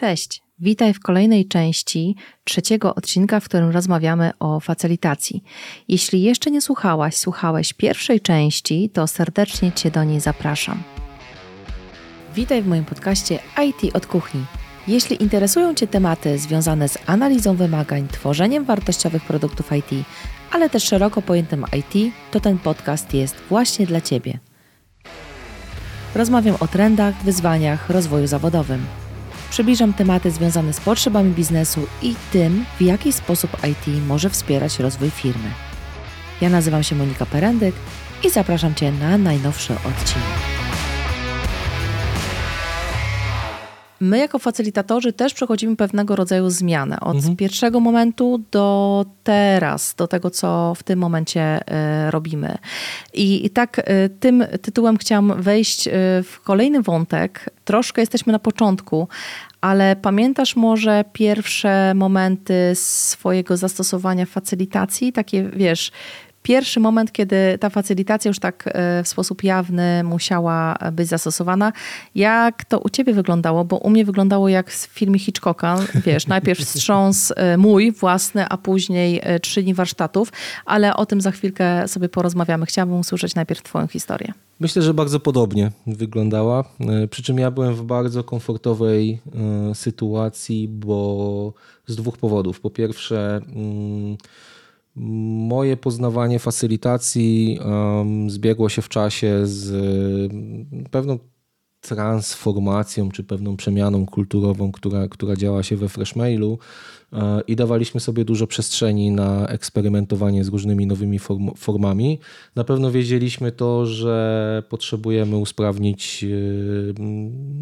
Cześć, 0.00 0.42
witaj 0.58 0.94
w 0.94 1.00
kolejnej 1.00 1.48
części 1.48 2.16
trzeciego 2.44 2.94
odcinka, 2.94 3.40
w 3.40 3.44
którym 3.44 3.70
rozmawiamy 3.70 4.30
o 4.38 4.60
facylitacji. 4.60 5.42
Jeśli 5.88 6.22
jeszcze 6.22 6.50
nie 6.50 6.60
słuchałaś, 6.60 7.16
słuchałeś 7.16 7.72
pierwszej 7.72 8.20
części, 8.20 8.90
to 8.90 9.06
serdecznie 9.06 9.72
Cię 9.72 9.90
do 9.90 10.04
niej 10.04 10.20
zapraszam. 10.20 10.82
Witaj 12.34 12.62
w 12.62 12.66
moim 12.66 12.84
podcaście 12.84 13.38
IT 13.64 13.96
od 13.96 14.06
kuchni. 14.06 14.44
Jeśli 14.88 15.22
interesują 15.22 15.74
Cię 15.74 15.86
tematy 15.86 16.38
związane 16.38 16.88
z 16.88 16.98
analizą 17.06 17.56
wymagań, 17.56 18.08
tworzeniem 18.08 18.64
wartościowych 18.64 19.24
produktów 19.24 19.72
IT, 19.72 20.06
ale 20.50 20.70
też 20.70 20.84
szeroko 20.84 21.22
pojętym 21.22 21.64
IT, 21.78 22.14
to 22.30 22.40
ten 22.40 22.58
podcast 22.58 23.14
jest 23.14 23.36
właśnie 23.48 23.86
dla 23.86 24.00
Ciebie. 24.00 24.38
Rozmawiam 26.14 26.56
o 26.60 26.68
trendach, 26.68 27.22
wyzwaniach, 27.24 27.90
rozwoju 27.90 28.26
zawodowym. 28.26 28.86
Przybliżam 29.50 29.92
tematy 29.92 30.30
związane 30.30 30.72
z 30.72 30.80
potrzebami 30.80 31.30
biznesu 31.30 31.86
i 32.02 32.14
tym, 32.32 32.64
w 32.78 32.82
jaki 32.82 33.12
sposób 33.12 33.50
IT 33.64 34.06
może 34.06 34.30
wspierać 34.30 34.78
rozwój 34.78 35.10
firmy. 35.10 35.50
Ja 36.40 36.48
nazywam 36.48 36.82
się 36.82 36.96
Monika 36.96 37.26
Perendyk 37.26 37.74
i 38.24 38.30
zapraszam 38.30 38.74
Cię 38.74 38.92
na 38.92 39.18
najnowszy 39.18 39.72
odcinek. 39.74 40.59
My, 44.00 44.18
jako 44.18 44.38
facylitatorzy, 44.38 45.12
też 45.12 45.34
przechodzimy 45.34 45.76
pewnego 45.76 46.16
rodzaju 46.16 46.50
zmianę. 46.50 47.00
Od 47.00 47.16
mhm. 47.16 47.36
pierwszego 47.36 47.80
momentu 47.80 48.40
do 48.50 49.06
teraz, 49.24 49.94
do 49.94 50.06
tego, 50.06 50.30
co 50.30 50.72
w 50.76 50.82
tym 50.82 50.98
momencie 50.98 51.60
y, 52.06 52.10
robimy. 52.10 52.58
I, 53.14 53.46
I, 53.46 53.50
tak 53.50 53.78
y, 53.78 53.82
tym 54.20 54.44
tytułem 54.62 54.96
chciałam 54.96 55.42
wejść 55.42 55.86
y, 55.86 55.90
w 56.22 56.40
kolejny 56.44 56.82
wątek. 56.82 57.50
Troszkę 57.64 58.02
jesteśmy 58.02 58.32
na 58.32 58.38
początku, 58.38 59.08
ale 59.60 59.96
pamiętasz 59.96 60.56
może 60.56 61.04
pierwsze 61.12 61.94
momenty 61.94 62.72
swojego 62.74 63.56
zastosowania 63.56 64.26
facylitacji? 64.26 65.12
Takie, 65.12 65.50
wiesz, 65.56 65.92
pierwszy 66.42 66.80
moment, 66.80 67.12
kiedy 67.12 67.58
ta 67.60 67.70
facylitacja 67.70 68.28
już 68.28 68.38
tak 68.38 68.64
e, 68.66 69.02
w 69.04 69.08
sposób 69.08 69.44
jawny 69.44 70.04
musiała 70.04 70.78
być 70.92 71.08
zastosowana. 71.08 71.72
Jak 72.14 72.64
to 72.64 72.78
u 72.78 72.88
ciebie 72.88 73.12
wyglądało? 73.12 73.64
Bo 73.64 73.76
u 73.76 73.90
mnie 73.90 74.04
wyglądało 74.04 74.48
jak 74.48 74.70
w 74.70 74.86
filmie 74.86 75.18
Hitchcocka. 75.18 75.78
Wiesz, 76.06 76.26
najpierw 76.26 76.60
wstrząs 76.60 77.32
e, 77.36 77.56
mój 77.56 77.92
własny, 77.92 78.48
a 78.48 78.56
później 78.56 79.20
e, 79.22 79.40
trzy 79.40 79.62
dni 79.62 79.74
warsztatów, 79.74 80.32
ale 80.64 80.96
o 80.96 81.06
tym 81.06 81.20
za 81.20 81.30
chwilkę 81.30 81.88
sobie 81.88 82.08
porozmawiamy. 82.08 82.66
Chciałabym 82.66 82.98
usłyszeć 82.98 83.34
najpierw 83.34 83.62
twoją 83.62 83.86
historię. 83.86 84.32
Myślę, 84.60 84.82
że 84.82 84.94
bardzo 84.94 85.20
podobnie 85.20 85.70
wyglądała. 85.86 86.64
Przy 87.10 87.22
czym 87.22 87.38
ja 87.38 87.50
byłem 87.50 87.74
w 87.74 87.82
bardzo 87.82 88.24
komfortowej 88.24 89.20
sytuacji, 89.74 90.68
bo 90.68 91.52
z 91.86 91.96
dwóch 91.96 92.18
powodów. 92.18 92.60
Po 92.60 92.70
pierwsze, 92.70 93.40
mm, 93.56 94.16
Moje 94.96 95.76
poznawanie 95.76 96.38
facylitacji 96.38 97.58
um, 97.64 98.30
zbiegło 98.30 98.68
się 98.68 98.82
w 98.82 98.88
czasie 98.88 99.46
z 99.46 99.72
pewną 100.90 101.18
transformacją 101.80 103.10
czy 103.10 103.24
pewną 103.24 103.56
przemianą 103.56 104.06
kulturową, 104.06 104.72
która, 104.72 105.08
która 105.08 105.36
działa 105.36 105.62
się 105.62 105.76
we 105.76 105.88
Freshmailu 105.88 106.58
e, 107.12 107.40
i 107.46 107.56
dawaliśmy 107.56 108.00
sobie 108.00 108.24
dużo 108.24 108.46
przestrzeni 108.46 109.10
na 109.10 109.46
eksperymentowanie 109.46 110.44
z 110.44 110.48
różnymi 110.48 110.86
nowymi 110.86 111.18
form 111.18 111.50
formami. 111.56 112.18
Na 112.56 112.64
pewno 112.64 112.90
wiedzieliśmy 112.90 113.52
to, 113.52 113.86
że 113.86 114.62
potrzebujemy 114.68 115.36
usprawnić 115.36 116.24
e, 116.24 116.28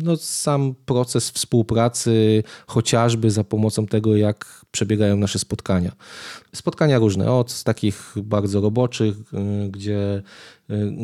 no, 0.03 0.17
sam 0.17 0.75
proces 0.87 1.31
współpracy, 1.31 2.43
chociażby 2.67 3.31
za 3.31 3.45
pomocą 3.45 3.87
tego, 3.87 4.17
jak 4.17 4.65
przebiegają 4.71 5.17
nasze 5.17 5.39
spotkania. 5.39 5.93
Spotkania 6.55 6.99
różne, 6.99 7.33
od 7.33 7.63
takich 7.63 8.15
bardzo 8.23 8.61
roboczych, 8.61 9.17
e, 9.35 9.69
gdzie 9.69 10.23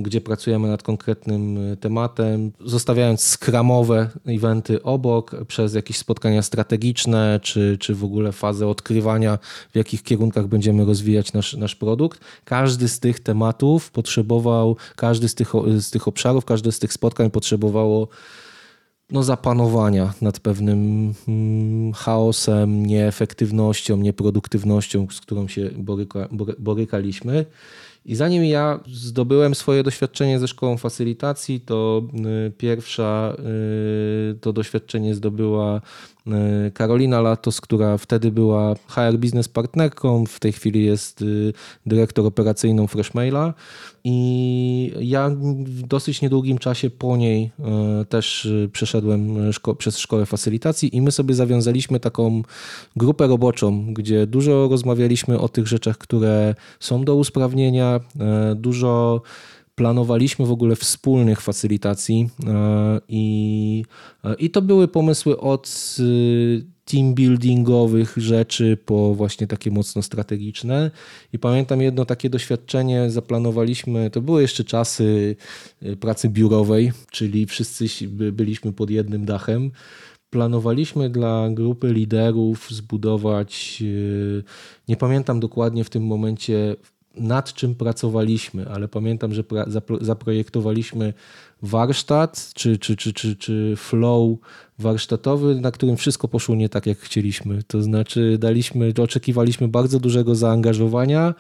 gdzie 0.03 0.21
pracujemy 0.21 0.69
nad 0.69 0.83
konkretnym 0.83 1.73
y, 1.73 1.77
tematem, 1.77 2.53
zostawiając 2.61 3.21
skramowe 3.21 4.11
eventy 4.27 4.83
obok, 4.83 5.37
przez 5.49 5.75
jakieś 5.75 5.99
spotkania 5.99 6.43
strategiczne, 6.43 7.41
czy, 7.43 7.77
czy 7.81 7.95
w 7.95 8.05
ogóle 8.05 8.33
fazę 8.33 8.69
odkrywania, 8.69 9.39
w 9.73 9.77
jakich 9.77 10.03
kierunkach 10.03 10.47
będziemy 10.47 10.85
rozwijać 10.85 11.33
nasz, 11.33 11.55
nasz 11.55 11.75
produkt. 11.75 12.21
Każdy 12.45 12.89
z 12.89 13.01
tych 13.01 13.21
tematów 13.21 13.91
potrzebował, 13.91 14.77
każdy 14.97 15.29
z 15.29 15.35
tych, 15.35 15.53
z 15.79 15.91
tych 15.91 16.09
obszarów, 16.09 16.45
każde 16.45 16.73
z 16.73 16.79
tych 16.79 16.93
spotkań 16.93 17.31
potrzebowało 17.31 18.09
no, 19.11 19.23
zapanowania 19.23 20.15
nad 20.21 20.41
pewnym 20.41 21.13
hmm, 21.27 21.93
chaosem, 21.93 22.87
nieefektywnością, 22.87 23.97
nieproduktywnością, 23.97 25.07
z 25.11 25.21
którą 25.21 25.49
się 25.49 25.71
boryka, 25.77 26.29
borykaliśmy. 26.59 27.47
I 28.05 28.15
zanim 28.15 28.45
ja 28.45 28.81
zdobyłem 28.87 29.55
swoje 29.55 29.83
doświadczenie 29.83 30.39
ze 30.39 30.49
szkołą 30.49 30.77
facylitacji, 30.77 31.61
to 31.61 32.03
y, 32.47 32.51
pierwsza 32.51 33.37
y, 34.31 34.39
to 34.41 34.53
doświadczenie 34.53 35.15
zdobyła 35.15 35.81
Karolina 36.75 37.21
Latos, 37.21 37.61
która 37.61 37.99
wtedy 37.99 38.31
była 38.31 38.75
HR 38.87 39.19
Business 39.19 39.49
Partnerką, 39.49 40.27
w 40.27 40.41
tej 40.41 40.53
chwili 40.53 40.85
jest 40.85 41.25
dyrektor 41.87 42.27
operacyjną 42.27 42.87
Freshmaila. 42.87 43.55
I 44.05 44.93
ja 45.01 45.31
w 45.65 45.83
dosyć 45.83 46.23
niedługim 46.23 46.59
czasie 46.59 46.91
po 46.91 47.17
niej 47.17 47.51
też 48.09 48.49
przeszedłem 48.73 49.53
szko 49.53 49.75
przez 49.75 49.99
szkołę 49.99 50.27
facylitacji 50.27 50.97
i 50.97 51.03
my 51.03 51.13
sobie 51.13 51.35
zawiązaliśmy 51.35 52.01
taką 52.01 52.43
grupę 52.97 53.27
roboczą, 53.27 53.95
gdzie 53.95 54.27
dużo 54.27 54.69
rozmawialiśmy 54.69 55.39
o 55.39 55.49
tych 55.49 55.67
rzeczach, 55.67 55.99
które 55.99 56.55
są 56.81 57.05
do 57.05 57.15
usprawnienia, 57.15 58.01
E, 58.21 58.55
dużo 58.55 59.23
planowaliśmy 59.75 60.47
w 60.47 60.51
ogóle 60.51 60.77
wspólnych 60.77 61.41
facylitacji 61.41 62.29
e, 62.47 63.01
i, 63.09 63.85
e, 64.25 64.35
i 64.35 64.51
to 64.51 64.63
były 64.63 64.89
pomysły 64.89 65.41
od 65.41 65.97
team 66.85 67.15
buildingowych 67.15 68.15
rzeczy 68.17 68.79
po 68.85 69.15
właśnie 69.15 69.47
takie 69.47 69.71
mocno 69.71 70.03
strategiczne. 70.03 70.91
I 71.33 71.39
pamiętam 71.39 71.83
jedno 71.83 72.05
takie 72.05 72.31
doświadczenie, 72.31 73.11
zaplanowaliśmy, 73.11 74.11
to 74.11 74.21
były 74.21 74.43
jeszcze 74.43 74.65
czasy 74.65 75.37
pracy 76.01 76.29
biurowej, 76.29 76.93
czyli 77.11 77.47
wszyscy 77.47 78.09
byliśmy 78.33 78.73
pod 78.73 78.91
jednym 78.91 79.25
dachem. 79.25 79.71
Planowaliśmy 80.31 81.11
dla 81.11 81.51
grupy 81.51 81.93
liderów 81.93 82.71
zbudować, 82.71 83.83
nie 84.89 84.97
pamiętam 84.97 85.41
dokładnie 85.41 85.85
w 85.85 85.91
tym 85.91 86.07
momencie, 86.07 86.77
nad 87.17 87.53
czym 87.53 87.75
pracowaliśmy, 87.75 88.69
ale 88.69 88.89
pamiętam, 88.89 89.35
że 89.35 89.45
zaprojektowaliśmy 90.01 91.15
warsztat 91.63 92.51
czy, 92.55 92.79
czy, 92.79 92.97
czy, 92.97 93.13
czy, 93.13 93.37
czy 93.37 93.75
flow 93.77 94.39
warsztatowy, 94.79 95.55
na 95.61 95.71
którym 95.71 95.97
wszystko 95.97 96.29
poszło 96.29 96.55
nie 96.55 96.69
tak, 96.69 96.87
jak 96.87 96.99
chcieliśmy. 96.99 97.63
To 97.63 97.83
znaczy, 97.83 98.37
daliśmy, 98.39 98.93
oczekiwaliśmy 99.03 99.69
bardzo 99.69 100.01
dużego 100.01 100.35
zaangażowania, 100.35 101.35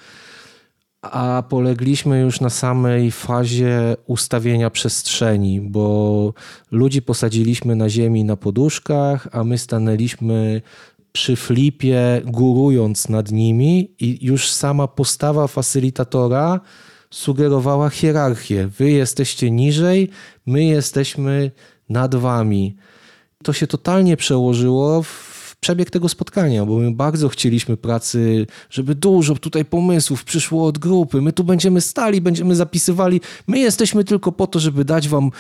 a 1.03 1.43
polegliśmy 1.49 2.21
już 2.21 2.41
na 2.41 2.51
samej 2.51 3.11
fazie 3.11 3.97
ustawienia 4.06 4.71
przestrzeni, 4.71 5.61
bo 5.61 6.35
ludzi 6.71 7.03
posadziliśmy 7.03 7.77
na 7.77 7.89
ziemi 7.89 8.25
na 8.25 8.37
poduszkach, 8.37 9.29
a 9.33 9.45
my 9.45 9.59
stanęliśmy 9.59 10.62
przy 11.17 11.37
flipie, 11.37 12.23
górując 12.25 13.09
nad 13.09 13.33
nimi, 13.33 13.95
i 14.01 14.27
już 14.27 14.51
sama 14.51 14.89
postawa 14.89 15.47
facylitatora 15.47 16.61
sugerowała 17.11 17.91
hierarchię. 17.91 18.69
Wy 18.79 18.91
jesteście 18.91 19.51
niżej, 19.51 20.11
my 20.47 20.65
jesteśmy 20.65 21.51
nad 21.89 22.15
wami. 22.15 22.77
To 23.43 23.53
się 23.53 23.67
totalnie 23.67 24.17
przełożyło 24.17 25.03
w 25.03 25.56
przebieg 25.61 25.91
tego 25.91 26.09
spotkania, 26.09 26.67
bo 26.67 26.79
my 26.79 26.91
bardzo 26.91 27.29
chcieliśmy 27.29 27.77
pracy, 27.77 28.47
żeby 28.71 28.94
dużo 28.94 29.35
tutaj 29.35 29.65
pomysłów 29.65 30.25
przyszło 30.25 30.67
od 30.67 30.79
grupy. 30.79 31.21
My 31.23 31.33
tu 31.33 31.44
będziemy 31.44 31.81
stali, 31.81 32.21
będziemy 32.21 32.56
zapisywali. 32.56 33.21
My 33.47 33.59
jesteśmy 33.59 34.05
tylko 34.05 34.33
po 34.33 34.47
to, 34.47 34.61
żeby 34.61 34.85
dać 34.85 35.09
wam 35.09 35.31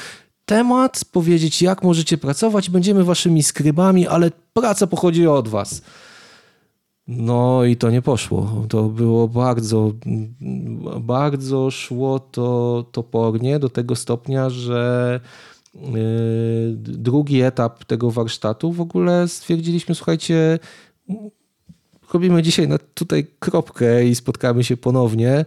temat, 0.46 1.04
powiedzieć 1.12 1.62
jak 1.62 1.82
możecie 1.82 2.18
pracować, 2.18 2.70
będziemy 2.70 3.04
waszymi 3.04 3.42
skrybami, 3.42 4.08
ale 4.08 4.30
praca 4.52 4.86
pochodzi 4.86 5.26
od 5.26 5.48
was. 5.48 5.82
No 7.06 7.64
i 7.64 7.76
to 7.76 7.90
nie 7.90 8.02
poszło. 8.02 8.66
To 8.68 8.82
było 8.82 9.28
bardzo, 9.28 9.92
bardzo 11.00 11.70
szło 11.70 12.18
to 12.18 12.86
topornie 12.92 13.58
do 13.58 13.68
tego 13.68 13.96
stopnia, 13.96 14.50
że 14.50 15.20
yy, 15.74 15.80
drugi 16.76 17.42
etap 17.42 17.84
tego 17.84 18.10
warsztatu 18.10 18.72
w 18.72 18.80
ogóle 18.80 19.28
stwierdziliśmy, 19.28 19.94
słuchajcie, 19.94 20.58
robimy 22.14 22.42
dzisiaj 22.42 22.68
na 22.68 22.78
tutaj 22.78 23.26
kropkę 23.38 24.04
i 24.04 24.14
spotkamy 24.14 24.64
się 24.64 24.76
ponownie, 24.76 25.30
e, 25.30 25.44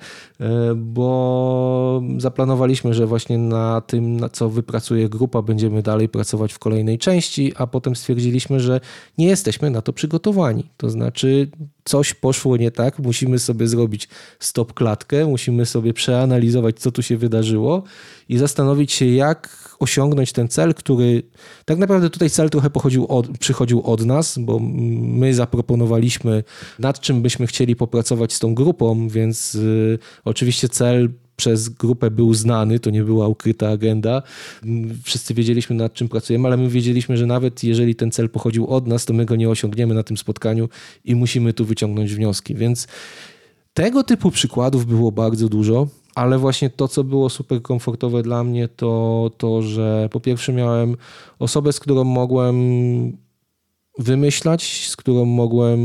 bo 0.75 2.01
zaplanowaliśmy, 2.17 2.93
że 2.93 3.07
właśnie 3.07 3.37
na 3.37 3.81
tym, 3.81 4.19
na 4.19 4.29
co 4.29 4.49
wypracuje 4.49 5.09
grupa, 5.09 5.41
będziemy 5.41 5.81
dalej 5.81 6.09
pracować 6.09 6.53
w 6.53 6.59
kolejnej 6.59 6.97
części, 6.97 7.53
a 7.55 7.67
potem 7.67 7.95
stwierdziliśmy, 7.95 8.59
że 8.59 8.79
nie 9.17 9.27
jesteśmy 9.27 9.69
na 9.69 9.81
to 9.81 9.93
przygotowani. 9.93 10.63
To 10.77 10.89
znaczy, 10.89 11.49
coś 11.87 12.13
poszło 12.13 12.57
nie 12.57 12.71
tak, 12.71 12.99
musimy 12.99 13.39
sobie 13.39 13.67
zrobić 13.67 14.07
stop 14.39 14.73
klatkę, 14.73 15.25
musimy 15.25 15.65
sobie 15.65 15.93
przeanalizować, 15.93 16.79
co 16.79 16.91
tu 16.91 17.01
się 17.01 17.17
wydarzyło 17.17 17.83
i 18.29 18.37
zastanowić 18.37 18.91
się, 18.91 19.05
jak 19.05 19.67
osiągnąć 19.79 20.31
ten 20.31 20.47
cel, 20.47 20.73
który 20.73 21.23
tak 21.65 21.77
naprawdę 21.77 22.09
tutaj 22.09 22.29
cel 22.29 22.49
trochę 22.49 22.69
pochodził 22.69 23.07
od, 23.07 23.37
przychodził 23.37 23.81
od 23.81 24.05
nas, 24.05 24.37
bo 24.37 24.59
my 24.59 25.33
zaproponowaliśmy, 25.33 26.43
nad 26.79 26.99
czym 26.99 27.21
byśmy 27.21 27.47
chcieli 27.47 27.75
popracować 27.75 28.33
z 28.33 28.39
tą 28.39 28.55
grupą, 28.55 29.07
więc 29.07 29.55
y, 29.55 29.99
oczywiście 30.25 30.69
cel 30.69 31.09
przez 31.37 31.69
grupę 31.69 32.11
był 32.11 32.33
znany, 32.33 32.79
to 32.79 32.89
nie 32.89 33.03
była 33.03 33.27
ukryta 33.27 33.69
agenda. 33.69 34.23
Wszyscy 35.03 35.33
wiedzieliśmy, 35.33 35.75
nad 35.75 35.93
czym 35.93 36.09
pracujemy, 36.09 36.47
ale 36.47 36.57
my 36.57 36.69
wiedzieliśmy, 36.69 37.17
że 37.17 37.25
nawet 37.25 37.63
jeżeli 37.63 37.95
ten 37.95 38.11
cel 38.11 38.29
pochodził 38.29 38.67
od 38.67 38.87
nas, 38.87 39.05
to 39.05 39.13
my 39.13 39.25
go 39.25 39.35
nie 39.35 39.49
osiągniemy 39.49 39.93
na 39.93 40.03
tym 40.03 40.17
spotkaniu 40.17 40.69
i 41.05 41.15
musimy 41.15 41.53
tu 41.53 41.65
wyciągnąć 41.65 42.15
wnioski. 42.15 42.55
Więc 42.55 42.87
tego 43.73 44.03
typu 44.03 44.31
przykładów 44.31 44.85
było 44.85 45.11
bardzo 45.11 45.49
dużo, 45.49 45.87
ale 46.15 46.37
właśnie 46.37 46.69
to, 46.69 46.87
co 46.87 47.03
było 47.03 47.29
super 47.29 47.61
komfortowe 47.61 48.23
dla 48.23 48.43
mnie, 48.43 48.67
to 48.67 49.31
to, 49.37 49.61
że 49.61 50.09
po 50.11 50.19
pierwsze 50.19 50.53
miałem 50.53 50.97
osobę, 51.39 51.73
z 51.73 51.79
którą 51.79 52.03
mogłem 52.03 52.57
wymyślać, 53.99 54.87
z 54.87 54.95
którą 54.95 55.25
mogłem 55.25 55.79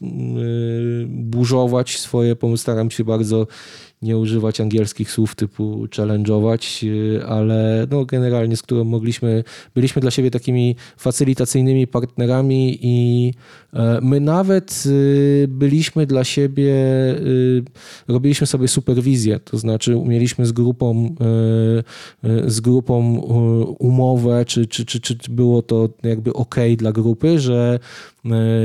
yy, 0.00 1.06
burzować 1.08 1.98
swoje 1.98 2.36
pomysły. 2.36 2.62
Staram 2.62 2.90
się 2.90 3.04
bardzo 3.04 3.46
nie 4.02 4.18
używać 4.18 4.60
angielskich 4.60 5.10
słów 5.10 5.34
typu 5.34 5.86
challenge'ować, 5.96 6.86
y, 6.88 7.26
ale 7.26 7.86
no 7.90 8.04
generalnie 8.04 8.56
z 8.56 8.62
którą 8.62 8.84
mogliśmy, 8.84 9.44
byliśmy 9.74 10.02
dla 10.02 10.10
siebie 10.10 10.30
takimi 10.30 10.76
facylitacyjnymi 10.96 11.86
partnerami 11.86 12.78
i 12.82 13.30
e, 13.72 13.98
my 14.02 14.20
nawet 14.20 14.84
y, 14.86 15.46
byliśmy 15.48 16.06
dla 16.06 16.24
siebie, 16.24 16.74
y, 17.20 17.62
robiliśmy 18.08 18.46
sobie 18.46 18.68
superwizję, 18.68 19.40
to 19.40 19.58
znaczy 19.58 19.96
mieliśmy 20.06 20.46
z 20.46 20.52
grupą, 20.52 21.14
z 22.46 22.60
grupą 22.60 23.18
umowę, 23.78 24.44
czy, 24.44 24.66
czy, 24.66 24.84
czy, 24.84 25.00
czy 25.00 25.16
było 25.30 25.62
to 25.62 25.88
jakby 26.02 26.32
ok 26.32 26.54
dla 26.76 26.92
grupy, 26.92 27.38
że 27.38 27.78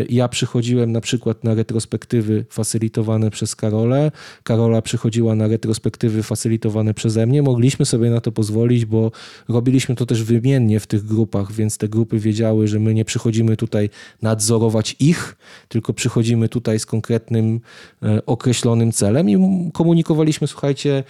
ja 0.10 0.28
przychodziłem 0.28 0.92
na 0.92 1.02
przykład 1.02 1.44
na 1.44 1.54
retrospektywy 1.54 2.46
facylitowane 2.50 3.32
przez 3.32 3.56
Karolę, 3.56 4.12
Karola 4.44 4.82
przychodziła 4.82 5.36
na 5.36 5.48
retrospektywy 5.48 6.24
facylitowane 6.24 6.94
przeze 6.94 7.26
mnie. 7.26 7.44
Mogliśmy 7.44 7.86
sobie 7.86 8.10
na 8.10 8.22
to 8.22 8.32
pozwolić, 8.32 8.86
bo 8.86 9.12
robiliśmy 9.48 9.96
to 9.96 10.06
też 10.06 10.24
wymiennie 10.24 10.80
w 10.80 10.88
tych 10.88 11.06
grupach, 11.06 11.52
więc 11.52 11.78
te 11.78 11.90
grupy 11.90 12.20
wiedziały, 12.20 12.68
że 12.68 12.80
my 12.80 12.94
nie 12.94 13.06
przychodzimy 13.06 13.58
tutaj 13.58 13.90
nadzorować 14.22 14.96
ich, 15.00 15.36
tylko 15.68 15.94
przychodzimy 15.94 16.50
tutaj 16.50 16.80
z 16.80 16.86
konkretnym, 16.86 17.60
e, 18.04 18.26
określonym 18.26 18.92
celem 18.92 19.30
i 19.30 19.38
komunikowaliśmy, 19.74 20.48
słuchajcie, 20.48 21.04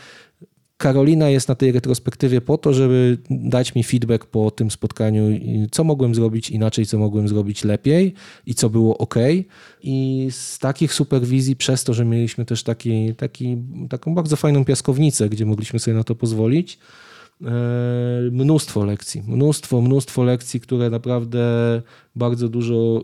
Karolina 0.77 1.29
jest 1.29 1.47
na 1.47 1.55
tej 1.55 1.71
retrospektywie 1.71 2.41
po 2.41 2.57
to, 2.57 2.73
żeby 2.73 3.17
dać 3.29 3.75
mi 3.75 3.83
feedback 3.83 4.25
po 4.25 4.51
tym 4.51 4.71
spotkaniu, 4.71 5.21
co 5.71 5.83
mogłem 5.83 6.15
zrobić 6.15 6.49
inaczej, 6.49 6.85
co 6.85 6.97
mogłem 6.97 7.27
zrobić 7.27 7.63
lepiej 7.63 8.13
i 8.45 8.55
co 8.55 8.69
było 8.69 8.97
ok. 8.97 9.15
I 9.81 10.27
z 10.31 10.59
takich 10.59 10.93
superwizji, 10.93 11.55
przez 11.55 11.83
to, 11.83 11.93
że 11.93 12.05
mieliśmy 12.05 12.45
też 12.45 12.63
taki, 12.63 13.15
taki, 13.15 13.57
taką 13.89 14.15
bardzo 14.15 14.35
fajną 14.35 14.65
piaskownicę, 14.65 15.29
gdzie 15.29 15.45
mogliśmy 15.45 15.79
sobie 15.79 15.97
na 15.97 16.03
to 16.03 16.15
pozwolić, 16.15 16.79
e, 17.41 17.49
mnóstwo 18.31 18.85
lekcji, 18.85 19.23
mnóstwo, 19.27 19.81
mnóstwo 19.81 20.23
lekcji, 20.23 20.59
które 20.59 20.89
naprawdę 20.89 21.41
bardzo 22.15 22.49
dużo, 22.49 23.03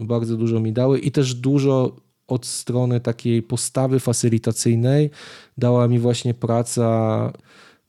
y, 0.00 0.04
bardzo 0.04 0.36
dużo 0.36 0.60
mi 0.60 0.72
dały 0.72 0.98
i 0.98 1.10
też 1.10 1.34
dużo 1.34 1.96
od 2.28 2.46
strony 2.46 3.00
takiej 3.00 3.42
postawy 3.42 4.00
facylitacyjnej 4.00 5.10
dała 5.58 5.88
mi 5.88 5.98
właśnie 5.98 6.34
praca 6.34 7.32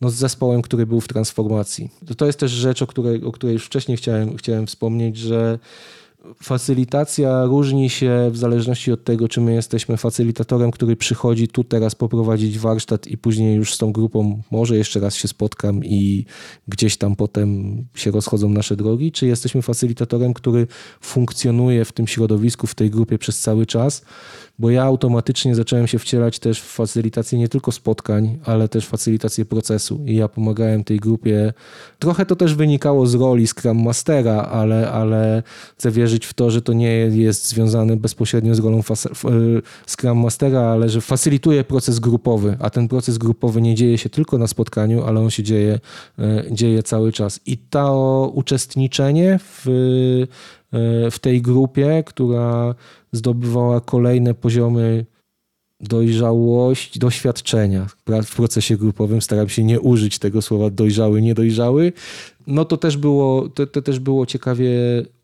no, 0.01 0.09
z 0.09 0.13
zespołem, 0.13 0.61
który 0.61 0.85
był 0.85 1.01
w 1.01 1.07
transformacji. 1.07 1.89
To 2.17 2.25
jest 2.25 2.39
też 2.39 2.51
rzecz, 2.51 2.81
o 2.81 2.87
której, 2.87 3.23
o 3.23 3.31
której 3.31 3.53
już 3.53 3.65
wcześniej 3.65 3.97
chciałem, 3.97 4.37
chciałem 4.37 4.67
wspomnieć, 4.67 5.17
że 5.17 5.59
Facylitacja 6.43 7.45
różni 7.45 7.89
się 7.89 8.29
w 8.31 8.37
zależności 8.37 8.91
od 8.91 9.03
tego, 9.03 9.27
czy 9.27 9.41
my 9.41 9.53
jesteśmy 9.53 9.97
facylitatorem, 9.97 10.71
który 10.71 10.95
przychodzi 10.95 11.47
tu 11.47 11.63
teraz 11.63 11.95
poprowadzić 11.95 12.59
warsztat 12.59 13.07
i 13.07 13.17
później 13.17 13.55
już 13.55 13.73
z 13.73 13.77
tą 13.77 13.91
grupą 13.91 14.41
może 14.51 14.77
jeszcze 14.77 14.99
raz 14.99 15.15
się 15.15 15.27
spotkam 15.27 15.85
i 15.85 16.25
gdzieś 16.67 16.97
tam 16.97 17.15
potem 17.15 17.77
się 17.95 18.11
rozchodzą 18.11 18.49
nasze 18.49 18.75
drogi, 18.75 19.11
czy 19.11 19.27
jesteśmy 19.27 19.61
facylitatorem, 19.61 20.33
który 20.33 20.67
funkcjonuje 21.01 21.85
w 21.85 21.91
tym 21.91 22.07
środowisku, 22.07 22.67
w 22.67 22.75
tej 22.75 22.89
grupie 22.89 23.17
przez 23.17 23.39
cały 23.39 23.65
czas, 23.65 24.01
bo 24.59 24.69
ja 24.69 24.83
automatycznie 24.83 25.55
zacząłem 25.55 25.87
się 25.87 25.99
wcielać 25.99 26.39
też 26.39 26.61
w 26.61 26.65
facylitację 26.65 27.39
nie 27.39 27.49
tylko 27.49 27.71
spotkań, 27.71 28.39
ale 28.45 28.69
też 28.69 28.87
facylitację 28.87 29.45
procesu 29.45 30.01
i 30.05 30.15
ja 30.15 30.27
pomagałem 30.27 30.83
tej 30.83 30.99
grupie. 30.99 31.53
Trochę 31.99 32.25
to 32.25 32.35
też 32.35 32.55
wynikało 32.55 33.07
z 33.07 33.15
roli 33.15 33.47
Scrum 33.47 33.83
Mastera, 33.83 34.41
ale, 34.41 34.91
ale 34.91 35.43
chcę 35.77 35.91
wierzyć 35.91 36.25
w 36.25 36.33
to, 36.33 36.51
że 36.51 36.61
to 36.61 36.73
nie 36.73 36.91
jest 36.97 37.47
związane 37.47 37.97
bezpośrednio 37.97 38.55
z 38.55 38.59
rolą 38.59 38.81
Scrum 39.87 40.17
Mastera, 40.17 40.61
ale 40.61 40.89
że 40.89 41.01
facylituje 41.01 41.63
proces 41.63 41.99
grupowy, 41.99 42.57
a 42.59 42.69
ten 42.69 42.87
proces 42.87 43.17
grupowy 43.17 43.61
nie 43.61 43.75
dzieje 43.75 43.97
się 43.97 44.09
tylko 44.09 44.37
na 44.37 44.47
spotkaniu, 44.47 45.03
ale 45.03 45.19
on 45.19 45.29
się 45.29 45.43
dzieje, 45.43 45.79
e, 46.19 46.43
dzieje 46.51 46.83
cały 46.83 47.11
czas. 47.11 47.39
I 47.45 47.57
to 47.57 48.31
uczestniczenie 48.33 49.39
w 49.43 49.67
w 51.11 51.15
tej 51.21 51.41
grupie, 51.41 52.03
która 52.05 52.75
zdobywała 53.11 53.81
kolejne 53.81 54.33
poziomy 54.33 55.05
dojrzałości, 55.79 56.99
doświadczenia 56.99 57.87
w 58.23 58.35
procesie 58.35 58.77
grupowym. 58.77 59.21
Staram 59.21 59.49
się 59.49 59.63
nie 59.63 59.79
użyć 59.79 60.19
tego 60.19 60.41
słowa 60.41 60.69
dojrzały, 60.69 61.21
niedojrzały. 61.21 61.93
No 62.47 62.65
to 62.65 62.77
też 62.77 62.97
było, 62.97 63.49
to, 63.49 63.67
to, 63.67 63.81
też 63.81 63.99
było 63.99 64.25
ciekawie 64.25 64.69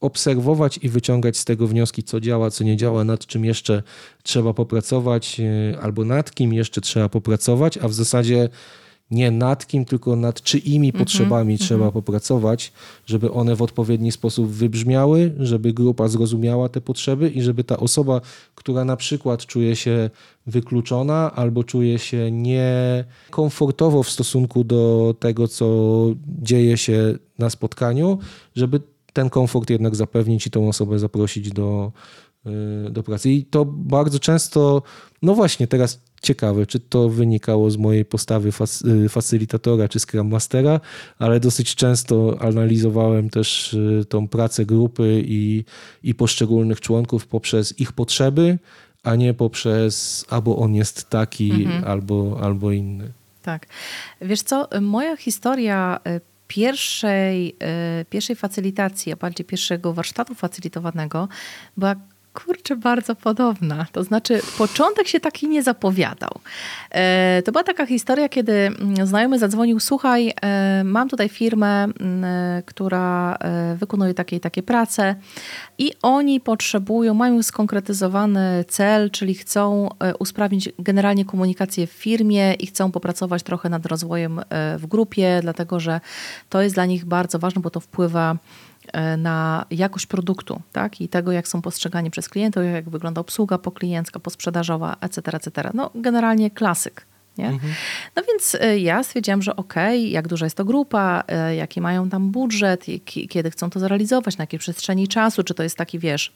obserwować 0.01 0.79
i 0.81 0.89
wyciągać 0.89 1.37
z 1.37 1.45
tego 1.45 1.67
wnioski, 1.67 2.03
co 2.03 2.19
działa, 2.19 2.51
co 2.51 2.63
nie 2.63 2.77
działa, 2.77 3.03
nad 3.03 3.25
czym 3.25 3.45
jeszcze 3.45 3.83
trzeba 4.23 4.53
popracować, 4.53 5.39
e, 5.39 5.79
albo 5.81 6.05
nad 6.05 6.31
kim 6.31 6.53
jeszcze 6.53 6.81
trzeba 6.81 7.09
popracować, 7.09 7.77
a 7.77 7.87
w 7.87 7.93
zasadzie 7.93 8.49
nie 9.11 9.31
nad 9.31 9.67
kim, 9.67 9.85
tylko 9.85 10.15
nad 10.15 10.41
czyimi 10.41 10.87
mm 10.87 10.95
-hmm, 10.95 10.99
potrzebami 10.99 11.53
mm 11.53 11.57
-hmm. 11.57 11.65
trzeba 11.65 11.91
popracować, 11.91 12.73
żeby 13.05 13.31
one 13.31 13.55
w 13.55 13.61
odpowiedni 13.61 14.11
sposób 14.11 14.47
wybrzmiały, 14.47 15.33
żeby 15.39 15.73
grupa 15.73 16.07
zrozumiała 16.07 16.69
te 16.69 16.81
potrzeby 16.81 17.29
i 17.29 17.41
żeby 17.41 17.63
ta 17.63 17.77
osoba, 17.77 18.21
która 18.55 18.85
na 18.85 18.97
przykład 18.97 19.45
czuje 19.45 19.75
się 19.75 20.09
wykluczona 20.47 21.31
albo 21.35 21.63
czuje 21.63 21.99
się 21.99 22.31
niekomfortowo 22.31 24.03
w 24.03 24.09
stosunku 24.09 24.63
do 24.63 25.15
tego, 25.19 25.47
co 25.47 26.05
dzieje 26.27 26.77
się 26.77 27.17
na 27.39 27.49
spotkaniu, 27.49 28.19
żeby 28.55 28.81
ten 29.13 29.29
komfort 29.29 29.69
jednak 29.69 29.95
zapewnić 29.95 30.47
i 30.47 30.51
tą 30.51 30.69
osobę 30.69 30.99
zaprosić 30.99 31.51
do, 31.51 31.91
y, 32.87 32.89
do 32.91 33.03
pracy. 33.03 33.31
I 33.31 33.45
to 33.45 33.65
bardzo 33.65 34.19
często, 34.19 34.81
no 35.21 35.35
właśnie, 35.35 35.67
teraz 35.67 36.01
ciekawe, 36.25 36.65
czy 36.65 36.79
to 36.79 37.09
wynikało 37.09 37.71
z 37.71 37.77
mojej 37.77 38.05
postawy 38.05 38.49
y, 39.05 39.09
facylitatora 39.09 39.87
czy 39.87 39.99
Scrum 39.99 40.29
Mastera, 40.29 40.79
ale 41.19 41.39
dosyć 41.39 41.75
często 41.75 42.37
analizowałem 42.41 43.29
też 43.29 43.73
y, 43.73 44.05
tą 44.09 44.27
pracę 44.27 44.65
grupy 44.65 45.23
i, 45.25 45.63
i 46.03 46.15
poszczególnych 46.15 46.81
członków 46.81 47.27
poprzez 47.27 47.79
ich 47.79 47.91
potrzeby, 47.93 48.57
a 49.03 49.15
nie 49.15 49.33
poprzez 49.33 50.25
albo 50.29 50.57
on 50.57 50.75
jest 50.75 51.09
taki, 51.09 51.51
mhm. 51.51 51.83
albo, 51.83 52.39
albo 52.41 52.71
inny. 52.71 53.11
Tak. 53.41 53.65
Wiesz 54.21 54.41
co, 54.41 54.69
moja 54.81 55.17
historia 55.17 55.99
y, 56.07 56.21
pierwszej, 56.47 57.55
pierwszej 58.09 58.35
facylitacji, 58.35 59.11
a 59.11 59.15
bardziej 59.15 59.45
pierwszego 59.45 59.93
warsztatu 59.93 60.35
facylitowanego 60.35 61.27
była 61.77 61.95
kurczę, 62.35 62.75
bardzo 62.75 63.15
podobna. 63.15 63.85
To 63.91 64.03
znaczy, 64.03 64.41
początek 64.57 65.07
się 65.07 65.19
taki 65.19 65.47
nie 65.47 65.63
zapowiadał. 65.63 66.29
E, 66.91 67.41
to 67.45 67.51
była 67.51 67.63
taka 67.63 67.85
historia, 67.85 68.29
kiedy 68.29 68.53
mm, 68.53 69.07
znajomy 69.07 69.39
zadzwonił, 69.39 69.79
słuchaj, 69.79 70.33
e, 70.41 70.83
mam 70.83 71.09
tutaj 71.09 71.29
firmę, 71.29 71.83
mm, 71.83 72.23
e, 72.23 72.63
która 72.65 73.37
wykonuje 73.75 74.13
takie 74.13 74.39
takie 74.39 74.63
prace 74.63 75.15
i 75.77 75.91
oni 76.01 76.39
potrzebują, 76.39 77.13
mają 77.13 77.43
skonkretyzowany 77.43 78.65
cel, 78.67 79.11
czyli 79.11 79.35
chcą 79.35 79.89
usprawnić 80.19 80.69
generalnie 80.79 81.25
komunikację 81.25 81.87
w 81.87 81.91
firmie 81.91 82.53
i 82.53 82.67
chcą 82.67 82.91
popracować 82.91 83.43
trochę 83.43 83.69
nad 83.69 83.85
rozwojem 83.85 84.41
w 84.77 84.85
grupie, 84.87 85.39
dlatego 85.41 85.79
że 85.79 86.01
to 86.49 86.61
jest 86.61 86.75
dla 86.75 86.85
nich 86.85 87.05
bardzo 87.05 87.39
ważne, 87.39 87.61
bo 87.61 87.69
to 87.69 87.79
wpływa 87.79 88.31
e, 88.33 88.37
na 89.17 89.65
jakość 89.71 90.05
produktu 90.05 90.61
tak? 90.71 91.01
i 91.01 91.09
tego, 91.09 91.31
jak 91.31 91.47
są 91.47 91.61
postrzegani 91.61 92.11
przez 92.11 92.29
klientów, 92.29 92.63
jak 92.73 92.89
wygląda 92.89 93.21
obsługa 93.21 93.57
pokliencka, 93.57 94.19
posprzedażowa, 94.19 94.95
etc., 95.01 95.21
etc. 95.33 95.71
No, 95.73 95.91
generalnie 95.95 96.51
klasyk. 96.51 97.05
Nie? 97.37 97.47
Mhm. 97.47 97.73
No 98.15 98.23
więc 98.27 98.57
e, 98.61 98.79
ja 98.79 99.03
stwierdziłam, 99.03 99.41
że 99.41 99.55
okej, 99.55 99.99
okay, 99.99 100.09
jak 100.09 100.27
duża 100.27 100.45
jest 100.45 100.57
to 100.57 100.65
grupa, 100.65 101.23
e, 101.27 101.55
jaki 101.55 101.81
mają 101.81 102.09
tam 102.09 102.31
budżet, 102.31 102.85
kiedy 103.05 103.51
chcą 103.51 103.69
to 103.69 103.79
zrealizować, 103.79 104.37
na 104.37 104.43
jakiej 104.43 104.59
przestrzeni 104.59 105.07
czasu, 105.07 105.43
czy 105.43 105.53
to 105.53 105.63
jest 105.63 105.77
taki, 105.77 105.99
wiesz, 105.99 106.33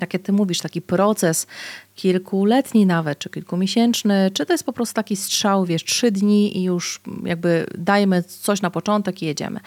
jak 0.00 0.22
ty 0.22 0.32
mówisz, 0.32 0.58
taki 0.58 0.82
proces 0.82 1.46
kilkuletni 1.94 2.86
nawet, 2.86 3.18
czy 3.18 3.30
kilkumiesięczny, 3.30 4.30
czy 4.34 4.46
to 4.46 4.52
jest 4.52 4.64
po 4.64 4.72
prostu 4.72 4.94
taki 4.94 5.16
strzał, 5.16 5.64
wiesz, 5.64 5.84
trzy 5.84 6.10
dni 6.10 6.58
i 6.58 6.62
już 6.62 7.00
jakby 7.24 7.66
dajemy 7.78 8.22
coś 8.22 8.62
na 8.62 8.70
początek 8.70 9.22
i 9.22 9.26
jedziemy. 9.26 9.60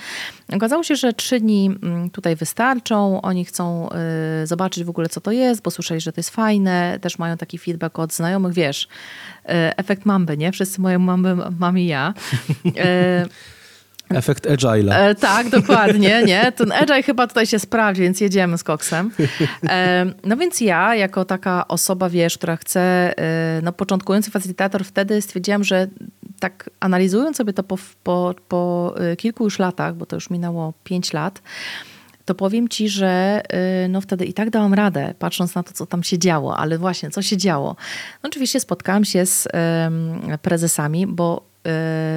Okazało 0.54 0.84
się, 0.84 0.96
że 0.96 1.14
trzy 1.14 1.40
dni 1.40 1.72
mm, 1.84 2.10
tutaj 2.10 2.36
wystarczą, 2.36 3.22
oni 3.22 3.46
chcą 3.46 3.90
y, 4.44 4.48
zobaczyć 4.48 4.84
w 4.84 4.90
ogóle, 4.90 5.10
co 5.10 5.22
to 5.22 5.32
jest, 5.32 5.62
bo 5.62 5.72
słyszeli, 5.72 6.02
że 6.02 6.12
to 6.12 6.20
jest 6.20 6.30
fajne, 6.30 7.00
też 7.02 7.20
mają 7.20 7.38
taki 7.38 7.58
feedback 7.58 8.00
od 8.00 8.14
znajomych, 8.14 8.54
wiesz, 8.54 8.84
y, 8.84 9.48
efekt 9.78 10.06
mamby, 10.06 10.38
nie? 10.38 10.52
Wszyscy 10.52 10.82
moją 10.82 11.00
mamby 11.00 11.36
mam 11.60 11.80
i 11.80 11.86
ja. 11.86 12.14
Y, 12.66 12.72
Efekt 14.10 14.48
agile'a. 14.48 14.94
E, 14.94 15.16
tak, 15.16 15.50
dokładnie, 15.50 16.24
nie? 16.24 16.52
Ten 16.52 16.72
agile 16.72 17.04
chyba 17.04 17.28
tutaj 17.28 17.46
się 17.46 17.60
sprawdzi, 17.60 18.02
więc 18.02 18.22
jedziemy 18.22 18.58
z 18.58 18.64
koksem. 18.64 19.12
E, 19.70 20.06
no 20.24 20.38
więc 20.38 20.62
ja, 20.62 20.96
jako 20.96 21.26
taka 21.26 21.68
osoba, 21.68 22.10
wiesz, 22.10 22.38
która 22.38 22.56
chce, 22.56 23.14
e, 23.18 23.62
no 23.64 23.74
początkujący 23.74 24.32
facilitator, 24.32 24.86
wtedy 24.86 25.22
stwierdziłam, 25.22 25.64
że 25.64 25.88
tak 26.40 26.70
analizując 26.80 27.38
sobie 27.38 27.54
to 27.54 27.64
po, 27.64 27.78
po, 28.04 28.36
po 28.48 28.94
e, 28.98 29.16
kilku 29.16 29.44
już 29.44 29.60
latach, 29.60 29.96
bo 29.96 30.06
to 30.06 30.16
już 30.16 30.30
minęło 30.30 30.74
pięć 30.84 31.14
lat, 31.14 31.42
to 32.26 32.36
powiem 32.36 32.70
ci, 32.70 32.90
że 32.90 33.42
e, 33.50 33.88
no 33.88 34.02
wtedy 34.02 34.26
i 34.26 34.34
tak 34.34 34.50
dałam 34.50 34.74
radę, 34.74 35.14
patrząc 35.20 35.56
na 35.56 35.64
to, 35.64 35.74
co 35.74 35.86
tam 35.86 36.04
się 36.04 36.18
działo, 36.18 36.58
ale 36.58 36.78
właśnie, 36.78 37.10
co 37.10 37.22
się 37.22 37.38
działo. 37.38 37.76
No 38.24 38.28
oczywiście 38.28 38.60
spotkałam 38.60 39.06
się 39.06 39.26
z 39.26 39.48
prezesami, 40.42 41.08
bo 41.08 41.55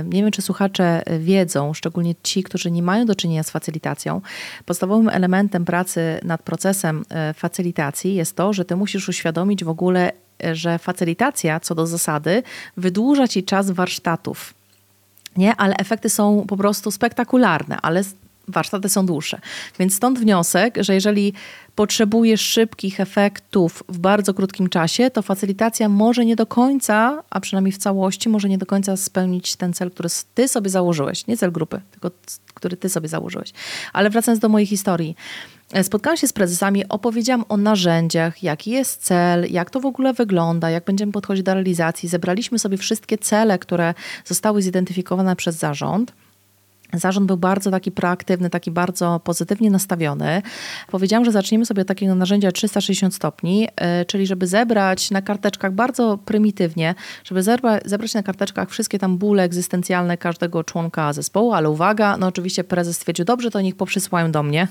nie 0.05 0.23
wiem, 0.23 0.31
czy 0.31 0.43
słuchacze 0.43 1.03
wiedzą, 1.19 1.75
szczególnie 1.75 2.15
ci, 2.23 2.43
którzy 2.43 2.71
nie 2.71 2.83
mają 2.83 3.07
do 3.07 3.15
czynienia 3.15 3.43
z 3.43 3.51
facylitacją, 3.51 4.21
podstawowym 4.67 5.09
elementem 5.09 5.65
pracy 5.65 6.21
nad 6.25 6.43
procesem 6.43 7.05
y, 7.31 7.35
facylitacji 7.35 8.15
jest 8.15 8.37
to, 8.37 8.53
że 8.53 8.65
ty 8.65 8.77
musisz 8.77 9.09
uświadomić 9.09 9.65
w 9.65 9.69
ogóle, 9.69 10.13
y, 10.45 10.55
że 10.55 10.79
facylitacja 10.79 11.61
co 11.61 11.75
do 11.75 11.87
zasady 11.87 12.43
wydłuża 12.77 13.29
ci 13.29 13.45
czas 13.45 13.71
warsztatów. 13.71 14.55
Nie, 15.37 15.57
ale 15.57 15.77
efekty 15.77 16.09
są 16.09 16.45
po 16.49 16.57
prostu 16.57 16.91
spektakularne, 16.91 17.77
ale 17.83 18.03
warsztaty 18.49 18.89
są 18.89 19.07
dłuższe. 19.07 19.41
Więc 19.79 19.95
stąd 19.95 20.19
wniosek, 20.19 20.79
że 20.81 20.95
jeżeli 20.95 21.33
potrzebujesz 21.79 22.41
szybkich 22.41 23.01
efektów 23.01 23.85
w 23.89 23.99
bardzo 23.99 24.35
krótkim 24.35 24.69
czasie, 24.69 25.11
to 25.11 25.23
facylitacja 25.23 25.89
może 25.89 26.25
nie 26.25 26.37
do 26.37 26.47
końca, 26.47 27.23
a 27.31 27.41
przynajmniej 27.41 27.73
w 27.73 27.79
całości, 27.79 28.29
może 28.29 28.49
nie 28.49 28.59
do 28.59 28.67
końca 28.67 28.97
spełnić 28.97 29.57
ten 29.57 29.73
cel, 29.73 29.91
który 29.91 30.09
ty 30.35 30.49
sobie 30.49 30.71
założyłeś. 30.71 31.27
Nie 31.27 31.37
cel 31.37 31.53
grupy, 31.53 31.81
tylko 31.91 32.11
który 32.55 32.77
ty 32.77 32.89
sobie 32.89 33.09
założyłeś. 33.09 33.53
Ale 33.93 34.11
wracając 34.11 34.41
do 34.41 34.49
mojej 34.49 34.67
historii. 34.67 35.17
E, 35.73 35.85
spotkałam 35.85 36.17
się 36.17 36.29
z 36.29 36.33
prezesami, 36.33 36.89
opowiedziałam 36.89 37.45
o 37.49 37.57
narzędziach, 37.57 38.43
jaki 38.43 38.71
jest 38.71 39.03
cel, 39.03 39.47
jak 39.51 39.71
to 39.71 39.81
w 39.81 39.87
ogóle 39.87 40.13
wygląda, 40.13 40.71
jak 40.71 40.85
będziemy 40.85 41.13
podchodzić 41.13 41.45
do 41.45 41.55
realizacji. 41.55 42.09
Zebraliśmy 42.09 42.59
sobie 42.59 42.77
wszystkie 42.77 43.19
cele, 43.19 43.59
które 43.59 43.95
zostały 44.25 44.63
zidentyfikowane 44.63 45.37
przez 45.37 45.57
zarząd. 45.57 46.13
Zarząd 46.93 47.27
był 47.27 47.37
bardzo 47.37 47.71
taki 47.71 47.93
proaktywny, 47.93 48.51
taki 48.51 48.71
bardzo 48.71 49.21
pozytywnie 49.25 49.71
nastawiony. 49.71 50.43
Powiedziałam, 50.91 51.25
że 51.25 51.33
zaczniemy 51.33 51.67
sobie 51.67 51.83
od 51.83 51.89
takiego 51.89 52.15
narzędzia 52.15 52.53
360 52.53 53.15
stopni, 53.15 53.69
e, 53.77 54.05
czyli 54.05 54.27
żeby 54.27 54.47
zebrać 54.47 55.11
na 55.11 55.23
karteczkach 55.23 55.73
bardzo 55.73 56.19
prymitywnie, 56.25 56.95
żeby 57.25 57.43
zebra, 57.43 57.79
zebrać 57.85 58.15
na 58.15 58.23
karteczkach 58.23 58.71
wszystkie 58.71 58.99
tam 58.99 59.19
bóle 59.19 59.43
egzystencjalne 59.43 60.17
każdego 60.17 60.65
członka 60.65 61.13
zespołu, 61.13 61.53
ale 61.53 61.71
uwaga, 61.71 62.17
no 62.17 62.27
oczywiście 62.27 62.65
prezes 62.65 62.97
stwierdził, 62.97 63.25
dobrze, 63.25 63.51
to 63.51 63.61
niech 63.61 63.77
poprzysłają 63.77 64.33
do 64.33 64.43
mnie. 64.43 64.69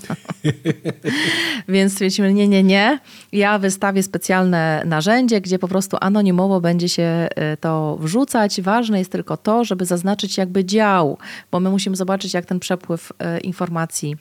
Więc 1.67 1.93
stwierdziliśmy, 1.93 2.33
nie, 2.33 2.47
nie, 2.47 2.63
nie. 2.63 2.99
Ja 3.31 3.59
wystawię 3.59 4.03
specjalne 4.03 4.83
narzędzie, 4.85 5.41
gdzie 5.41 5.59
po 5.59 5.67
prostu 5.67 5.97
anonimowo 6.01 6.61
będzie 6.61 6.89
się 6.89 7.03
e, 7.03 7.57
to 7.57 7.97
wrzucać. 8.01 8.61
Ważne 8.61 8.99
jest 8.99 9.11
tylko 9.11 9.37
to, 9.37 9.63
żeby 9.63 9.85
zaznaczyć 9.85 10.37
jakby 10.37 10.65
dział, 10.65 11.17
bo 11.51 11.59
my 11.59 11.69
musimy 11.69 11.95
zobaczyć, 11.95 12.06
zobaczyć, 12.07 12.33
jak 12.33 12.45
ten 12.45 12.59
przepływ 12.59 13.11
e, 13.19 13.39
informacji 13.39 14.15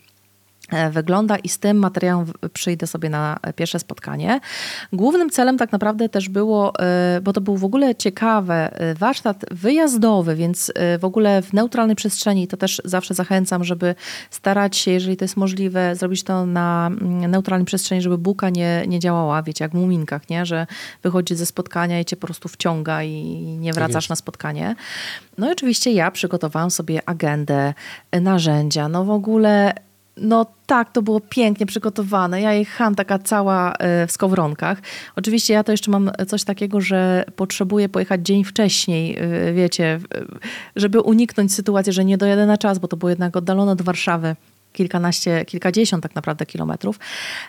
wygląda 0.90 1.37
i 1.37 1.49
z 1.49 1.58
tym 1.58 1.78
materiałem 1.78 2.26
przyjdę 2.52 2.87
sobie 2.87 3.11
na 3.11 3.38
pierwsze 3.56 3.78
spotkanie. 3.78 4.40
Głównym 4.92 5.30
celem 5.30 5.58
tak 5.58 5.73
naprawdę 5.73 6.08
też 6.08 6.28
było, 6.28 6.73
e, 6.78 7.20
bo 7.23 7.32
to 7.32 7.40
był 7.40 7.56
w 7.56 7.64
ogóle 7.64 7.94
ciekawy 7.94 8.54
warsztat 8.99 9.44
wyjazdowy, 9.50 10.37
więc 10.37 10.73
w 11.00 11.04
ogóle 11.04 11.42
w 11.42 11.52
neutralnej 11.52 11.96
przestrzeni 11.96 12.49
to 12.49 12.56
też 12.56 12.82
zawsze 12.85 13.14
zachęcam, 13.14 13.64
żeby 13.64 13.94
starać 14.30 14.76
się, 14.76 14.90
jeżeli 14.90 15.16
to 15.16 15.25
jest 15.25 15.37
możliwe, 15.37 15.96
zrobić 15.96 16.23
to 16.23 16.46
na 16.46 16.87
mm, 16.87 17.30
neutralnej 17.30 17.66
przestrzeni, 17.66 18.02
żeby 18.02 18.18
buka 18.18 18.50
nie, 18.50 18.85
nie 18.88 18.99
działała, 18.99 19.42
wiecie, 19.42 19.64
jak 19.64 19.73
w 19.73 19.75
muminkach, 19.75 20.30
nie? 20.30 20.46
że 20.46 20.66
wychodzi 21.02 21.35
ze 21.35 21.46
spotkania 21.46 22.00
i 22.00 22.04
cię 22.04 22.16
po 22.16 22.26
prostu 22.26 22.49
wciąga 22.49 23.02
i 23.02 23.23
nie 23.61 23.70
tak 23.70 23.75
wracasz 23.75 24.04
tak 24.04 24.11
na 24.11 24.16
spotkanie. 24.16 24.75
No 25.38 25.49
i 25.49 25.52
oczywiście 25.52 25.92
ja 25.92 26.11
przygotowałam 26.11 26.70
sobie 26.70 27.08
agendę, 27.08 27.75
narzędzia, 28.20 28.88
no 28.88 29.04
w 29.04 29.11
ogóle 29.11 29.73
no 30.16 30.46
tak, 30.66 30.92
to 30.92 31.02
było 31.02 31.20
pięknie 31.20 31.66
przygotowane. 31.66 32.40
Ja 32.42 32.52
jechałam 32.52 32.94
taka 32.94 33.18
cała 33.18 33.73
e, 33.73 34.06
w 34.06 34.12
skowronkach. 34.12 34.78
Oczywiście 35.16 35.54
ja 35.54 35.64
to 35.64 35.73
jeszcze 35.73 35.90
mam 35.90 36.11
coś 36.28 36.44
takiego, 36.44 36.80
że 36.80 37.25
potrzebuję 37.37 37.88
pojechać 37.88 38.26
dzień 38.26 38.44
wcześniej, 38.44 39.16
e, 39.18 39.52
wiecie, 39.52 40.00
żeby 40.76 41.00
uniknąć 41.00 41.54
sytuacji, 41.54 41.92
że 41.92 42.04
nie 42.04 42.18
dojadę 42.18 42.46
na 42.46 42.58
czas, 42.58 42.78
bo 42.78 42.88
to 42.88 42.96
było 42.96 43.11
jednak 43.11 43.37
oddalone 43.37 43.73
od 43.73 43.82
Warszawy 43.82 44.37
kilkanaście, 44.73 45.44
kilkadziesiąt 45.44 46.02
tak 46.02 46.14
naprawdę 46.14 46.46
kilometrów. 46.46 46.99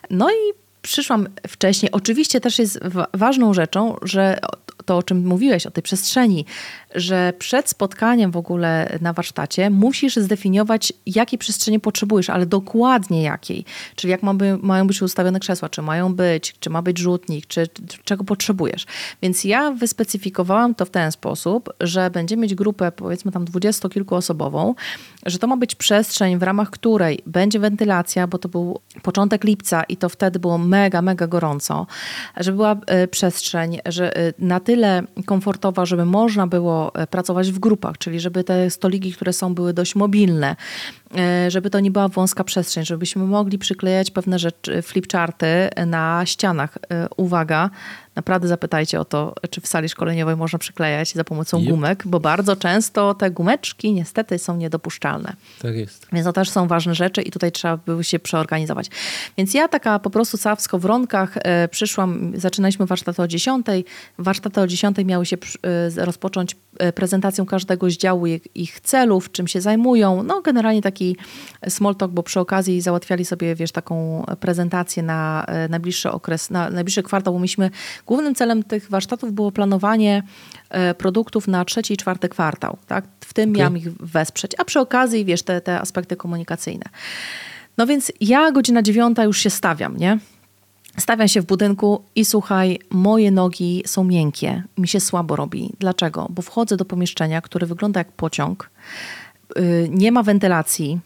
No 0.09 0.31
i 0.31 0.53
przyszłam 0.81 1.27
wcześniej. 1.47 1.91
Oczywiście 1.91 2.41
też 2.41 2.59
jest 2.59 2.79
ważną 3.13 3.53
rzeczą, 3.53 3.95
że 4.01 4.39
to, 4.87 4.97
o 4.97 5.03
czym 5.03 5.27
mówiłeś, 5.27 5.65
o 5.65 5.71
tej 5.71 5.83
przestrzeni, 5.83 6.45
że 6.95 7.33
przed 7.39 7.69
spotkaniem 7.69 8.31
w 8.31 8.37
ogóle 8.37 8.97
na 9.01 9.13
warsztacie 9.13 9.69
musisz 9.69 10.15
zdefiniować, 10.15 10.93
jakiej 11.05 11.39
przestrzeni 11.39 11.79
potrzebujesz, 11.79 12.29
ale 12.29 12.45
dokładnie 12.45 13.23
jakiej. 13.23 13.65
Czyli 13.95 14.11
jak 14.11 14.23
ma 14.23 14.33
by, 14.33 14.57
mają 14.61 14.87
być 14.87 15.01
ustawione 15.01 15.39
krzesła, 15.39 15.69
czy 15.69 15.81
mają 15.81 16.15
być, 16.15 16.55
czy 16.59 16.69
ma 16.69 16.81
być 16.81 16.97
rzutnik, 16.97 17.45
czy, 17.45 17.67
czy 17.67 17.97
czego 18.03 18.23
potrzebujesz. 18.23 18.85
Więc 19.21 19.43
ja 19.43 19.71
wyspecyfikowałam 19.71 20.75
to 20.75 20.85
w 20.85 20.89
ten 20.89 21.11
sposób, 21.11 21.73
że 21.79 22.09
będziemy 22.09 22.41
mieć 22.41 22.55
grupę 22.55 22.91
powiedzmy 22.91 23.31
tam 23.31 23.45
dwudziestokilkuosobową, 23.45 24.75
że 25.27 25.39
to 25.39 25.47
ma 25.47 25.57
być 25.57 25.75
przestrzeń, 25.75 26.37
w 26.37 26.43
ramach 26.43 26.69
której 26.69 27.19
będzie 27.25 27.59
wentylacja, 27.59 28.27
bo 28.27 28.37
to 28.37 28.49
był 28.49 28.79
początek 29.01 29.43
lipca 29.43 29.83
i 29.83 29.97
to 29.97 30.09
wtedy 30.09 30.39
było 30.39 30.57
mega, 30.57 31.01
mega 31.01 31.27
gorąco, 31.27 31.87
żeby 32.37 32.55
była 32.55 32.75
y, 33.03 33.07
przestrzeń, 33.07 33.79
że 33.85 34.17
y, 34.17 34.33
na 34.39 34.59
tyle 34.59 35.03
komfortowa, 35.25 35.85
żeby 35.85 36.05
można 36.05 36.47
było 36.47 36.87
E, 36.93 37.07
pracować 37.07 37.51
w 37.51 37.59
grupach, 37.59 37.97
czyli 37.97 38.19
żeby 38.19 38.43
te 38.43 38.69
stoliki, 38.69 39.13
które 39.13 39.33
są, 39.33 39.55
były 39.55 39.73
dość 39.73 39.95
mobilne, 39.95 40.55
e, 41.06 41.06
żeby 41.47 41.69
to 41.69 41.79
nie 41.79 41.91
była 41.91 42.07
wąska 42.07 42.43
przestrzeń, 42.43 42.85
żebyśmy 42.85 43.23
mogli 43.23 43.57
przyklejać 43.57 44.11
pewne 44.11 44.39
rzeczy, 44.39 44.81
flipcharty 44.81 45.47
na 45.85 46.21
ścianach. 46.25 46.77
E, 46.89 47.07
uwaga, 47.17 47.69
naprawdę 48.17 48.47
zapytajcie 48.47 48.99
o 48.99 49.05
to, 49.05 49.35
czy 49.49 49.61
w 49.61 49.67
sali 49.67 49.89
szkoleniowej 49.89 50.35
można 50.35 50.59
przyklejać 50.59 51.13
za 51.13 51.23
pomocą 51.23 51.59
yep. 51.59 51.69
gumek, 51.69 52.03
bo 52.05 52.19
bardzo 52.19 52.55
często 52.55 53.13
te 53.13 53.31
gumeczki 53.31 53.93
niestety 53.93 54.39
są 54.39 54.57
niedopuszczalne. 54.57 55.33
Tak 55.61 55.75
jest. 55.75 56.07
Więc 56.13 56.25
to 56.25 56.33
też 56.33 56.49
są 56.49 56.67
ważne 56.67 56.95
rzeczy 56.95 57.21
i 57.21 57.31
tutaj 57.31 57.51
trzeba 57.51 57.77
by 57.77 58.03
się 58.03 58.19
przeorganizować. 58.19 58.89
Więc 59.37 59.53
ja 59.53 59.67
taka 59.67 59.99
po 59.99 60.09
prostu 60.09 60.37
cała 60.37 60.55
w 60.55 60.61
skowronkach 60.61 61.33
e, 61.35 61.67
przyszłam, 61.67 62.31
zaczynaliśmy 62.35 62.85
warsztaty 62.85 63.21
o 63.21 63.27
10. 63.27 63.67
Warsztaty 64.17 64.61
o 64.61 64.67
10 64.67 64.97
miały 65.05 65.25
się 65.25 65.37
e, 65.97 66.05
rozpocząć 66.05 66.53
e, 66.53 66.57
prezentacją 66.95 67.45
każdego 67.45 67.89
z 67.89 67.97
działu 67.97 68.25
ich, 68.55 68.79
celów, 68.79 69.31
czym 69.31 69.47
się 69.47 69.61
zajmują. 69.61 70.23
No 70.23 70.41
generalnie 70.41 70.81
taki 70.81 71.17
small 71.69 71.95
talk, 71.95 72.11
bo 72.11 72.23
przy 72.23 72.39
okazji 72.39 72.81
załatwiali 72.81 73.25
sobie, 73.25 73.55
wiesz, 73.55 73.71
taką 73.71 74.25
prezentację 74.39 75.03
na 75.03 75.45
najbliższy 75.69 76.11
okres, 76.11 76.49
na 76.49 76.69
najbliższy 76.69 77.03
kwartał, 77.03 77.33
bo 77.33 77.39
myśmy 77.39 77.69
Głównym 78.05 78.35
celem 78.35 78.63
tych 78.63 78.89
warsztatów 78.89 79.33
było 79.33 79.51
planowanie 79.51 80.23
e, 80.69 80.93
produktów 80.93 81.47
na 81.47 81.65
trzeci 81.65 81.93
i 81.93 81.97
czwarty 81.97 82.29
kwartał. 82.29 82.77
Tak? 82.87 83.05
W 83.19 83.33
tym 83.33 83.49
okay. 83.49 83.59
miałam 83.59 83.77
ich 83.77 83.93
wesprzeć, 83.93 84.51
a 84.57 84.65
przy 84.65 84.79
okazji, 84.79 85.25
wiesz, 85.25 85.43
te, 85.43 85.61
te 85.61 85.81
aspekty 85.81 86.15
komunikacyjne. 86.15 86.85
No 87.77 87.87
więc 87.87 88.11
ja 88.21 88.51
godzina 88.51 88.81
dziewiąta 88.81 89.23
już 89.23 89.37
się 89.37 89.49
stawiam, 89.49 89.97
nie? 89.97 90.19
Stawiam 90.99 91.27
się 91.27 91.41
w 91.41 91.45
budynku 91.45 92.03
i 92.15 92.25
słuchaj, 92.25 92.79
moje 92.89 93.31
nogi 93.31 93.83
są 93.85 94.03
miękkie, 94.03 94.63
mi 94.77 94.87
się 94.87 94.99
słabo 94.99 95.35
robi. 95.35 95.73
Dlaczego? 95.79 96.27
Bo 96.29 96.41
wchodzę 96.41 96.77
do 96.77 96.85
pomieszczenia, 96.85 97.41
które 97.41 97.67
wygląda 97.67 97.99
jak 97.99 98.11
pociąg, 98.11 98.69
y, 99.57 99.89
nie 99.91 100.11
ma 100.11 100.23
wentylacji, 100.23 100.99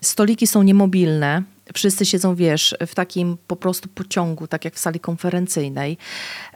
stoliki 0.00 0.46
są 0.46 0.62
niemobilne, 0.62 1.42
Wszyscy 1.74 2.06
siedzą, 2.06 2.34
wiesz, 2.34 2.76
w 2.86 2.94
takim 2.94 3.36
po 3.46 3.56
prostu 3.56 3.88
pociągu, 3.88 4.46
tak 4.46 4.64
jak 4.64 4.74
w 4.74 4.78
sali 4.78 5.00
konferencyjnej. 5.00 5.96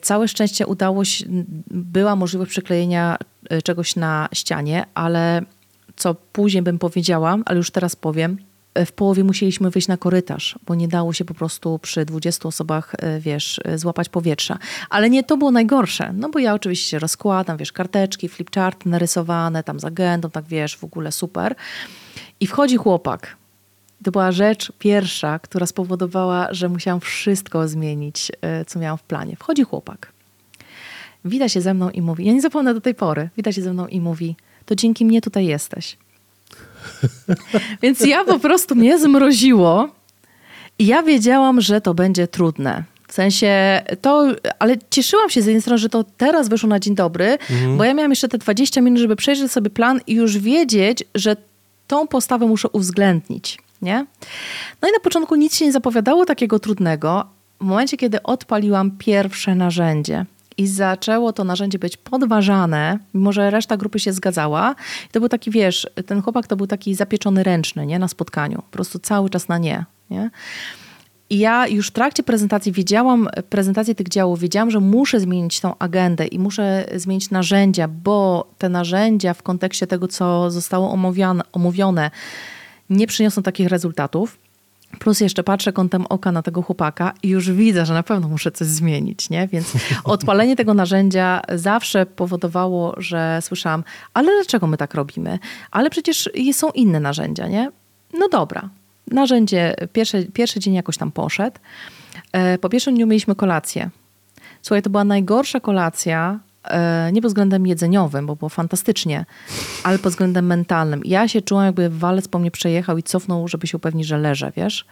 Całe 0.03 0.29
szczęście 0.29 0.67
udało 0.67 1.05
się, 1.05 1.25
była 1.71 2.17
możliwość 2.17 2.51
przyklejenia 2.51 3.17
e, 3.51 3.63
czegoś 3.63 3.97
na 3.97 4.29
ścianie, 4.35 4.85
ale 4.95 5.43
co 5.97 6.15
później 6.15 6.63
bym 6.63 6.79
powiedziała, 6.79 7.37
ale 7.45 7.57
już 7.57 7.71
teraz 7.71 7.97
powiem, 7.97 8.39
w 8.87 8.93
połowie 8.93 9.25
musieliśmy 9.25 9.71
wyjść 9.71 9.89
na 9.89 9.97
korytarz, 9.97 10.59
bo 10.67 10.75
nie 10.75 10.89
dało 10.89 11.13
się 11.13 11.25
po 11.25 11.35
prostu 11.35 11.79
przy 11.79 12.05
20 12.05 12.49
osobach, 12.49 12.95
e, 12.99 13.21
wiesz, 13.21 13.61
złapać 13.77 14.09
powietrza. 14.09 14.59
Ale 14.91 15.11
nie 15.11 15.23
to 15.23 15.37
było 15.37 15.51
najgorsze, 15.51 16.13
no 16.13 16.29
bo 16.29 16.39
ja 16.39 16.55
oczywiście 16.55 16.99
rozkładam, 16.99 17.57
wiesz, 17.57 17.73
karteczki, 17.73 18.29
flipcharty 18.29 18.89
narysowane, 18.89 19.63
tam 19.63 19.81
z 19.81 19.85
agendą, 19.85 20.31
tak 20.31 20.45
wiesz, 20.45 20.77
w 20.77 20.85
ogóle 20.85 21.13
super. 21.13 21.55
I 22.41 22.47
wchodzi 22.47 22.77
chłopak, 22.77 23.37
to 24.05 24.11
była 24.11 24.33
rzecz 24.33 24.73
pierwsza, 24.79 25.39
która 25.39 25.67
spowodowała, 25.67 26.49
że 26.51 26.69
musiałam 26.69 27.01
wszystko 27.01 27.69
zmienić, 27.69 28.33
e, 28.43 28.65
co 28.65 28.79
miałam 28.79 28.99
w 28.99 29.03
planie. 29.03 29.37
Wchodzi 29.37 29.63
chłopak. 29.63 30.13
Wita 31.25 31.49
się 31.49 31.61
ze 31.61 31.75
mną 31.75 31.91
i 31.91 32.03
mówi, 32.03 32.27
ja 32.27 32.33
nie 32.33 32.41
zapomnę 32.41 32.75
do 32.75 32.81
tej 32.81 32.95
pory, 32.95 33.29
wita 33.37 33.53
się 33.53 33.63
ze 33.63 33.73
mną 33.73 33.87
i 33.87 34.01
mówi, 34.01 34.37
to 34.67 34.75
dzięki 34.75 35.05
mnie 35.05 35.21
tutaj 35.21 35.47
jesteś. 35.47 35.97
Więc 37.83 38.01
ja 38.01 38.25
po 38.25 38.39
prostu 38.39 38.75
mnie 38.75 38.99
zmroziło 38.99 39.89
i 40.79 40.87
ja 40.87 41.03
wiedziałam, 41.03 41.61
że 41.61 41.81
to 41.81 41.95
będzie 41.95 42.27
trudne. 42.27 42.85
W 43.09 43.15
sensie 43.15 43.83
to, 44.01 44.29
ale 44.59 44.77
cieszyłam 44.91 45.31
się 45.31 45.43
z 45.43 45.47
jednej 45.47 45.63
strony, 45.63 45.79
że 45.79 45.89
to 45.89 46.05
teraz 46.17 46.49
wyszło 46.49 46.69
na 46.69 46.81
dzień 46.81 46.95
dobry, 46.95 47.39
mhm. 47.51 47.77
bo 47.77 47.85
ja 47.85 47.95
miałam 47.95 48.13
jeszcze 48.13 48.29
te 48.29 48.39
20 48.39 48.81
minut, 48.81 48.99
żeby 48.99 49.17
przejrzeć 49.17 49.53
sobie 49.53 49.71
plan 49.71 50.01
i 50.07 50.15
już 50.15 50.39
wiedzieć, 50.39 51.05
że 51.15 51.37
tą 51.87 52.09
postawę 52.09 52.47
muszę 52.47 52.69
uwzględnić 52.69 53.59
nie? 53.83 54.07
No 54.83 54.89
i 54.89 54.93
na 54.93 55.01
początku 55.03 55.35
nic 55.35 55.57
się 55.57 55.65
nie 55.65 55.73
zapowiadało 55.73 56.27
takiego 56.27 56.59
trudnego. 56.59 57.27
W 57.61 57.65
momencie, 57.65 57.97
kiedy 57.97 58.23
odpaliłam 58.23 58.91
pierwsze 58.91 59.55
narzędzie 59.55 60.27
i 60.59 60.67
zaczęło 60.67 61.33
to 61.33 61.45
narzędzie 61.45 61.79
być 61.79 61.97
podważane, 61.97 62.99
mimo 63.15 63.33
że 63.33 63.51
reszta 63.51 63.77
grupy 63.77 63.99
się 63.99 64.13
zgadzała, 64.13 64.75
to 65.13 65.21
był 65.21 65.29
taki, 65.29 65.51
wiesz, 65.51 65.91
ten 66.07 66.23
chłopak 66.23 66.47
to 66.47 66.57
był 66.57 66.67
taki 66.67 66.95
zapieczony 66.95 67.43
ręczny, 67.43 67.87
nie? 67.87 67.99
Na 67.99 68.09
spotkaniu. 68.09 68.57
Po 68.57 68.71
prostu 68.71 68.99
cały 68.99 69.31
czas 69.31 69.49
na 69.49 69.59
nie, 69.59 69.85
nie? 70.11 70.31
I 71.31 71.39
ja 71.39 71.67
już 71.67 71.89
w 71.89 71.91
trakcie 71.91 72.23
prezentacji 72.23 72.73
wiedziałam, 72.73 73.29
prezentacji 73.49 73.95
tych 73.95 74.09
działów, 74.09 74.41
wiedziałam, 74.41 74.71
że 74.71 74.81
muszę 74.81 75.21
zmienić 75.21 75.61
tą 75.61 75.79
agendę 75.79 76.27
i 76.27 76.39
muszę 76.39 76.87
zmienić 76.97 77.31
narzędzia, 77.31 77.89
bo 77.89 78.51
te 78.59 78.69
narzędzia 78.69 79.35
w 79.35 79.43
kontekście 79.43 79.87
tego, 79.87 80.09
co 80.09 80.51
zostało 80.51 80.91
omówione, 80.91 81.43
omówione 81.53 82.11
nie 82.91 83.07
przyniosą 83.07 83.43
takich 83.43 83.69
rezultatów. 83.69 84.39
Plus 84.99 85.21
jeszcze 85.21 85.45
patrzę 85.45 85.73
kątem 85.73 86.07
oka 86.07 86.33
na 86.33 86.43
tego 86.43 86.63
chłopaka 86.63 87.15
i 87.23 87.29
już 87.29 87.51
widzę, 87.51 87.87
że 87.87 87.95
na 87.95 88.03
pewno 88.03 88.29
muszę 88.29 88.53
coś 88.53 88.69
zmienić, 88.69 89.31
nie? 89.31 89.49
Więc 89.49 89.73
odpalenie 90.05 90.57
tego 90.57 90.75
narzędzia 90.75 91.43
zawsze 91.55 92.07
powodowało, 92.07 92.95
że 92.97 93.39
słyszałam, 93.43 93.85
ale 94.15 94.33
dlaczego 94.37 94.67
my 94.67 94.77
tak 94.77 94.95
robimy? 94.95 95.39
Ale 95.71 95.91
przecież 95.91 96.31
są 96.53 96.71
inne 96.71 97.01
narzędzia, 97.01 97.49
nie? 97.49 97.71
No 98.19 98.29
dobra. 98.29 98.69
Narzędzie, 99.11 99.75
pierwszy, 99.93 100.27
pierwszy 100.33 100.61
dzień 100.61 100.75
jakoś 100.75 100.97
tam 100.97 101.13
poszedł. 101.13 101.57
E, 102.33 102.59
po 102.59 102.69
pierwszym 102.69 102.95
dniu 102.95 103.07
mieliśmy 103.07 103.35
kolację. 103.35 103.91
Słuchaj, 104.63 104.83
to 104.83 104.91
była 104.91 105.05
najgorsza 105.05 105.61
kolacja, 105.61 106.39
nie 107.13 107.23
pod 107.23 107.31
względem 107.31 107.67
jedzeniowym, 107.67 108.27
bo 108.27 108.37
było 108.37 108.49
fantastycznie, 108.49 109.25
ale 109.85 109.99
pod 109.99 110.13
względem 110.13 110.47
mentalnym. 110.47 111.01
Ja 111.05 111.29
się 111.29 111.43
czułam, 111.43 111.67
jakby 111.67 111.91
walec 111.91 112.29
po 112.29 112.39
mnie 112.39 112.51
przejechał 112.51 112.99
i 112.99 113.03
cofnął, 113.03 113.49
żeby 113.49 113.67
się 113.67 113.77
upewnić, 113.77 114.07
że 114.07 114.19
leżę, 114.19 114.53
wiesz? 114.57 114.87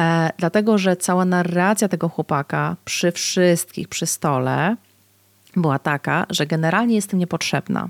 E, 0.00 0.30
dlatego, 0.38 0.78
że 0.78 0.96
cała 0.96 1.24
narracja 1.24 1.88
tego 1.88 2.08
chłopaka 2.08 2.76
przy 2.84 3.12
wszystkich, 3.12 3.88
przy 3.88 4.06
stole 4.06 4.76
była 5.56 5.78
taka, 5.78 6.26
że 6.30 6.46
generalnie 6.46 6.94
jestem 6.94 7.18
niepotrzebna. 7.18 7.88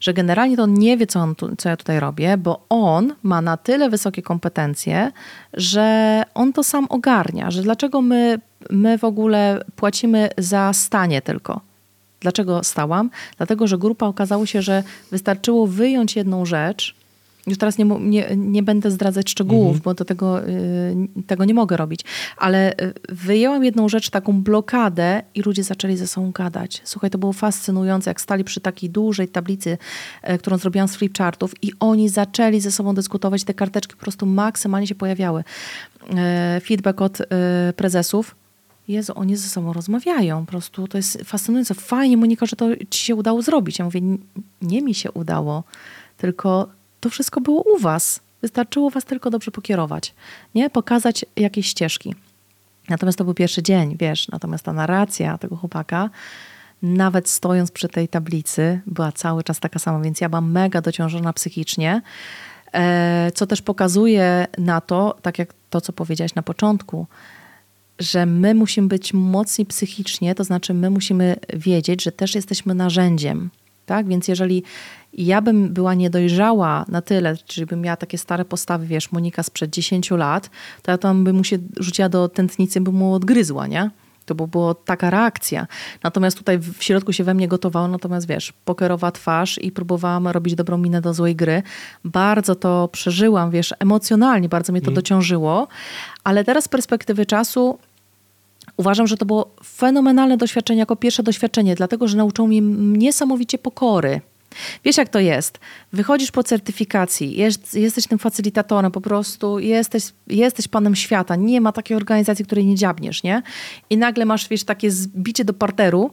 Że 0.00 0.14
generalnie 0.14 0.56
to 0.56 0.62
on 0.62 0.74
nie 0.74 0.96
wie, 0.96 1.06
co, 1.06 1.20
on 1.20 1.34
tu, 1.34 1.56
co 1.56 1.68
ja 1.68 1.76
tutaj 1.76 2.00
robię, 2.00 2.36
bo 2.36 2.66
on 2.68 3.14
ma 3.22 3.40
na 3.40 3.56
tyle 3.56 3.90
wysokie 3.90 4.22
kompetencje, 4.22 5.12
że 5.54 6.22
on 6.34 6.52
to 6.52 6.64
sam 6.64 6.86
ogarnia, 6.88 7.50
że 7.50 7.62
dlaczego 7.62 8.02
my, 8.02 8.38
my 8.70 8.98
w 8.98 9.04
ogóle 9.04 9.64
płacimy 9.76 10.28
za 10.38 10.72
stanie 10.72 11.22
tylko 11.22 11.67
Dlaczego 12.20 12.64
stałam? 12.64 13.10
Dlatego, 13.36 13.66
że 13.66 13.78
grupa 13.78 14.06
okazało 14.06 14.46
się, 14.46 14.62
że 14.62 14.82
wystarczyło 15.10 15.66
wyjąć 15.66 16.16
jedną 16.16 16.44
rzecz. 16.44 16.98
Już 17.46 17.58
teraz 17.58 17.78
nie, 17.78 17.84
nie, 17.84 18.28
nie 18.36 18.62
będę 18.62 18.90
zdradzać 18.90 19.30
szczegółów, 19.30 19.76
mhm. 19.76 19.82
bo 19.84 19.94
do 19.94 20.04
tego, 20.04 20.48
y, 20.48 20.96
tego 21.26 21.44
nie 21.44 21.54
mogę 21.54 21.76
robić, 21.76 22.00
ale 22.36 22.72
y, 22.72 22.94
wyjęłam 23.08 23.64
jedną 23.64 23.88
rzecz, 23.88 24.10
taką 24.10 24.42
blokadę 24.42 25.22
i 25.34 25.42
ludzie 25.42 25.62
zaczęli 25.62 25.96
ze 25.96 26.06
sobą 26.06 26.30
gadać. 26.30 26.82
Słuchaj, 26.84 27.10
to 27.10 27.18
było 27.18 27.32
fascynujące, 27.32 28.10
jak 28.10 28.20
stali 28.20 28.44
przy 28.44 28.60
takiej 28.60 28.90
dużej 28.90 29.28
tablicy, 29.28 29.78
y, 30.30 30.38
którą 30.38 30.58
zrobiłam 30.58 30.88
z 30.88 30.96
flipchartów 30.96 31.52
i 31.62 31.72
oni 31.80 32.08
zaczęli 32.08 32.60
ze 32.60 32.70
sobą 32.70 32.94
dyskutować, 32.94 33.44
te 33.44 33.54
karteczki 33.54 33.94
po 33.94 34.00
prostu 34.00 34.26
maksymalnie 34.26 34.86
się 34.86 34.94
pojawiały. 34.94 35.44
Feedback 36.62 37.00
od 37.00 37.18
prezesów 37.76 38.34
Jezu, 38.88 39.12
oni 39.16 39.36
ze 39.36 39.48
sobą 39.48 39.72
rozmawiają. 39.72 40.46
Po 40.46 40.50
prostu 40.50 40.88
to 40.88 40.98
jest 40.98 41.18
fascynujące. 41.24 41.74
Fajnie, 41.74 42.16
Monika, 42.16 42.46
że 42.46 42.56
to 42.56 42.66
ci 42.90 43.04
się 43.04 43.14
udało 43.14 43.42
zrobić. 43.42 43.78
Ja 43.78 43.84
mówię, 43.84 44.00
nie 44.62 44.82
mi 44.82 44.94
się 44.94 45.12
udało, 45.12 45.64
tylko 46.16 46.68
to 47.00 47.10
wszystko 47.10 47.40
było 47.40 47.62
u 47.74 47.78
was. 47.78 48.20
Wystarczyło 48.42 48.90
was 48.90 49.04
tylko 49.04 49.30
dobrze 49.30 49.50
pokierować, 49.50 50.14
nie? 50.54 50.70
Pokazać 50.70 51.24
jakieś 51.36 51.66
ścieżki. 51.66 52.14
Natomiast 52.88 53.18
to 53.18 53.24
był 53.24 53.34
pierwszy 53.34 53.62
dzień, 53.62 53.96
wiesz, 54.00 54.28
natomiast 54.28 54.64
ta 54.64 54.72
narracja 54.72 55.38
tego 55.38 55.56
chłopaka, 55.56 56.10
nawet 56.82 57.28
stojąc 57.28 57.70
przy 57.70 57.88
tej 57.88 58.08
tablicy, 58.08 58.80
była 58.86 59.12
cały 59.12 59.44
czas 59.44 59.60
taka 59.60 59.78
sama, 59.78 60.00
więc 60.00 60.20
ja 60.20 60.28
byłam 60.28 60.52
mega 60.52 60.80
dociążona 60.80 61.32
psychicznie, 61.32 62.02
e, 62.72 63.30
co 63.34 63.46
też 63.46 63.62
pokazuje 63.62 64.46
na 64.58 64.80
to, 64.80 65.16
tak 65.22 65.38
jak 65.38 65.54
to, 65.70 65.80
co 65.80 65.92
powiedziałaś 65.92 66.34
na 66.34 66.42
początku, 66.42 67.06
że 67.98 68.26
my 68.26 68.54
musimy 68.54 68.88
być 68.88 69.14
mocni 69.14 69.66
psychicznie, 69.66 70.34
to 70.34 70.44
znaczy 70.44 70.74
my 70.74 70.90
musimy 70.90 71.36
wiedzieć, 71.54 72.02
że 72.02 72.12
też 72.12 72.34
jesteśmy 72.34 72.74
narzędziem. 72.74 73.50
Tak? 73.86 74.08
Więc 74.08 74.28
jeżeli 74.28 74.62
ja 75.12 75.42
bym 75.42 75.68
była 75.68 75.94
niedojrzała 75.94 76.84
na 76.88 77.02
tyle, 77.02 77.36
czyli 77.36 77.66
bym 77.66 77.80
miała 77.80 77.96
takie 77.96 78.18
stare 78.18 78.44
postawy, 78.44 78.86
wiesz, 78.86 79.12
Monika 79.12 79.42
sprzed 79.42 79.70
10 79.70 80.10
lat, 80.10 80.50
to 80.82 80.90
ja 80.90 80.98
tam 80.98 81.24
bym 81.24 81.36
mu 81.36 81.44
się 81.44 81.58
rzuciła 81.76 82.08
do 82.08 82.28
tętnicy, 82.28 82.80
bym 82.80 82.94
mu 82.94 83.14
odgryzła, 83.14 83.66
nie? 83.66 83.90
To 84.26 84.34
by 84.34 84.46
była 84.46 84.74
taka 84.74 85.10
reakcja. 85.10 85.66
Natomiast 86.02 86.38
tutaj 86.38 86.58
w 86.58 86.84
środku 86.84 87.12
się 87.12 87.24
we 87.24 87.34
mnie 87.34 87.48
gotowało, 87.48 87.88
natomiast 87.88 88.28
wiesz, 88.28 88.52
pokerowa 88.64 89.12
twarz 89.12 89.58
i 89.58 89.72
próbowałam 89.72 90.28
robić 90.28 90.54
dobrą 90.54 90.78
minę 90.78 91.00
do 91.00 91.14
złej 91.14 91.36
gry. 91.36 91.62
Bardzo 92.04 92.54
to 92.54 92.88
przeżyłam, 92.88 93.50
wiesz, 93.50 93.74
emocjonalnie 93.78 94.48
bardzo 94.48 94.72
mnie 94.72 94.80
to 94.80 94.86
mm. 94.86 94.94
dociążyło, 94.94 95.68
ale 96.24 96.44
teraz 96.44 96.64
z 96.64 96.68
perspektywy 96.68 97.26
czasu 97.26 97.78
Uważam, 98.78 99.06
że 99.06 99.16
to 99.16 99.26
było 99.26 99.54
fenomenalne 99.64 100.36
doświadczenie 100.36 100.80
jako 100.80 100.96
pierwsze 100.96 101.22
doświadczenie, 101.22 101.74
dlatego 101.74 102.08
że 102.08 102.16
nauczyło 102.16 102.48
mnie 102.48 102.60
niesamowicie 102.98 103.58
pokory. 103.58 104.20
Wiesz, 104.84 104.96
jak 104.96 105.08
to 105.08 105.18
jest? 105.18 105.58
Wychodzisz 105.92 106.30
po 106.30 106.42
certyfikacji, 106.42 107.36
jest, 107.36 107.74
jesteś 107.74 108.06
tym 108.06 108.18
facylitatorem, 108.18 108.92
po 108.92 109.00
prostu 109.00 109.58
jesteś, 109.58 110.04
jesteś 110.26 110.68
panem 110.68 110.94
świata. 110.94 111.36
Nie 111.36 111.60
ma 111.60 111.72
takiej 111.72 111.96
organizacji, 111.96 112.44
której 112.44 112.66
nie 112.66 112.74
dziabniesz, 112.74 113.22
nie? 113.22 113.42
I 113.90 113.96
nagle 113.96 114.24
masz, 114.24 114.48
wiesz, 114.48 114.64
takie 114.64 114.90
zbicie 114.90 115.44
do 115.44 115.54
parteru 115.54 116.10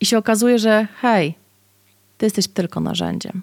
i 0.00 0.06
się 0.06 0.18
okazuje, 0.18 0.58
że 0.58 0.88
hej, 1.00 1.34
ty 2.18 2.26
jesteś 2.26 2.48
tylko 2.48 2.80
narzędziem. 2.80 3.42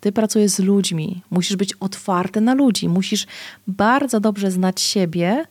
Ty 0.00 0.12
pracujesz 0.12 0.50
z 0.50 0.58
ludźmi, 0.58 1.22
musisz 1.30 1.56
być 1.56 1.74
otwarty 1.80 2.40
na 2.40 2.54
ludzi, 2.54 2.88
musisz 2.88 3.26
bardzo 3.66 4.20
dobrze 4.20 4.50
znać 4.50 4.80
siebie, 4.80 5.44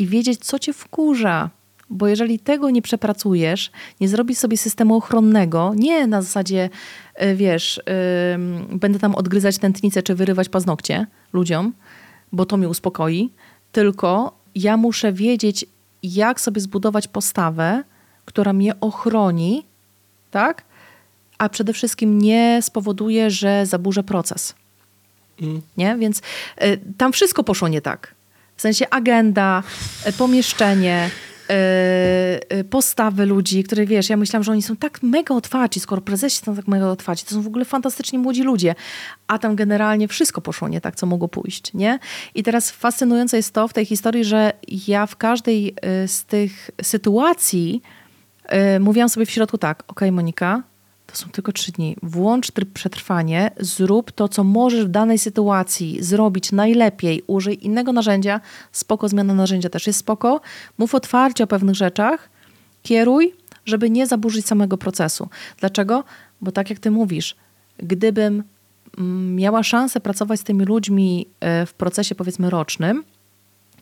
i 0.00 0.06
wiedzieć, 0.06 0.44
co 0.44 0.58
cię 0.58 0.72
wkurza. 0.72 1.50
Bo 1.90 2.08
jeżeli 2.08 2.38
tego 2.38 2.70
nie 2.70 2.82
przepracujesz, 2.82 3.70
nie 4.00 4.08
zrobisz 4.08 4.38
sobie 4.38 4.56
systemu 4.56 4.96
ochronnego, 4.96 5.72
nie 5.76 6.06
na 6.06 6.22
zasadzie, 6.22 6.70
e, 7.14 7.34
wiesz, 7.34 7.80
yy, 8.70 8.78
będę 8.78 8.98
tam 8.98 9.14
odgryzać 9.14 9.58
tętnicę 9.58 10.02
czy 10.02 10.14
wyrywać 10.14 10.48
paznokcie 10.48 11.06
ludziom, 11.32 11.72
bo 12.32 12.46
to 12.46 12.56
mnie 12.56 12.68
uspokoi, 12.68 13.30
tylko 13.72 14.32
ja 14.54 14.76
muszę 14.76 15.12
wiedzieć, 15.12 15.66
jak 16.02 16.40
sobie 16.40 16.60
zbudować 16.60 17.08
postawę, 17.08 17.84
która 18.24 18.52
mnie 18.52 18.80
ochroni, 18.80 19.64
tak? 20.30 20.64
A 21.38 21.48
przede 21.48 21.72
wszystkim 21.72 22.18
nie 22.18 22.58
spowoduje, 22.62 23.30
że 23.30 23.66
zaburzę 23.66 24.02
proces. 24.02 24.54
Mm. 25.42 25.60
Nie? 25.76 25.96
Więc 25.96 26.18
y, 26.18 26.80
tam 26.98 27.12
wszystko 27.12 27.44
poszło 27.44 27.68
nie 27.68 27.80
tak. 27.80 28.19
W 28.60 28.62
sensie 28.62 28.88
agenda, 28.90 29.62
e, 30.04 30.12
pomieszczenie, 30.12 31.10
yy, 32.50 32.64
postawy 32.64 33.26
ludzi, 33.26 33.64
które 33.64 33.86
wiesz, 33.86 34.08
ja 34.10 34.16
myślałam, 34.16 34.44
że 34.44 34.52
oni 34.52 34.62
są 34.62 34.76
tak 34.76 35.02
mega 35.02 35.34
otwarci, 35.34 35.80
skoro 35.80 36.02
prezesi 36.02 36.44
są 36.44 36.56
tak 36.56 36.68
mega 36.68 36.86
otwarci, 36.86 37.24
to 37.26 37.34
są 37.34 37.42
w 37.42 37.46
ogóle 37.46 37.64
fantastyczni 37.64 38.18
młodzi 38.18 38.42
ludzie, 38.42 38.74
a 39.26 39.38
tam 39.38 39.56
generalnie 39.56 40.08
wszystko 40.08 40.40
poszło 40.40 40.68
nie 40.68 40.80
tak, 40.80 40.96
co 40.96 41.06
mogło 41.06 41.28
pójść, 41.28 41.74
nie? 41.74 41.98
I 42.34 42.42
teraz 42.42 42.70
fascynujące 42.70 43.36
jest 43.36 43.54
to 43.54 43.68
w 43.68 43.72
tej 43.72 43.86
historii, 43.86 44.24
że 44.24 44.52
ja 44.88 45.06
w 45.06 45.16
każdej 45.16 45.74
z 46.06 46.24
tych 46.24 46.70
sytuacji 46.82 47.82
mówiłam 48.80 49.08
sobie 49.08 49.26
w 49.26 49.30
środku 49.30 49.58
tak, 49.58 49.82
okej 49.82 49.92
okay, 49.92 50.12
Monika, 50.12 50.62
to 51.10 51.16
są 51.16 51.30
tylko 51.30 51.52
trzy 51.52 51.72
dni. 51.72 51.96
Włącz 52.02 52.50
tryb 52.50 52.72
przetrwanie, 52.72 53.50
zrób 53.60 54.12
to, 54.12 54.28
co 54.28 54.44
możesz 54.44 54.84
w 54.84 54.88
danej 54.88 55.18
sytuacji 55.18 56.02
zrobić 56.02 56.52
najlepiej, 56.52 57.22
użyj 57.26 57.66
innego 57.66 57.92
narzędzia, 57.92 58.40
spoko, 58.72 59.08
zmiana 59.08 59.34
narzędzia 59.34 59.68
też 59.68 59.86
jest 59.86 59.98
spoko. 59.98 60.40
Mów 60.78 60.94
otwarcie 60.94 61.44
o 61.44 61.46
pewnych 61.46 61.76
rzeczach, 61.76 62.30
kieruj, 62.82 63.34
żeby 63.64 63.90
nie 63.90 64.06
zaburzyć 64.06 64.46
samego 64.46 64.78
procesu. 64.78 65.28
Dlaczego? 65.60 66.04
Bo 66.40 66.52
tak 66.52 66.70
jak 66.70 66.78
ty 66.78 66.90
mówisz, 66.90 67.36
gdybym 67.78 68.44
mm, 68.98 69.36
miała 69.36 69.62
szansę 69.62 70.00
pracować 70.00 70.40
z 70.40 70.44
tymi 70.44 70.64
ludźmi 70.64 71.26
e, 71.40 71.66
w 71.66 71.74
procesie 71.74 72.14
powiedzmy 72.14 72.50
rocznym, 72.50 73.04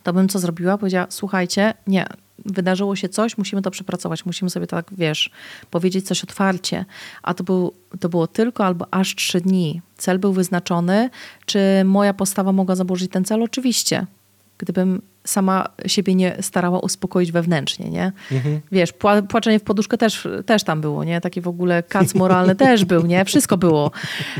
to 0.02 0.12
bym 0.12 0.28
co 0.28 0.38
zrobiła? 0.38 0.78
Powiedziała, 0.78 1.06
słuchajcie, 1.10 1.74
nie, 1.86 2.06
wydarzyło 2.44 2.96
się 2.96 3.08
coś, 3.08 3.38
musimy 3.38 3.62
to 3.62 3.70
przepracować, 3.70 4.26
musimy 4.26 4.50
sobie 4.50 4.66
tak, 4.66 4.90
wiesz, 4.92 5.30
powiedzieć 5.70 6.06
coś 6.06 6.24
otwarcie. 6.24 6.84
A 7.22 7.34
to, 7.34 7.44
był, 7.44 7.72
to 8.00 8.08
było 8.08 8.26
tylko 8.26 8.66
albo 8.66 8.86
aż 8.90 9.14
trzy 9.14 9.40
dni. 9.40 9.82
Cel 9.96 10.18
był 10.18 10.32
wyznaczony. 10.32 11.10
Czy 11.46 11.60
moja 11.84 12.14
postawa 12.14 12.52
mogła 12.52 12.76
zaburzyć 12.76 13.10
ten 13.10 13.24
cel? 13.24 13.42
Oczywiście. 13.42 14.06
Gdybym 14.58 15.02
sama 15.28 15.66
siebie 15.86 16.14
nie 16.14 16.36
starała 16.40 16.78
uspokoić 16.78 17.32
wewnętrznie, 17.32 17.90
nie? 17.90 18.12
Mhm. 18.32 18.60
Wiesz, 18.72 18.92
płaczenie 19.28 19.58
w 19.58 19.62
poduszkę 19.62 19.98
też, 19.98 20.28
też 20.46 20.64
tam 20.64 20.80
było, 20.80 21.04
nie? 21.04 21.20
Taki 21.20 21.40
w 21.40 21.48
ogóle 21.48 21.82
kac 21.82 22.14
moralny 22.14 22.56
też 22.66 22.84
był, 22.84 23.06
nie? 23.06 23.24
Wszystko 23.24 23.56
było. 23.56 23.90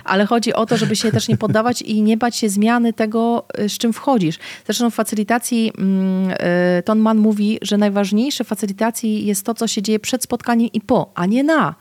Ale 0.04 0.26
chodzi 0.26 0.54
o 0.54 0.66
to, 0.66 0.76
żeby 0.76 0.96
się 0.96 1.12
też 1.12 1.28
nie 1.28 1.36
poddawać 1.36 1.82
i 1.82 2.02
nie 2.02 2.16
bać 2.16 2.36
się 2.36 2.48
zmiany 2.48 2.92
tego, 2.92 3.46
z 3.68 3.78
czym 3.78 3.92
wchodzisz. 3.92 4.38
Zresztą 4.66 4.90
w 4.90 4.94
facylitacji 4.94 5.72
mm, 5.78 6.30
y, 6.30 6.82
Tonman 6.82 7.18
mówi, 7.18 7.58
że 7.62 7.78
najważniejsze 7.78 8.44
w 8.44 8.48
facylitacji 8.48 9.26
jest 9.26 9.46
to, 9.46 9.54
co 9.54 9.66
się 9.66 9.82
dzieje 9.82 9.98
przed 9.98 10.22
spotkaniem 10.22 10.68
i 10.72 10.80
po, 10.80 11.10
a 11.14 11.26
nie 11.26 11.44
na. 11.44 11.74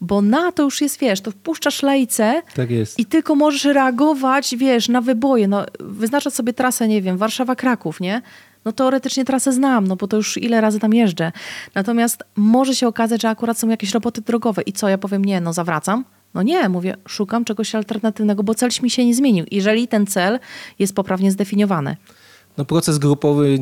Bo 0.00 0.22
na 0.22 0.52
to 0.52 0.62
już 0.62 0.80
jest, 0.80 1.00
wiesz, 1.00 1.20
to 1.20 1.30
wpuszczasz 1.30 1.82
lejce 1.82 2.42
tak 2.54 2.68
i 2.98 3.06
tylko 3.06 3.34
możesz 3.34 3.64
reagować, 3.64 4.54
wiesz, 4.56 4.88
na 4.88 5.00
wyboje. 5.00 5.48
No, 5.48 5.64
wyznaczać 5.80 6.34
sobie 6.34 6.52
trasę, 6.52 6.88
nie 6.88 7.02
wiem, 7.02 7.18
Warszawa-Kraków, 7.18 8.00
nie? 8.00 8.22
No 8.64 8.72
teoretycznie 8.72 9.24
trasę 9.24 9.52
znam, 9.52 9.86
no 9.86 9.96
bo 9.96 10.08
to 10.08 10.16
już 10.16 10.36
ile 10.36 10.60
razy 10.60 10.78
tam 10.78 10.94
jeżdżę. 10.94 11.32
Natomiast 11.74 12.24
może 12.36 12.74
się 12.74 12.88
okazać, 12.88 13.22
że 13.22 13.28
akurat 13.28 13.58
są 13.58 13.68
jakieś 13.68 13.92
roboty 13.92 14.20
drogowe 14.20 14.62
i 14.62 14.72
co, 14.72 14.88
ja 14.88 14.98
powiem 14.98 15.24
nie, 15.24 15.40
no 15.40 15.52
zawracam? 15.52 16.04
No 16.34 16.42
nie, 16.42 16.68
mówię, 16.68 16.96
szukam 17.08 17.44
czegoś 17.44 17.74
alternatywnego, 17.74 18.42
bo 18.42 18.54
cel 18.54 18.70
mi 18.82 18.90
się 18.90 19.06
nie 19.06 19.14
zmienił, 19.14 19.44
jeżeli 19.50 19.88
ten 19.88 20.06
cel 20.06 20.38
jest 20.78 20.94
poprawnie 20.94 21.32
zdefiniowany. 21.32 21.96
No 22.58 22.64
proces 22.64 22.98
grupowy 22.98 23.58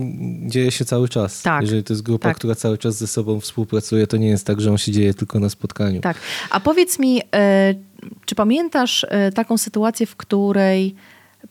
dzieje 0.46 0.70
się 0.70 0.84
cały 0.84 1.08
czas. 1.08 1.42
Tak. 1.42 1.62
Jeżeli 1.62 1.84
to 1.84 1.92
jest 1.92 2.02
grupa, 2.02 2.28
tak. 2.28 2.36
która 2.36 2.54
cały 2.54 2.78
czas 2.78 2.96
ze 2.96 3.06
sobą 3.06 3.40
współpracuje, 3.40 4.06
to 4.06 4.16
nie 4.16 4.28
jest 4.28 4.46
tak, 4.46 4.60
że 4.60 4.70
on 4.70 4.78
się 4.78 4.92
dzieje 4.92 5.14
tylko 5.14 5.40
na 5.40 5.48
spotkaniu. 5.48 6.00
Tak. 6.00 6.16
A 6.50 6.60
powiedz 6.60 6.98
mi, 6.98 7.22
e, 7.34 7.74
czy 8.24 8.34
pamiętasz 8.34 9.06
e, 9.08 9.32
taką 9.32 9.58
sytuację, 9.58 10.06
w 10.06 10.16
której 10.16 10.94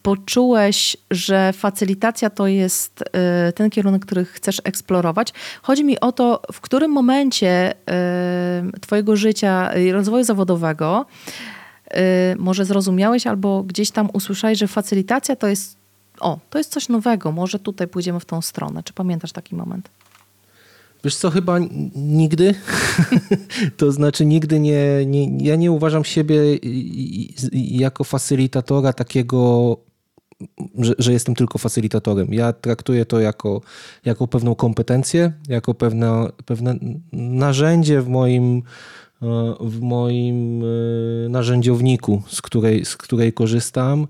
poczułeś, 0.02 0.98
że 1.12 1.54
facylitacja 1.54 2.30
to 2.30 2.48
jest 2.48 3.02
y, 3.50 3.54
ten 3.54 3.70
kierunek, 3.70 4.06
który 4.06 4.26
chcesz 4.26 4.62
eksplorować. 4.64 5.34
Chodzi 5.62 5.84
mi 5.84 6.00
o 6.00 6.12
to, 6.12 6.42
w 6.54 6.62
którym 6.62 6.92
momencie 6.92 7.74
y, 8.76 8.80
Twojego 8.80 9.16
życia 9.16 9.74
i 9.78 9.92
rozwoju 9.92 10.24
zawodowego 10.24 11.06
y, 11.88 11.96
może 12.40 12.66
zrozumiałeś 12.66 13.28
albo 13.28 13.64
gdzieś 13.64 13.92
tam 13.92 14.10
usłyszałeś, 14.14 14.60
że 14.60 14.68
facylitacja 14.68 15.36
to 15.36 15.48
jest, 15.48 15.78
o, 16.20 16.40
to 16.50 16.58
jest 16.58 16.72
coś 16.72 16.90
nowego, 16.90 17.32
może 17.32 17.60
tutaj 17.60 17.88
pójdziemy 17.88 18.20
w 18.20 18.26
tą 18.26 18.42
stronę. 18.42 18.84
Czy 18.84 18.94
pamiętasz 18.94 19.32
taki 19.32 19.56
moment? 19.56 19.90
Wiesz 21.04 21.16
co, 21.16 21.30
chyba 21.30 21.60
nigdy. 21.96 22.56
to 23.78 23.92
znaczy 23.92 24.26
nigdy 24.26 24.60
nie, 24.60 25.06
nie, 25.06 25.38
ja 25.38 25.56
nie 25.56 25.72
uważam 25.72 26.04
siebie 26.04 26.42
jako 27.54 28.04
facylitatora 28.04 28.94
takiego, 28.94 29.78
że, 30.80 30.94
że, 30.98 31.14
jestem 31.14 31.36
tylko 31.36 31.58
facylitatorem. 31.58 32.34
Ja 32.34 32.54
traktuję 32.54 33.06
to 33.06 33.20
jako, 33.20 33.62
jako 34.06 34.28
pewną 34.28 34.56
kompetencję, 34.56 35.34
jako 35.48 35.74
pewne, 35.74 36.28
pewne 36.46 36.76
narzędzie 37.14 38.02
w 38.02 38.08
moim, 38.08 38.64
w 39.60 39.82
moim 39.82 40.64
e, 40.64 41.30
narzędziowniku, 41.30 42.22
z 42.28 42.42
której, 42.42 42.86
z 42.86 42.98
której 42.98 43.34
korzystam 43.34 44.08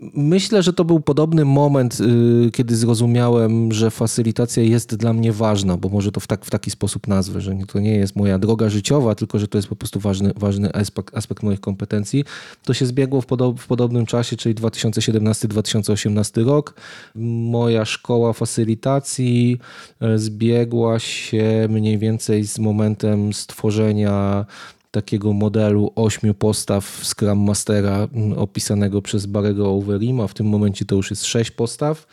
Myślę, 0.00 0.62
że 0.62 0.72
to 0.72 0.84
był 0.84 1.00
podobny 1.00 1.44
moment, 1.44 1.98
y, 2.00 2.50
kiedy 2.50 2.76
zrozumiałem, 2.76 3.72
że 3.72 3.90
facylitacja 3.90 4.62
jest 4.62 4.96
dla 4.96 5.12
mnie 5.12 5.32
ważna, 5.32 5.76
bo 5.76 5.88
może 5.88 6.12
to 6.12 6.20
w, 6.20 6.26
tak, 6.26 6.44
w 6.44 6.50
taki 6.50 6.70
sposób 6.70 7.08
nazwę, 7.08 7.40
że 7.40 7.58
to 7.68 7.80
nie 7.80 7.96
jest 7.96 8.16
moja 8.16 8.38
droga 8.38 8.68
życiowa, 8.68 9.14
tylko 9.14 9.38
że 9.38 9.48
to 9.48 9.58
jest 9.58 9.68
po 9.68 9.76
prostu 9.76 10.00
ważny, 10.00 10.32
ważny 10.36 10.72
aspekt, 10.72 11.16
aspekt 11.16 11.42
moich 11.42 11.60
kompetencji. 11.60 12.24
To 12.64 12.74
się 12.74 12.86
zbiegło 12.86 13.20
w, 13.20 13.26
podob, 13.26 13.60
w 13.60 13.66
podobnym 13.66 14.06
czasie, 14.06 14.36
czyli 14.36 14.54
2017-2018 14.54 16.46
rok. 16.46 16.74
Moja 17.14 17.84
szkoła 17.84 18.32
facylitacji 18.32 19.58
e, 20.00 20.18
zbiegła 20.18 20.98
się 20.98 21.66
mniej 21.70 21.98
więcej 21.98 22.44
z 22.44 22.58
momentem 22.58 23.32
stworzenia 23.32 24.46
takiego 24.94 25.32
modelu 25.32 25.92
ośmiu 25.96 26.34
postaw 26.34 26.84
Scrum 27.04 27.38
Mastera 27.38 28.08
mm, 28.14 28.38
opisanego 28.38 29.02
przez 29.02 29.26
Barego 29.26 29.72
Overima. 29.72 30.26
W 30.26 30.34
tym 30.34 30.46
momencie 30.46 30.84
to 30.84 30.94
już 30.96 31.10
jest 31.10 31.24
sześć 31.24 31.50
postaw, 31.50 32.06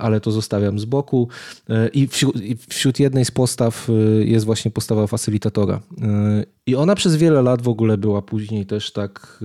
ale 0.00 0.20
to 0.20 0.32
zostawiam 0.32 0.78
z 0.78 0.84
boku. 0.84 1.28
E, 1.68 1.88
I 1.88 2.08
wśród, 2.68 3.00
jednej 3.00 3.24
z 3.24 3.30
postaw 3.30 3.88
e, 3.90 3.92
jest 4.24 4.46
właśnie 4.46 4.70
postawa 4.70 5.06
facylitatora. 5.06 5.80
I 6.66 6.76
ona 6.76 6.94
przez 6.94 7.16
wiele 7.16 7.42
lat 7.42 7.62
w 7.62 7.68
ogóle 7.68 7.98
była 7.98 8.22
później 8.22 8.66
też 8.66 8.92
tak 8.92 9.44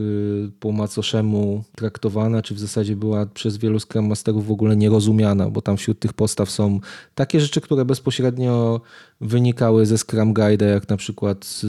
po 0.60 0.72
macoszemu 0.72 1.64
traktowana, 1.76 2.42
czy 2.42 2.56
w 2.56 2.60
zasadzie 2.60 2.96
była 2.96 3.26
przez 3.26 3.58
wielu 3.58 3.80
Scrum 3.80 4.08
Masterów 4.08 4.48
w 4.48 4.52
ogóle 4.52 4.76
nierozumiana, 4.76 5.50
bo 5.50 5.62
tam 5.62 5.78
wśród 5.78 6.00
tych 6.00 6.14
postaw 6.14 6.50
są 6.50 6.80
takie 7.16 7.40
rzeczy, 7.40 7.62
które 7.62 7.86
bezpośrednio 7.86 8.82
wynikały 9.22 9.86
ze 9.86 9.98
Scrum 9.98 10.34
Guide, 10.34 10.66
jak 10.66 10.90
na 10.90 10.98
przykład 10.98 11.62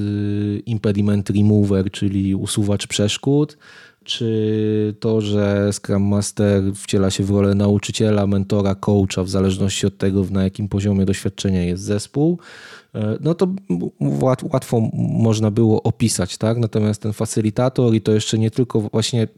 impediment 0.66 1.30
remover, 1.30 1.90
czyli 1.90 2.34
usuwacz 2.34 2.86
przeszkód, 2.86 3.56
czy 4.04 4.96
to, 5.00 5.20
że 5.20 5.70
Scrum 5.72 6.02
Master 6.02 6.62
wciela 6.74 7.10
się 7.10 7.24
w 7.24 7.30
rolę 7.30 7.54
nauczyciela, 7.54 8.26
mentora, 8.26 8.74
coacha, 8.74 9.22
w 9.24 9.28
zależności 9.28 9.86
od 9.86 9.98
tego, 9.98 10.24
na 10.30 10.44
jakim 10.44 10.68
poziomie 10.68 11.04
doświadczenia 11.04 11.62
jest 11.62 11.82
zespół, 11.82 12.38
e, 12.94 13.18
no 13.20 13.34
to 13.34 13.48
łatwo 14.52 14.80
można 14.92 15.50
było 15.50 15.82
opisać, 15.82 16.38
tak? 16.38 16.58
Natomiast 16.58 17.02
ten 17.02 17.12
facylitator 17.12 17.94
i 17.94 18.00
to 18.00 18.12
jeszcze 18.12 18.38
nie 18.38 18.50
tylko 18.50 18.80
właśnie 18.80 19.28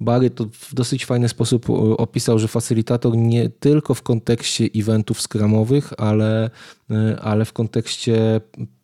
Barry 0.00 0.30
to 0.30 0.44
w 0.52 0.74
dosyć 0.74 1.06
fajny 1.06 1.28
sposób 1.28 1.70
opisał, 1.98 2.38
że 2.38 2.48
facylitator 2.48 3.16
nie 3.16 3.48
tylko 3.48 3.94
w 3.94 4.02
kontekście 4.02 4.68
eventów 4.76 5.20
skramowych, 5.20 5.92
ale, 5.98 6.50
e, 6.90 7.20
ale 7.20 7.44
w 7.44 7.52
kontekście 7.52 8.40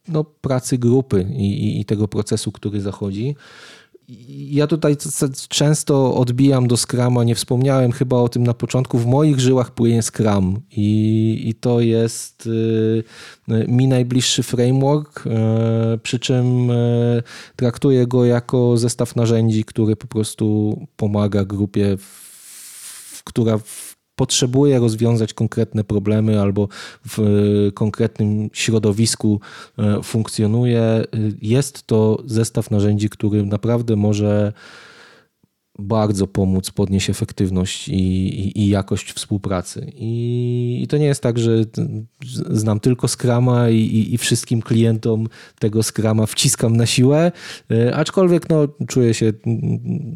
no, 0.08 0.24
pracy 0.24 0.78
grupy 0.78 1.26
i, 1.36 1.80
i 1.80 1.84
tego 1.84 2.08
procesu, 2.08 2.52
który 2.52 2.80
zachodzi. 2.80 3.36
Ja 4.50 4.66
tutaj 4.66 4.96
często 5.48 6.14
odbijam 6.14 6.68
do 6.68 6.76
Scrama, 6.76 7.24
nie 7.24 7.34
wspomniałem 7.34 7.92
chyba 7.92 8.16
o 8.16 8.28
tym 8.28 8.42
na 8.42 8.54
początku. 8.54 8.98
W 8.98 9.06
moich 9.06 9.40
żyłach 9.40 9.70
płynie 9.70 10.02
Scrum 10.02 10.60
i, 10.70 11.42
i 11.44 11.54
to 11.54 11.80
jest 11.80 12.46
y, 12.46 13.04
mi 13.68 13.88
najbliższy 13.88 14.42
framework, 14.42 15.26
y, 15.26 15.30
przy 15.98 16.18
czym 16.18 16.70
y, 16.70 17.22
traktuję 17.56 18.06
go 18.06 18.24
jako 18.24 18.76
zestaw 18.76 19.16
narzędzi, 19.16 19.64
który 19.64 19.96
po 19.96 20.06
prostu 20.06 20.76
pomaga 20.96 21.44
grupie, 21.44 21.96
która 23.24 23.58
potrzebuje 24.20 24.78
rozwiązać 24.78 25.34
konkretne 25.34 25.84
problemy 25.84 26.40
albo 26.40 26.68
w 27.08 27.18
e, 27.18 27.72
konkretnym 27.72 28.50
środowisku 28.52 29.40
e, 29.78 30.02
funkcjonuje, 30.02 31.04
jest 31.42 31.86
to 31.86 32.22
zestaw 32.26 32.70
narzędzi, 32.70 33.10
który 33.10 33.42
naprawdę 33.46 33.96
może 33.96 34.52
bardzo 35.80 36.26
pomóc 36.26 36.70
podnieść 36.70 37.10
efektywność 37.10 37.88
i, 37.88 37.94
i, 37.94 38.60
i 38.60 38.68
jakość 38.68 39.12
współpracy. 39.12 39.92
I, 39.94 40.80
I, 40.82 40.86
to 40.86 40.96
nie 40.96 41.06
jest 41.06 41.22
tak, 41.22 41.38
że 41.38 41.64
znam 42.50 42.80
tylko 42.80 43.08
Scrama 43.08 43.70
i, 43.70 44.18
wszystkim 44.18 44.62
klientom 44.62 45.28
tego 45.58 45.82
Scrama 45.82 46.26
wciskam 46.26 46.76
na 46.76 46.86
siłę, 46.86 47.32
e, 47.70 47.96
aczkolwiek 47.96 48.48
no, 48.48 48.68
czuję 48.88 49.14
się 49.14 49.32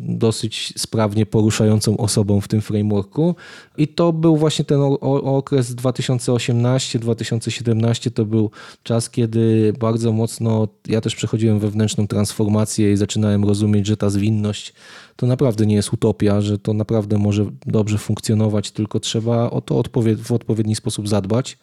dosyć 0.00 0.72
sprawnie 0.76 1.26
poruszającą 1.26 1.96
osobą 1.96 2.40
w 2.40 2.48
tym 2.48 2.60
frameworku. 2.60 3.34
I 3.76 3.88
to 3.88 4.12
był 4.12 4.36
właśnie 4.36 4.64
ten 4.64 4.80
okres 5.22 5.74
2018-2017, 5.74 8.10
to 8.10 8.24
był 8.24 8.50
czas, 8.82 9.10
kiedy 9.10 9.72
bardzo 9.78 10.12
mocno 10.12 10.68
ja 10.88 11.00
też 11.00 11.16
przechodziłem 11.16 11.58
wewnętrzną 11.58 12.06
transformację 12.06 12.92
i 12.92 12.96
zaczynałem 12.96 13.44
rozumieć, 13.44 13.86
że 13.86 13.96
ta 13.96 14.10
zwinność 14.10 14.72
to 15.16 15.26
naprawdę 15.26 15.66
nie 15.66 15.74
jest 15.74 15.92
utopia, 15.92 16.40
że 16.40 16.58
to 16.58 16.72
naprawdę 16.74 17.18
może 17.18 17.46
dobrze 17.66 17.98
funkcjonować, 17.98 18.70
tylko 18.70 19.00
trzeba 19.00 19.50
o 19.50 19.60
to 19.60 19.82
w 20.18 20.32
odpowiedni 20.32 20.74
sposób 20.74 21.08
zadbać 21.08 21.58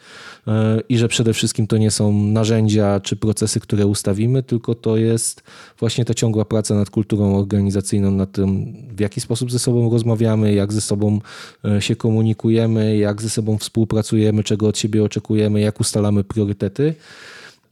e, 0.47 0.81
i 0.89 0.97
że 0.97 1.07
przede 1.07 1.33
wszystkim 1.33 1.67
to 1.67 1.77
nie 1.77 1.91
są 1.91 2.13
narzędzia 2.13 2.99
czy 2.99 3.15
procesy, 3.15 3.59
które 3.59 3.87
ustawimy, 3.87 4.43
tylko 4.43 4.75
to 4.75 4.97
jest 4.97 5.43
właśnie 5.79 6.05
ta 6.05 6.13
ciągła 6.13 6.45
praca 6.45 6.75
nad 6.75 6.89
kulturą 6.89 7.37
organizacyjną, 7.37 8.11
nad 8.11 8.31
tym, 8.31 8.73
w 8.95 8.99
jaki 8.99 9.21
sposób 9.21 9.51
ze 9.51 9.59
sobą 9.59 9.89
rozmawiamy, 9.89 10.53
jak 10.53 10.73
ze 10.73 10.81
sobą 10.81 11.19
e, 11.65 11.81
się 11.81 11.95
komunikujemy, 11.95 12.97
jak 12.97 13.21
ze 13.21 13.29
sobą 13.29 13.57
współpracujemy, 13.57 14.43
czego 14.43 14.67
od 14.67 14.77
siebie 14.77 15.03
oczekujemy, 15.03 15.61
jak 15.61 15.79
ustalamy 15.79 16.23
priorytety. 16.23 16.95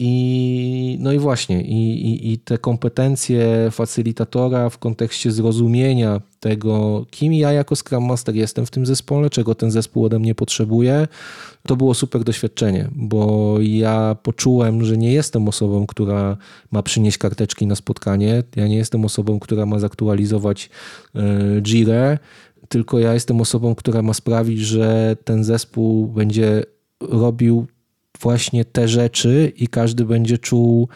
I, 0.01 0.97
no 1.01 1.13
i 1.13 1.19
właśnie, 1.19 1.61
i, 1.61 2.07
i, 2.07 2.31
i, 2.33 2.37
te 2.37 2.57
kompetencje 2.57 3.71
facylitatora 3.71 4.69
w 4.69 4.77
kontekście 4.77 5.31
zrozumienia 5.31 6.21
tego, 6.39 7.05
kim 7.11 7.33
ja 7.33 7.51
jako 7.51 7.75
Scrum 7.75 8.05
Master 8.05 8.35
jestem 8.35 8.65
w 8.65 8.71
tym 8.71 8.85
zespole, 8.85 9.29
czego 9.29 9.55
ten 9.55 9.71
zespół 9.71 10.05
ode 10.05 10.19
mnie 10.19 10.35
potrzebuje, 10.35 11.07
to 11.67 11.75
było 11.75 11.93
super 11.93 12.23
doświadczenie, 12.23 12.89
bo 12.91 13.55
ja 13.61 14.15
poczułem, 14.23 14.85
że 14.85 14.97
nie 14.97 15.13
jestem 15.13 15.47
osobą, 15.47 15.87
która 15.87 16.37
ma 16.71 16.83
przynieść 16.83 17.17
karteczki 17.17 17.67
na 17.67 17.75
spotkanie, 17.75 18.43
ja 18.55 18.67
nie 18.67 18.77
jestem 18.77 19.05
osobą, 19.05 19.39
która 19.39 19.65
ma 19.65 19.79
zaktualizować 19.79 20.69
Jira, 21.61 22.17
tylko 22.69 22.99
ja 22.99 23.13
jestem 23.13 23.41
osobą, 23.41 23.75
która 23.75 24.01
ma 24.01 24.13
sprawić, 24.13 24.59
że 24.59 25.17
ten 25.23 25.43
zespół 25.43 26.07
będzie 26.07 26.63
robił 27.01 27.67
właśnie 28.21 28.65
te 28.65 28.87
rzeczy 28.87 29.51
i 29.55 29.67
każdy 29.67 30.05
będzie 30.05 30.37
czuł, 30.37 30.87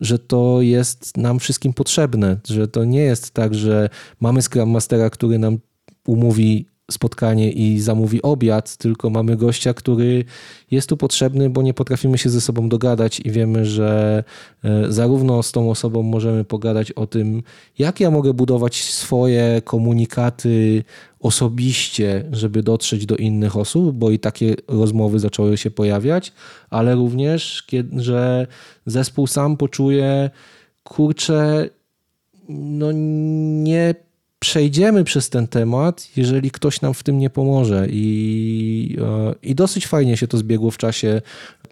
że 0.00 0.18
to 0.18 0.60
jest 0.60 1.16
nam 1.16 1.38
wszystkim 1.38 1.72
potrzebne, 1.72 2.36
że 2.48 2.68
to 2.68 2.84
nie 2.84 3.00
jest 3.00 3.30
tak, 3.30 3.54
że 3.54 3.88
mamy 4.20 4.42
Scrum 4.42 4.70
Mastera, 4.70 5.10
który 5.10 5.38
nam 5.38 5.58
umówi 6.06 6.66
spotkanie 6.90 7.52
i 7.52 7.80
zamówi 7.80 8.22
obiad, 8.22 8.76
tylko 8.76 9.10
mamy 9.10 9.36
gościa, 9.36 9.74
który 9.74 10.24
jest 10.70 10.88
tu 10.88 10.96
potrzebny, 10.96 11.50
bo 11.50 11.62
nie 11.62 11.74
potrafimy 11.74 12.18
się 12.18 12.30
ze 12.30 12.40
sobą 12.40 12.68
dogadać 12.68 13.20
i 13.20 13.30
wiemy, 13.30 13.64
że 13.64 14.24
e, 14.64 14.92
zarówno 14.92 15.42
z 15.42 15.52
tą 15.52 15.70
osobą 15.70 16.02
możemy 16.02 16.44
pogadać 16.44 16.92
o 16.92 17.06
tym, 17.06 17.42
jak 17.78 18.00
ja 18.00 18.10
mogę 18.10 18.34
budować 18.34 18.82
swoje 18.82 19.62
komunikaty 19.64 20.84
osobiście, 21.20 22.24
żeby 22.32 22.62
dotrzeć 22.62 23.06
do 23.06 23.16
innych 23.16 23.56
osób, 23.56 23.96
bo 23.96 24.10
i 24.10 24.18
takie 24.18 24.54
rozmowy 24.68 25.18
zaczęły 25.18 25.56
się 25.56 25.70
pojawiać, 25.70 26.32
ale 26.70 26.94
również, 26.94 27.66
że 27.96 28.46
zespół 28.86 29.26
sam 29.26 29.56
poczuje, 29.56 30.30
kurczę, 30.84 31.68
no 32.48 32.92
nie 32.92 33.94
przejdziemy 34.40 35.04
przez 35.04 35.30
ten 35.30 35.48
temat, 35.48 36.08
jeżeli 36.16 36.50
ktoś 36.50 36.80
nam 36.80 36.94
w 36.94 37.02
tym 37.02 37.18
nie 37.18 37.30
pomoże. 37.30 37.86
I, 37.90 38.96
e, 39.00 39.34
i 39.42 39.54
dosyć 39.54 39.86
fajnie 39.86 40.16
się 40.16 40.28
to 40.28 40.38
zbiegło 40.38 40.70
w 40.70 40.78
czasie. 40.78 41.22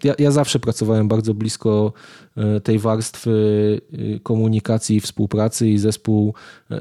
Ja, 0.03 0.13
ja 0.19 0.31
zawsze 0.31 0.59
pracowałem 0.59 1.07
bardzo 1.07 1.33
blisko 1.33 1.93
e, 2.37 2.61
tej 2.61 2.79
warstwy 2.79 3.81
e, 3.93 4.19
komunikacji 4.19 4.95
i 4.95 4.99
współpracy 4.99 5.69
i 5.69 5.77
zespół. 5.77 6.33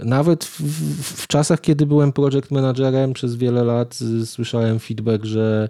Nawet 0.04 0.44
w, 0.44 0.61
w, 0.61 1.22
w 1.22 1.26
czasach, 1.26 1.61
kiedy 1.61 1.87
byłem 1.87 2.12
project 2.12 2.50
managerem 2.50 3.12
przez 3.12 3.37
wiele 3.37 3.64
lat, 3.64 3.98
słyszałem 4.24 4.78
feedback, 4.78 5.24
że 5.24 5.68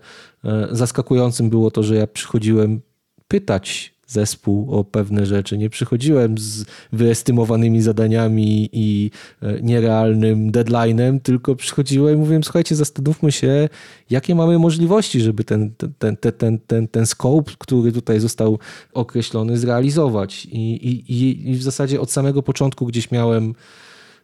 zaskakującym 0.71 1.51
było 1.51 1.71
to, 1.71 1.83
że 1.83 1.95
ja 1.95 2.07
przychodziłem 2.07 2.81
pytać 3.29 3.98
zespół 4.09 4.73
o 4.75 4.85
pewne 4.85 5.27
rzeczy. 5.27 5.59
Nie 5.59 5.71
przychodziłem 5.71 6.39
z 6.39 6.65
wyestymowanymi 6.93 7.83
zadaniami 7.83 8.69
i 8.73 9.11
e, 9.43 9.63
nierealnym 9.63 10.53
deadline'em, 10.53 11.21
tylko 11.21 11.57
przychodziłem 11.57 12.15
i 12.15 12.19
mówiłem, 12.19 12.45
słuchajcie, 12.45 12.77
zastanówmy 12.77 13.33
się, 13.33 13.69
jakie 14.11 14.35
mamy 14.35 14.59
możliwości, 14.59 15.21
żeby 15.21 15.45
ten, 15.45 15.73
ten, 15.99 16.17
ten, 16.17 16.33
ten, 16.33 16.59
ten, 16.59 16.89
ten 16.89 17.07
scope, 17.07 17.53
który 17.59 17.93
tutaj 17.93 18.21
został 18.21 18.59
określony, 18.93 19.59
zrealizować. 19.59 20.45
I, 20.45 20.75
i, 20.89 21.51
I 21.51 21.55
w 21.55 21.63
zasadzie 21.63 22.01
od 22.01 22.11
samego 22.11 22.43
początku 22.43 22.87
gdzieś 22.87 23.11
miałem, 23.11 23.55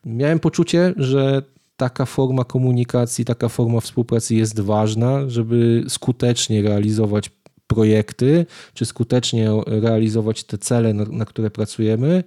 miałem 0.04 0.38
poczucie, 0.38 0.94
że 0.96 1.42
taka 1.76 2.06
forma 2.06 2.44
komunikacji, 2.44 3.24
taka 3.24 3.48
forma 3.48 3.80
współpracy 3.80 4.34
jest 4.34 4.60
ważna, 4.60 5.28
żeby 5.28 5.84
skutecznie 5.88 6.62
realizować 6.62 7.30
projekty, 7.66 8.46
czy 8.74 8.84
skutecznie 8.84 9.50
realizować 9.66 10.44
te 10.44 10.58
cele, 10.58 10.94
na, 10.94 11.04
na 11.04 11.24
które 11.24 11.50
pracujemy, 11.50 12.24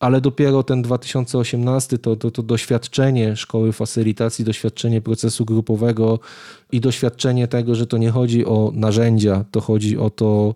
ale 0.00 0.20
dopiero 0.20 0.62
ten 0.62 0.82
2018 0.82 1.98
to, 1.98 2.16
to, 2.16 2.30
to 2.30 2.42
doświadczenie 2.42 3.36
szkoły 3.36 3.72
facylitacji, 3.72 4.44
doświadczenie 4.44 5.00
procesu 5.00 5.44
grupowego 5.44 6.18
i 6.72 6.80
doświadczenie 6.80 7.48
tego, 7.48 7.74
że 7.74 7.86
to 7.86 7.98
nie 7.98 8.10
chodzi 8.10 8.46
o 8.46 8.70
narzędzia, 8.74 9.44
to 9.50 9.60
chodzi 9.60 9.98
o 9.98 10.10
to, 10.10 10.54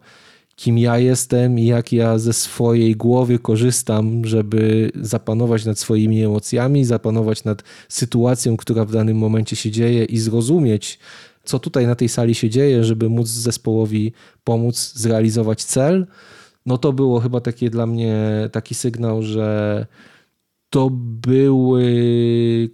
kim 0.56 0.78
ja 0.78 0.98
jestem 0.98 1.58
i 1.58 1.66
jak 1.66 1.92
ja 1.92 2.18
ze 2.18 2.32
swojej 2.32 2.96
głowy 2.96 3.38
korzystam, 3.38 4.24
żeby 4.24 4.92
zapanować 4.94 5.64
nad 5.64 5.78
swoimi 5.78 6.24
emocjami, 6.24 6.84
zapanować 6.84 7.44
nad 7.44 7.62
sytuacją, 7.88 8.56
która 8.56 8.84
w 8.84 8.92
danym 8.92 9.16
momencie 9.16 9.56
się 9.56 9.70
dzieje 9.70 10.04
i 10.04 10.18
zrozumieć, 10.18 10.98
co 11.44 11.58
tutaj 11.58 11.86
na 11.86 11.94
tej 11.94 12.08
sali 12.08 12.34
się 12.34 12.50
dzieje, 12.50 12.84
żeby 12.84 13.08
móc 13.08 13.28
zespołowi 13.28 14.12
pomóc 14.44 14.92
zrealizować 14.94 15.64
cel, 15.64 16.06
no 16.66 16.78
to 16.78 16.92
było 16.92 17.20
chyba 17.20 17.40
takie 17.40 17.70
dla 17.70 17.86
mnie 17.86 18.24
taki 18.52 18.74
sygnał, 18.74 19.22
że 19.22 19.86
to 20.70 20.90
były 20.92 21.84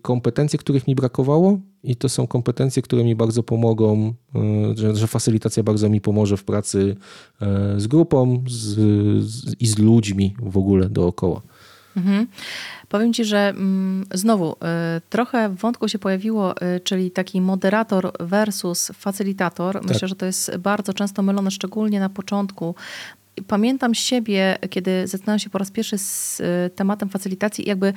kompetencje, 0.03 0.59
których 0.59 0.87
mi 0.87 0.95
brakowało 0.95 1.59
i 1.83 1.97
to 1.97 2.09
są 2.09 2.27
kompetencje, 2.27 2.83
które 2.83 3.05
mi 3.05 3.17
bardzo 3.17 3.43
pomogą, 3.43 4.15
e, 4.35 4.41
że, 4.77 4.97
że 4.97 5.07
facylitacja 5.07 5.63
bardzo 5.63 5.89
mi 5.89 6.01
pomoże 6.01 6.37
w 6.37 6.45
pracy 6.45 6.97
e, 7.41 7.75
z 7.81 7.87
grupą 7.87 8.45
z, 8.49 8.79
z, 9.25 9.55
i 9.61 9.67
z 9.67 9.79
ludźmi 9.79 10.35
w 10.43 10.59
ogóle 10.59 10.89
dookoła. 10.89 11.43
Mhm. 11.99 12.27
Powiem 12.89 13.13
Ci, 13.13 13.25
że 13.25 13.49
mm, 13.49 14.07
znowu 14.15 14.53
y, 14.53 14.57
trochę 15.11 15.49
wątku 15.49 15.89
się 15.89 15.99
pojawiło, 15.99 16.55
y, 16.63 16.81
czyli 16.81 17.11
taki 17.11 17.41
moderator 17.41 18.13
versus 18.21 18.91
facylitator. 18.95 19.75
Tak. 19.75 19.85
Myślę, 19.85 20.09
że 20.09 20.17
to 20.17 20.27
jest 20.27 20.57
bardzo 20.57 20.95
często 20.95 21.23
mylone, 21.23 21.51
szczególnie 21.51 22.01
na 22.01 22.09
początku, 22.09 22.75
pamiętam 23.47 23.95
siebie, 23.95 24.59
kiedy 24.71 25.07
zetknąłem 25.07 25.39
się 25.39 25.51
po 25.51 25.59
raz 25.59 25.71
pierwszy 25.71 25.99
z 25.99 26.41
y, 26.41 26.71
tematem 26.75 27.09
facylitacji, 27.09 27.69
jakby 27.69 27.93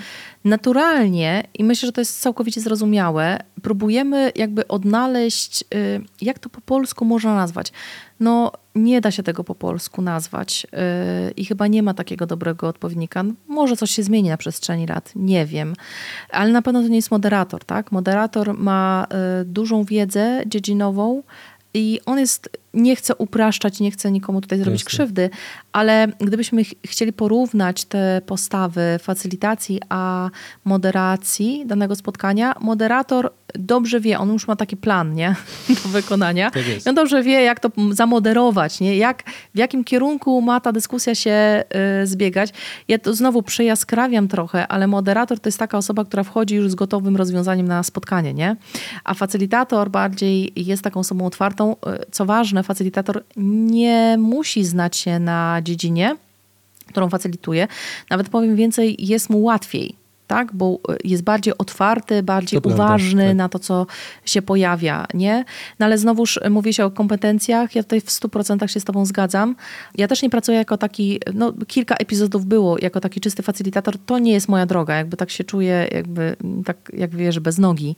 naturalnie, 0.46 1.44
i 1.54 1.64
myślę, 1.64 1.88
że 1.88 1.94
to 1.94 2.02
jest 2.02 2.22
całkowicie 2.22 2.62
zrozumiałe, 2.62 3.40
próbujemy 3.62 4.32
jakby 4.36 4.68
odnaleźć, 4.68 5.64
y, 5.76 6.02
jak 6.22 6.40
to 6.40 6.50
po 6.50 6.62
polsku 6.62 7.06
można 7.06 7.36
nazwać. 7.36 7.72
No, 8.20 8.52
nie 8.76 9.02
da 9.02 9.12
się 9.12 9.24
tego 9.24 9.44
po 9.44 9.56
polsku 9.56 10.02
nazwać 10.02 10.68
y, 11.28 11.32
i 11.32 11.46
chyba 11.46 11.68
nie 11.68 11.84
ma 11.84 11.94
takiego 11.94 12.26
dobrego 12.26 12.68
odpowiednika. 12.68 13.24
Może 13.48 13.78
coś 13.78 13.92
się 13.92 14.04
zmieni 14.04 14.30
na 14.30 14.38
przestrzeni 14.38 14.88
lat, 14.88 15.12
nie 15.16 15.46
wiem, 15.46 15.74
ale 16.30 16.52
na 16.52 16.62
pewno 16.62 16.82
to 16.82 16.88
nie 16.88 16.96
jest 16.96 17.12
moderator, 17.12 17.66
tak? 17.66 17.92
Moderator 17.92 18.54
ma 18.54 19.08
dużą 19.46 19.84
wiedzę 19.84 20.42
dziedzinową, 20.46 21.24
i 21.74 22.00
on 22.06 22.20
jest, 22.20 22.50
nie 22.74 22.96
chce 22.96 23.16
upraszczać, 23.16 23.80
nie 23.80 23.92
chce 23.92 24.12
nikomu 24.12 24.42
tutaj 24.42 24.60
zrobić 24.60 24.82
Jasne. 24.82 24.90
krzywdy, 24.90 25.30
ale 25.72 26.08
gdybyśmy 26.20 26.64
ch 26.64 26.74
chcieli 26.86 27.14
porównać 27.14 27.86
te 27.86 28.22
postawy 28.26 28.82
facylitacji 29.02 29.80
a 29.90 30.30
moderacji 30.66 31.64
danego 31.66 31.96
spotkania, 31.96 32.56
moderator 32.60 33.32
dobrze 33.54 34.00
wie, 34.00 34.20
on 34.20 34.34
już 34.34 34.48
ma 34.48 34.56
taki 34.56 34.78
plan 34.78 35.14
nie? 35.14 35.36
do 35.84 35.90
wykonania. 35.90 36.52
Tak 36.52 36.64
I 36.86 36.90
on 36.90 36.96
dobrze 36.96 37.24
wie, 37.24 37.42
jak 37.42 37.60
to 37.60 37.72
zamoderować, 37.92 38.80
nie? 38.80 38.98
Jak, 38.98 39.24
w 39.56 39.58
jakim 39.58 39.84
kierunku 39.84 40.42
ma 40.42 40.60
ta 40.60 40.72
dyskusja 40.72 41.16
się 41.16 41.64
y, 42.04 42.08
zbiegać. 42.08 42.50
Ja 42.88 43.00
to 43.00 43.14
znowu 43.14 43.42
przejaskrawiam 43.42 44.28
trochę, 44.28 44.68
ale 44.68 44.88
moderator 44.88 45.40
to 45.40 45.48
jest 45.48 45.60
taka 45.60 45.78
osoba, 45.78 46.06
która 46.06 46.24
wchodzi 46.24 46.56
już 46.56 46.72
z 46.72 46.76
gotowym 46.76 47.16
rozwiązaniem 47.16 47.68
na 47.68 47.84
spotkanie, 47.84 48.34
nie? 48.34 48.56
A 49.04 49.14
facylitator 49.14 49.90
bardziej 49.90 50.54
jest 50.56 50.84
taką 50.84 51.00
osobą 51.00 51.26
otwartą. 51.26 51.74
Y, 51.74 51.76
co 52.12 52.26
ważne, 52.26 52.64
facylitator 52.64 53.24
nie 53.38 54.16
musi 54.20 54.66
znać 54.66 54.98
się 54.98 55.20
na 55.20 55.60
dziedzinie, 55.64 56.16
którą 56.88 57.10
facylituje. 57.10 57.68
Nawet 58.10 58.30
powiem 58.30 58.56
więcej, 58.56 58.96
jest 59.00 59.30
mu 59.30 59.42
łatwiej 59.42 60.01
tak? 60.32 60.54
Bo 60.54 60.80
jest 61.04 61.24
bardziej 61.24 61.58
otwarty, 61.58 62.24
bardziej 62.24 62.62
to 62.62 62.70
uważny 62.70 63.12
prawda, 63.12 63.30
tak. 63.30 63.38
na 63.38 63.50
to, 63.50 63.60
co 63.60 63.86
się 64.26 64.42
pojawia, 64.42 65.06
nie? 65.14 65.46
No 65.80 65.86
ale 65.86 65.98
znowuż 65.98 66.40
mówi 66.50 66.74
się 66.74 66.86
o 66.86 66.92
kompetencjach, 66.92 67.76
ja 67.76 67.84
tutaj 67.84 68.02
w 68.02 68.06
100% 68.06 68.68
się 68.68 68.80
z 68.80 68.84
tobą 68.84 69.06
zgadzam. 69.06 69.56
Ja 69.98 70.08
też 70.08 70.22
nie 70.22 70.30
pracuję 70.30 70.58
jako 70.58 70.78
taki, 70.78 71.20
no 71.34 71.54
kilka 71.68 71.96
epizodów 71.96 72.46
było 72.46 72.78
jako 72.82 73.00
taki 73.00 73.22
czysty 73.22 73.44
facilitator, 73.44 73.98
to 74.06 74.20
nie 74.20 74.32
jest 74.32 74.50
moja 74.50 74.66
droga, 74.66 74.96
jakby 74.96 75.18
tak 75.18 75.30
się 75.30 75.44
czuję, 75.44 75.88
jakby 75.92 76.36
tak 76.66 76.78
jak 76.94 77.16
wiesz, 77.16 77.40
bez 77.40 77.58
nogi. 77.58 77.96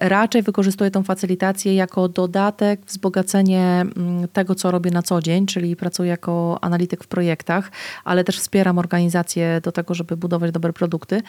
Raczej 0.00 0.42
wykorzystuję 0.42 0.90
tą 0.90 1.02
facylitację 1.02 1.74
jako 1.74 2.08
dodatek, 2.08 2.80
wzbogacenie 2.86 3.84
mm, 3.96 4.28
tego, 4.28 4.54
co 4.54 4.70
robię 4.70 4.90
na 4.90 5.02
co 5.02 5.22
dzień, 5.22 5.46
czyli 5.46 5.76
pracuję 5.76 6.10
jako 6.10 6.58
analityk 6.60 7.04
w 7.04 7.06
projektach, 7.06 7.70
ale 8.04 8.24
też 8.24 8.38
wspieram 8.38 8.78
organizację 8.78 9.60
do 9.62 9.72
tego, 9.72 9.94
żeby 9.94 10.16
budować 10.16 10.52
dobre 10.52 10.72
produkty. 10.72 11.22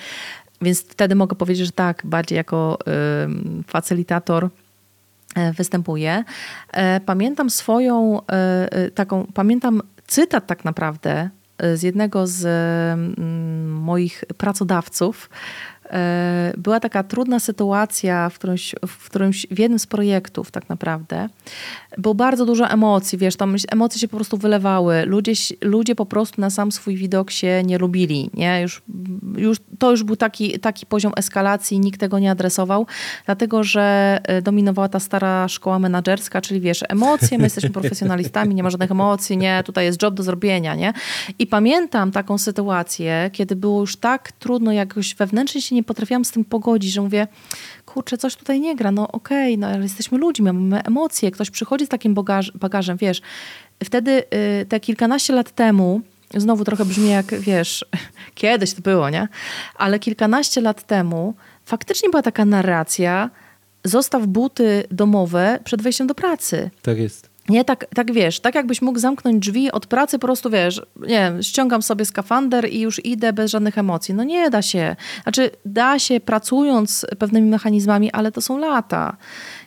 Więc 0.62 0.82
wtedy 0.82 1.16
mogę 1.16 1.36
powiedzieć, 1.36 1.66
że 1.66 1.72
tak, 1.72 2.02
bardziej 2.06 2.36
jako 2.36 2.78
facylitator 3.68 4.50
e, 5.36 5.54
występuję. 5.54 6.24
E, 6.72 7.00
pamiętam 7.00 7.50
swoją 7.50 8.22
y, 8.88 8.92
taką, 8.92 9.28
pamiętam 9.34 9.82
cytat 10.08 10.48
tak 10.48 10.66
naprawdę 10.66 11.30
z 11.76 11.84
jednego 11.84 12.28
z 12.28 12.46
mm, 12.46 13.72
moich 13.72 14.24
pracodawców, 14.38 15.30
E, 15.30 15.77
była 16.58 16.80
taka 16.80 17.04
trudna 17.04 17.40
sytuacja 17.40 18.30
w 18.30 18.36
którymś, 18.36 18.76
w 18.88 19.10
którymś, 19.10 19.48
w 19.52 19.60
jednym 19.60 19.80
z 19.80 19.88
projektów 19.88 20.52
tak 20.52 20.70
naprawdę. 20.70 21.30
Było 21.98 22.16
bardzo 22.16 22.46
dużo 22.46 22.70
emocji, 22.70 23.18
wiesz, 23.18 23.36
tam 23.36 23.56
emocje 23.72 24.02
się 24.02 24.08
po 24.08 24.16
prostu 24.16 24.38
wylewały. 24.38 25.06
Ludzie, 25.06 25.34
ludzie 25.62 25.96
po 25.96 26.06
prostu 26.06 26.42
na 26.42 26.50
sam 26.50 26.72
swój 26.72 26.96
widok 26.96 27.32
się 27.32 27.64
nie 27.66 27.78
lubili, 27.78 28.30
nie? 28.34 28.62
Już, 28.62 28.82
już, 29.38 29.58
to 29.80 29.92
już 29.92 30.04
był 30.04 30.16
taki, 30.16 30.60
taki 30.60 30.86
poziom 30.86 31.14
eskalacji, 31.16 31.80
nikt 31.80 32.00
tego 32.00 32.20
nie 32.20 32.32
adresował, 32.32 32.86
dlatego, 33.26 33.64
że 33.64 34.20
e, 34.24 34.42
dominowała 34.42 34.90
ta 34.90 35.00
stara 35.00 35.48
szkoła 35.48 35.80
menedżerska, 35.80 36.42
czyli 36.42 36.62
wiesz, 36.62 36.84
emocje, 36.90 37.38
my 37.38 37.44
jesteśmy 37.44 37.70
profesjonalistami, 37.70 38.56
nie 38.56 38.64
ma 38.64 38.70
żadnych 38.70 38.92
emocji, 38.92 39.38
nie? 39.38 39.64
Tutaj 39.66 39.86
jest 39.86 40.04
job 40.04 40.14
do 40.14 40.24
zrobienia, 40.24 40.76
nie? 40.76 40.94
I 41.40 41.48
pamiętam 41.48 42.12
taką 42.12 42.38
sytuację, 42.38 43.30
kiedy 43.34 43.56
było 43.56 43.82
już 43.82 43.96
tak 43.96 44.32
trudno 44.32 44.72
jakoś 44.72 45.16
wewnętrznie 45.16 45.62
się 45.62 45.76
nie 45.78 45.84
potrafiłam 45.84 46.26
z 46.26 46.32
tym 46.32 46.46
pogodzić, 46.46 46.92
że 46.92 47.02
mówię, 47.02 47.28
kurczę, 47.86 48.18
coś 48.18 48.36
tutaj 48.36 48.60
nie 48.60 48.76
gra, 48.76 48.92
no 48.92 49.08
okej, 49.08 49.54
okay, 49.54 49.58
no 49.58 49.68
ale 49.68 49.84
jesteśmy 49.84 50.18
ludźmi, 50.18 50.46
mamy 50.46 50.84
emocje, 50.84 51.32
ktoś 51.32 51.50
przychodzi 51.50 51.86
z 51.86 51.90
takim 51.90 52.14
bagaż, 52.14 52.52
bagażem, 52.52 52.98
wiesz. 52.98 53.22
Wtedy 53.84 54.24
y, 54.62 54.66
te 54.66 54.80
kilkanaście 54.80 55.34
lat 55.34 55.52
temu, 55.52 56.02
znowu 56.36 56.64
trochę 56.64 56.86
brzmi 56.86 57.10
jak, 57.10 57.26
wiesz, 57.40 57.86
kiedyś 58.36 58.74
to 58.74 58.82
było, 58.82 59.10
nie? 59.10 59.28
Ale 59.76 60.00
kilkanaście 60.00 60.62
lat 60.62 60.88
temu 60.88 61.34
faktycznie 61.66 62.10
była 62.10 62.22
taka 62.22 62.46
narracja, 62.46 63.30
zostaw 63.84 64.26
buty 64.26 64.84
domowe 64.92 65.60
przed 65.64 65.82
wejściem 65.82 66.08
do 66.08 66.16
pracy. 66.16 66.70
Tak 66.82 66.98
jest. 66.98 67.30
Nie, 67.50 67.66
tak, 67.66 67.86
tak 67.96 68.14
wiesz, 68.14 68.40
tak 68.40 68.56
jakbyś 68.56 68.82
mógł 68.82 69.00
zamknąć 69.00 69.40
drzwi 69.40 69.72
od 69.72 69.86
pracy, 69.86 70.20
po 70.20 70.28
prostu 70.28 70.50
wiesz, 70.50 70.82
nie 71.08 71.34
ściągam 71.42 71.82
sobie 71.82 72.06
skafander 72.06 72.70
i 72.70 72.80
już 72.80 73.06
idę 73.06 73.34
bez 73.34 73.52
żadnych 73.52 73.78
emocji. 73.78 74.14
No 74.14 74.24
nie 74.24 74.50
da 74.50 74.62
się. 74.62 74.96
Znaczy, 75.24 75.52
da 75.66 76.00
się 76.00 76.20
pracując 76.20 77.06
pewnymi 77.20 77.50
mechanizmami, 77.50 78.12
ale 78.12 78.32
to 78.32 78.42
są 78.42 78.58
lata. 78.58 79.18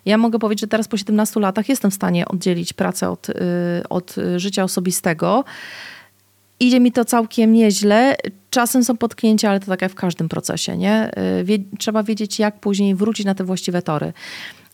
Ja 0.04 0.18
mogę 0.18 0.38
powiedzieć, 0.38 0.60
że 0.60 0.66
teraz 0.66 0.88
po 0.88 0.96
17 0.96 1.40
latach 1.40 1.68
jestem 1.68 1.90
w 1.90 1.94
stanie 1.94 2.28
oddzielić 2.28 2.72
pracę 2.72 3.10
od, 3.10 3.28
y, 3.28 3.34
od 3.88 4.14
życia 4.36 4.64
osobistego. 4.64 5.44
Idzie 6.60 6.80
mi 6.80 6.92
to 6.92 7.04
całkiem 7.04 7.52
nieźle. 7.52 8.16
Czasem 8.50 8.84
są 8.84 8.96
potknięcia, 8.96 9.50
ale 9.50 9.60
to 9.60 9.66
tak 9.66 9.82
jak 9.82 9.92
w 9.92 9.94
każdym 9.94 10.28
procesie, 10.28 10.76
nie? 10.76 11.10
Y, 11.40 11.44
wie, 11.44 11.58
trzeba 11.78 12.02
wiedzieć, 12.02 12.38
jak 12.38 12.60
później 12.60 12.94
wrócić 12.94 13.26
na 13.26 13.34
te 13.34 13.44
właściwe 13.44 13.82
tory. 13.82 14.12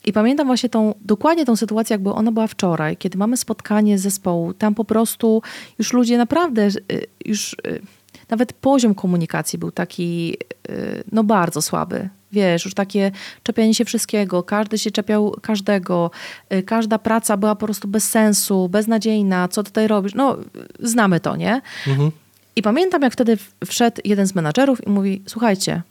I 0.07 0.13
pamiętam 0.13 0.47
właśnie 0.47 0.69
tą, 0.69 0.93
dokładnie 1.01 1.45
tą 1.45 1.55
sytuację, 1.55 1.93
jakby 1.93 2.13
ona 2.13 2.31
była 2.31 2.47
wczoraj, 2.47 2.97
kiedy 2.97 3.17
mamy 3.17 3.37
spotkanie 3.37 3.99
zespołu. 3.99 4.53
Tam 4.53 4.75
po 4.75 4.85
prostu 4.85 5.41
już 5.79 5.93
ludzie 5.93 6.17
naprawdę, 6.17 6.67
y, 6.67 7.07
już 7.25 7.53
y, 7.53 7.81
nawet 8.29 8.53
poziom 8.53 8.95
komunikacji 8.95 9.59
był 9.59 9.71
taki, 9.71 10.37
y, 10.69 11.03
no 11.11 11.23
bardzo 11.23 11.61
słaby. 11.61 12.09
Wiesz, 12.31 12.65
już 12.65 12.73
takie 12.73 13.11
czepianie 13.43 13.73
się 13.73 13.85
wszystkiego, 13.85 14.43
każdy 14.43 14.77
się 14.77 14.91
czepiał 14.91 15.35
każdego, 15.41 16.11
każda 16.65 16.99
praca 16.99 17.37
była 17.37 17.55
po 17.55 17.65
prostu 17.65 17.87
bez 17.87 18.09
sensu, 18.09 18.69
beznadziejna, 18.69 19.47
co 19.47 19.63
tutaj 19.63 19.87
robisz? 19.87 20.13
No, 20.15 20.37
znamy 20.79 21.19
to, 21.19 21.35
nie? 21.35 21.61
Mhm. 21.87 22.11
I 22.55 22.61
pamiętam, 22.61 23.01
jak 23.01 23.13
wtedy 23.13 23.37
wszedł 23.65 24.01
jeden 24.05 24.27
z 24.27 24.35
menadżerów 24.35 24.87
i 24.87 24.89
mówi: 24.89 25.21
Słuchajcie, 25.27 25.81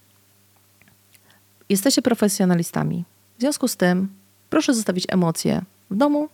jesteście 1.68 2.02
profesjonalistami 2.02 3.05
w 3.38 3.40
związku 3.40 3.68
z 3.68 3.77
tym 3.77 4.09
proszę 4.51 4.75
zostawić 4.75 5.05
emocje 5.09 5.62
w 5.90 5.96
domu. 5.96 6.29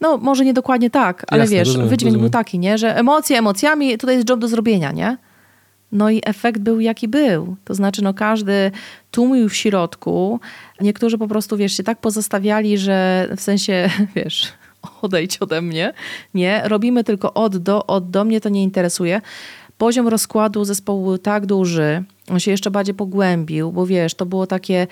No, 0.00 0.16
może 0.16 0.44
nie 0.44 0.54
dokładnie 0.54 0.90
tak, 0.90 1.24
ale 1.28 1.40
Jasne, 1.40 1.56
wiesz, 1.56 1.68
rozumiem, 1.68 1.88
wydźwięk 1.88 2.14
rozumiem. 2.14 2.30
był 2.30 2.30
taki, 2.30 2.58
nie? 2.58 2.78
że 2.78 2.96
emocje 2.96 3.38
emocjami, 3.38 3.98
tutaj 3.98 4.16
jest 4.16 4.28
job 4.30 4.40
do 4.40 4.48
zrobienia, 4.48 4.92
nie? 4.92 5.16
No 5.92 6.10
i 6.10 6.20
efekt 6.24 6.60
był 6.60 6.80
jaki 6.80 7.08
był. 7.08 7.56
To 7.64 7.74
znaczy, 7.74 8.02
no 8.04 8.14
każdy 8.14 8.70
tłumił 9.10 9.48
w 9.48 9.56
środku. 9.56 10.40
Niektórzy 10.80 11.18
po 11.18 11.28
prostu, 11.28 11.56
wiesz, 11.56 11.76
się 11.76 11.82
tak 11.82 11.98
pozostawiali, 11.98 12.78
że 12.78 13.28
w 13.36 13.40
sensie, 13.40 13.90
wiesz, 14.16 14.52
odejdź 15.02 15.38
ode 15.38 15.62
mnie. 15.62 15.92
Nie, 16.34 16.62
robimy 16.64 17.04
tylko 17.04 17.34
od 17.34 17.56
do, 17.56 17.86
od 17.86 18.10
do 18.10 18.24
mnie 18.24 18.40
to 18.40 18.48
nie 18.48 18.62
interesuje. 18.62 19.20
Poziom 19.78 20.08
rozkładu 20.08 20.64
zespołu 20.64 21.04
był 21.04 21.18
tak 21.18 21.46
duży, 21.46 22.04
on 22.30 22.40
się 22.40 22.50
jeszcze 22.50 22.70
bardziej 22.70 22.94
pogłębił, 22.94 23.72
bo 23.72 23.86
wiesz, 23.86 24.14
to 24.14 24.26
było 24.26 24.46
takie 24.46 24.86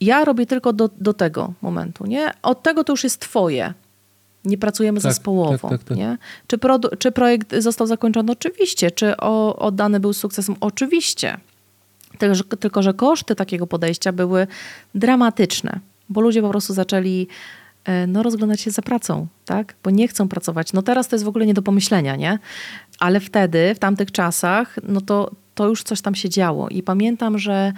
ja 0.00 0.24
robię 0.24 0.46
tylko 0.46 0.72
do, 0.72 0.90
do 1.00 1.14
tego 1.14 1.52
momentu, 1.62 2.06
nie? 2.06 2.30
Od 2.42 2.62
tego 2.62 2.84
to 2.84 2.92
już 2.92 3.04
jest 3.04 3.20
twoje. 3.20 3.74
Nie 4.44 4.58
pracujemy 4.58 5.00
tak, 5.00 5.12
zespołowo. 5.12 5.68
Tak, 5.68 5.78
tak, 5.78 5.88
tak. 5.88 5.98
nie? 5.98 6.18
Czy, 6.46 6.58
czy 6.98 7.12
projekt 7.12 7.54
został 7.58 7.86
zakończony? 7.86 8.32
Oczywiście. 8.32 8.90
Czy 8.90 9.16
o, 9.16 9.56
oddany 9.56 10.00
był 10.00 10.12
sukcesem? 10.12 10.56
Oczywiście. 10.60 11.36
Tylko 12.18 12.34
że, 12.34 12.44
tylko, 12.44 12.82
że 12.82 12.94
koszty 12.94 13.34
takiego 13.34 13.66
podejścia 13.66 14.12
były 14.12 14.46
dramatyczne, 14.94 15.80
bo 16.08 16.20
ludzie 16.20 16.42
po 16.42 16.50
prostu 16.50 16.74
zaczęli 16.74 17.26
e, 17.84 18.06
no, 18.06 18.22
rozglądać 18.22 18.60
się 18.60 18.70
za 18.70 18.82
pracą, 18.82 19.26
tak? 19.44 19.74
Bo 19.82 19.90
nie 19.90 20.08
chcą 20.08 20.28
pracować. 20.28 20.72
No 20.72 20.82
teraz 20.82 21.08
to 21.08 21.16
jest 21.16 21.24
w 21.24 21.28
ogóle 21.28 21.46
nie 21.46 21.54
do 21.54 21.62
pomyślenia, 21.62 22.16
nie? 22.16 22.38
Ale 22.98 23.20
wtedy, 23.20 23.74
w 23.74 23.78
tamtych 23.78 24.12
czasach, 24.12 24.76
no 24.82 25.00
to, 25.00 25.30
to 25.54 25.68
już 25.68 25.82
coś 25.82 26.00
tam 26.00 26.14
się 26.14 26.28
działo. 26.28 26.68
I 26.68 26.82
pamiętam, 26.82 27.38
że 27.38 27.72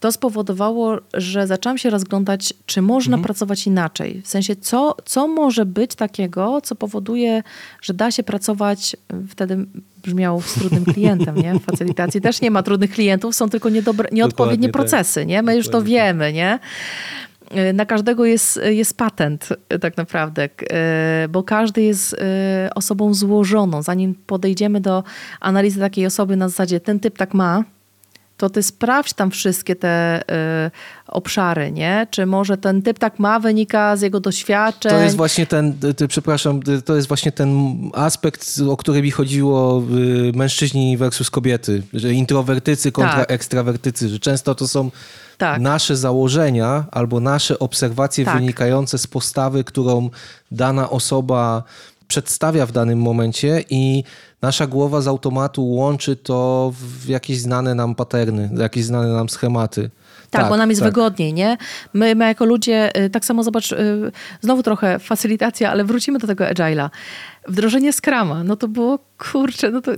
to 0.00 0.12
spowodowało, 0.12 0.98
że 1.14 1.46
zaczęłam 1.46 1.78
się 1.78 1.90
rozglądać, 1.90 2.54
czy 2.66 2.82
można 2.82 3.14
mhm. 3.14 3.24
pracować 3.24 3.66
inaczej. 3.66 4.22
W 4.24 4.28
sensie, 4.28 4.56
co, 4.56 4.96
co 5.04 5.28
może 5.28 5.66
być 5.66 5.94
takiego, 5.94 6.60
co 6.60 6.74
powoduje, 6.74 7.42
że 7.82 7.94
da 7.94 8.10
się 8.10 8.22
pracować, 8.22 8.96
wtedy 9.28 9.66
brzmiało 10.02 10.40
z 10.40 10.54
trudnym 10.54 10.84
klientem, 10.94 11.36
nie? 11.36 11.54
W 11.54 11.64
facylitacji 11.64 12.20
też 12.20 12.40
nie 12.40 12.50
ma 12.50 12.62
trudnych 12.62 12.90
klientów, 12.90 13.36
są 13.36 13.50
tylko 13.50 13.68
niedobre, 13.68 14.08
nieodpowiednie 14.12 14.68
tak. 14.68 14.72
procesy, 14.72 15.26
nie? 15.26 15.42
My 15.42 15.56
już 15.56 15.66
to 15.68 15.78
tak. 15.78 15.84
wiemy, 15.84 16.32
nie? 16.32 16.58
Na 17.74 17.86
każdego 17.86 18.24
jest, 18.24 18.60
jest 18.64 18.96
patent 18.96 19.48
tak 19.80 19.96
naprawdę, 19.96 20.48
bo 21.28 21.42
każdy 21.42 21.82
jest 21.82 22.14
e, 22.14 22.70
osobą 22.74 23.14
złożoną. 23.14 23.82
Zanim 23.82 24.14
podejdziemy 24.26 24.80
do 24.80 25.04
analizy 25.40 25.80
takiej 25.80 26.06
osoby 26.06 26.36
na 26.36 26.48
zasadzie 26.48 26.80
ten 26.80 27.00
typ 27.00 27.18
tak 27.18 27.34
ma, 27.34 27.64
to 28.40 28.50
ty 28.50 28.62
sprawdź 28.62 29.12
tam 29.12 29.30
wszystkie 29.30 29.76
te 29.76 30.22
y, 30.66 30.70
obszary, 31.08 31.72
nie? 31.72 32.06
Czy 32.10 32.26
może 32.26 32.56
ten 32.56 32.82
typ 32.82 32.98
tak 32.98 33.18
ma, 33.18 33.40
wynika 33.40 33.96
z 33.96 34.02
jego 34.02 34.20
doświadczeń? 34.20 34.92
To 34.92 35.00
jest 35.00 35.16
właśnie 35.16 35.46
ten, 35.46 35.74
ty, 35.96 36.08
przepraszam, 36.08 36.60
to 36.84 36.96
jest 36.96 37.08
właśnie 37.08 37.32
ten 37.32 37.78
aspekt, 37.94 38.60
o 38.70 38.76
który 38.76 39.02
mi 39.02 39.10
chodziło 39.10 39.82
y, 40.32 40.32
mężczyźni 40.36 40.96
versus 40.96 41.30
kobiety, 41.30 41.82
że 41.92 42.12
introwertycy 42.12 42.92
kontra 42.92 43.18
tak. 43.18 43.30
ekstrawertycy, 43.30 44.08
że 44.08 44.18
często 44.18 44.54
to 44.54 44.68
są 44.68 44.90
tak. 45.38 45.60
nasze 45.60 45.96
założenia 45.96 46.84
albo 46.90 47.20
nasze 47.20 47.58
obserwacje 47.58 48.24
tak. 48.24 48.34
wynikające 48.34 48.98
z 48.98 49.06
postawy, 49.06 49.64
którą 49.64 50.10
dana 50.50 50.90
osoba 50.90 51.62
przedstawia 52.08 52.66
w 52.66 52.72
danym 52.72 52.98
momencie 52.98 53.64
i 53.70 54.04
nasza 54.42 54.66
głowa 54.66 55.00
z 55.00 55.08
automatu 55.08 55.66
łączy 55.66 56.16
to 56.16 56.72
w 56.74 57.08
jakieś 57.08 57.40
znane 57.40 57.74
nam 57.74 57.94
paterny, 57.94 58.50
jakieś 58.56 58.84
znane 58.84 59.08
nam 59.08 59.28
schematy. 59.28 59.90
Tak, 60.30 60.42
tak, 60.42 60.50
bo 60.50 60.56
nam 60.56 60.70
jest 60.70 60.82
tak. 60.82 60.88
wygodniej, 60.88 61.32
nie? 61.32 61.56
My, 61.92 62.14
my 62.14 62.24
jako 62.24 62.44
ludzie, 62.44 62.96
y, 63.04 63.10
tak 63.10 63.24
samo 63.24 63.42
zobacz, 63.42 63.72
y, 63.72 64.12
znowu 64.40 64.62
trochę 64.62 64.98
facylitacja, 64.98 65.70
ale 65.70 65.84
wrócimy 65.84 66.18
do 66.18 66.26
tego 66.26 66.44
agile'a. 66.44 66.90
Wdrożenie 67.48 67.92
Scrama, 67.92 68.44
no 68.44 68.56
to 68.56 68.68
było, 68.68 68.98
kurczę, 69.18 69.70
no 69.70 69.80
to 69.80 69.92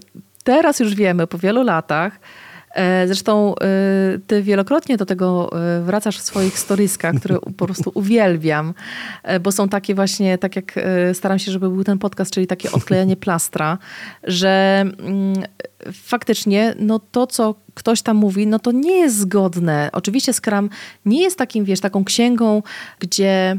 teraz 0.44 0.80
już 0.80 0.94
wiemy, 0.94 1.26
po 1.26 1.38
wielu 1.38 1.62
latach, 1.62 2.20
zresztą 3.06 3.54
e, 3.54 3.64
ty 4.26 4.42
wielokrotnie 4.42 4.96
do 4.96 5.06
tego 5.06 5.50
e, 5.52 5.82
wracasz 5.82 6.18
w 6.18 6.22
swoich 6.22 6.58
storyskach, 6.58 7.14
które 7.14 7.38
po 7.56 7.64
prostu 7.64 7.90
uwielbiam, 7.94 8.74
bo 9.40 9.52
są 9.52 9.68
takie 9.68 9.94
właśnie, 9.94 10.38
tak 10.38 10.56
jak 10.56 10.74
staram 11.12 11.38
się, 11.38 11.52
żeby 11.52 11.68
był 11.68 11.84
ten 11.84 11.98
podcast, 11.98 12.30
czyli 12.30 12.46
takie 12.46 12.72
odklejanie 12.72 13.16
plastra, 13.16 13.78
że 14.24 14.84
mm, 14.98 15.42
faktycznie 15.92 16.74
no 16.78 16.98
to, 16.98 17.26
co 17.26 17.54
ktoś 17.74 18.02
tam 18.02 18.16
mówi, 18.16 18.46
no 18.46 18.58
to 18.58 18.72
nie 18.72 18.98
jest 18.98 19.18
zgodne. 19.18 19.90
Oczywiście 19.92 20.32
Scrum 20.32 20.70
nie 21.04 21.22
jest 21.22 21.38
takim, 21.38 21.64
wiesz, 21.64 21.80
taką 21.80 22.04
księgą, 22.04 22.62
gdzie 22.98 23.58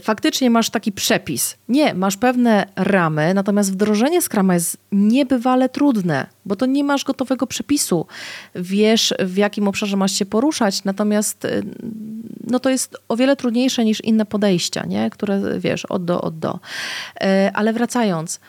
faktycznie 0.00 0.50
masz 0.50 0.70
taki 0.70 0.92
przepis. 0.92 1.56
Nie, 1.68 1.94
masz 1.94 2.16
pewne 2.16 2.66
ramy, 2.76 3.34
natomiast 3.34 3.72
wdrożenie 3.72 4.22
Scrama 4.22 4.54
jest 4.54 4.76
niebywale 4.92 5.68
trudne, 5.68 6.26
bo 6.44 6.56
to 6.56 6.66
nie 6.66 6.84
masz 6.84 7.04
gotowego 7.04 7.46
przepisu. 7.46 8.06
Wiesz, 8.54 9.14
w 9.18 9.36
jakim 9.36 9.68
obszarze 9.68 9.96
masz 9.96 10.12
się 10.12 10.26
poruszać, 10.26 10.84
natomiast 10.84 11.44
y, 11.44 11.62
no 12.46 12.60
to 12.60 12.70
jest 12.70 12.96
o 13.08 13.16
wiele 13.16 13.36
trudniejsze 13.36 13.84
niż 13.84 14.00
inne 14.00 14.26
podejścia, 14.26 14.86
nie? 14.86 15.10
które 15.10 15.40
wiesz, 15.58 15.84
od 15.84 16.04
do, 16.04 16.20
od 16.20 16.38
do. 16.38 16.54
Y, 16.54 17.52
ale 17.54 17.72
wracając, 17.72 18.40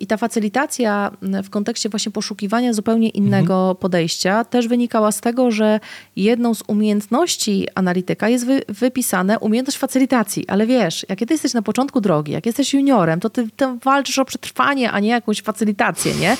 I 0.00 0.06
ta 0.06 0.16
facylitacja 0.16 1.10
w 1.22 1.50
kontekście 1.50 1.88
właśnie 1.88 2.12
poszukiwania 2.12 2.72
zupełnie 2.72 3.08
innego 3.08 3.54
mhm. 3.54 3.76
podejścia 3.76 4.44
też 4.44 4.68
wynikała 4.68 5.12
z 5.12 5.20
tego, 5.20 5.50
że 5.50 5.80
jedną 6.16 6.54
z 6.54 6.62
umiejętności 6.66 7.66
analityka 7.74 8.28
jest 8.28 8.46
wy, 8.46 8.62
wypisane 8.68 9.38
umiejętność 9.38 9.78
facylitacji. 9.78 10.48
Ale 10.48 10.66
wiesz, 10.66 11.06
jak 11.08 11.18
ty 11.18 11.26
jesteś 11.30 11.54
na 11.54 11.62
początku 11.62 12.00
drogi, 12.00 12.32
jak 12.32 12.46
jesteś 12.46 12.74
juniorem, 12.74 13.20
to 13.20 13.30
ty, 13.30 13.48
ty 13.56 13.66
walczysz 13.84 14.18
o 14.18 14.24
przetrwanie, 14.24 14.90
a 14.90 15.00
nie 15.00 15.08
jakąś 15.08 15.42
facylitację, 15.42 16.14
nie? 16.14 16.36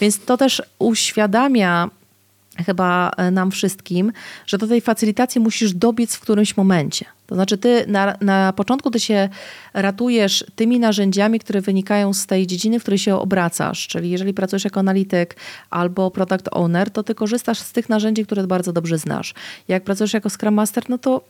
Więc 0.00 0.20
to 0.24 0.36
też 0.36 0.62
uświadamia 0.78 1.90
chyba 2.66 3.10
e, 3.16 3.30
nam 3.30 3.50
wszystkim, 3.50 4.12
że 4.46 4.58
do 4.58 4.66
tej 4.66 4.80
facylitacji 4.80 5.40
musisz 5.40 5.74
dobiec 5.74 6.14
w 6.14 6.20
którymś 6.20 6.56
momencie. 6.56 7.06
To 7.26 7.34
znaczy, 7.34 7.58
ty 7.58 7.84
na, 7.86 8.16
na 8.20 8.52
początku 8.52 8.90
ty 8.90 9.00
się 9.00 9.28
ratujesz 9.74 10.44
tymi 10.56 10.80
narzędziami, 10.80 11.40
które 11.40 11.60
wynikają 11.60 12.12
z 12.12 12.26
tej 12.26 12.46
dziedziny, 12.46 12.78
w 12.78 12.82
której 12.82 12.98
się 12.98 13.16
obracasz. 13.16 13.86
Czyli 13.86 14.10
jeżeli 14.10 14.34
pracujesz 14.34 14.64
jako 14.64 14.80
analityk 14.80 15.36
albo 15.70 16.10
product 16.10 16.48
owner, 16.50 16.90
to 16.90 17.02
ty 17.02 17.14
korzystasz 17.14 17.58
z 17.58 17.72
tych 17.72 17.88
narzędzi, 17.88 18.24
które 18.26 18.46
bardzo 18.46 18.72
dobrze 18.72 18.98
znasz. 18.98 19.34
Jak 19.68 19.84
pracujesz 19.84 20.12
jako 20.12 20.30
Scrum 20.30 20.54
Master, 20.54 20.84
no 20.88 20.98
to 20.98 21.24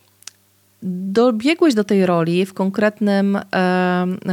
dobiegłeś 0.83 1.75
do 1.75 1.85
tej 1.85 2.07
roli 2.07 2.47
w 2.47 2.55
konkretnym, 2.55 3.39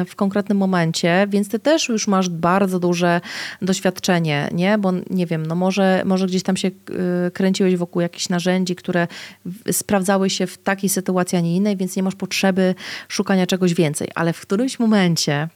w 0.08 0.16
konkretnym 0.16 0.58
momencie, 0.58 1.28
więc 1.30 1.50
ty 1.50 1.60
też 1.60 1.90
już 1.90 2.08
masz 2.08 2.30
bardzo 2.30 2.80
duże 2.80 3.22
doświadczenie, 3.62 4.50
nie? 4.52 4.78
Bo 4.78 4.94
nie 5.10 5.26
wiem, 5.26 5.46
no 5.46 5.56
może, 5.56 6.02
może 6.06 6.28
gdzieś 6.28 6.44
tam 6.44 6.58
się 6.58 6.68
y, 6.68 7.32
kręciłeś 7.32 7.76
wokół 7.76 8.02
jakichś 8.02 8.30
narzędzi, 8.30 8.76
które 8.76 9.08
sprawdzały 9.72 10.30
się 10.30 10.48
w 10.48 10.58
takiej 10.58 10.90
sytuacji, 10.90 11.38
a 11.38 11.42
nie 11.42 11.56
innej, 11.56 11.78
więc 11.78 11.96
nie 11.96 12.04
masz 12.04 12.16
potrzeby 12.16 12.76
szukania 13.08 13.48
czegoś 13.48 13.74
więcej. 13.74 14.08
Ale 14.16 14.34
w 14.34 14.42
którymś 14.42 14.80
momencie 14.80 15.48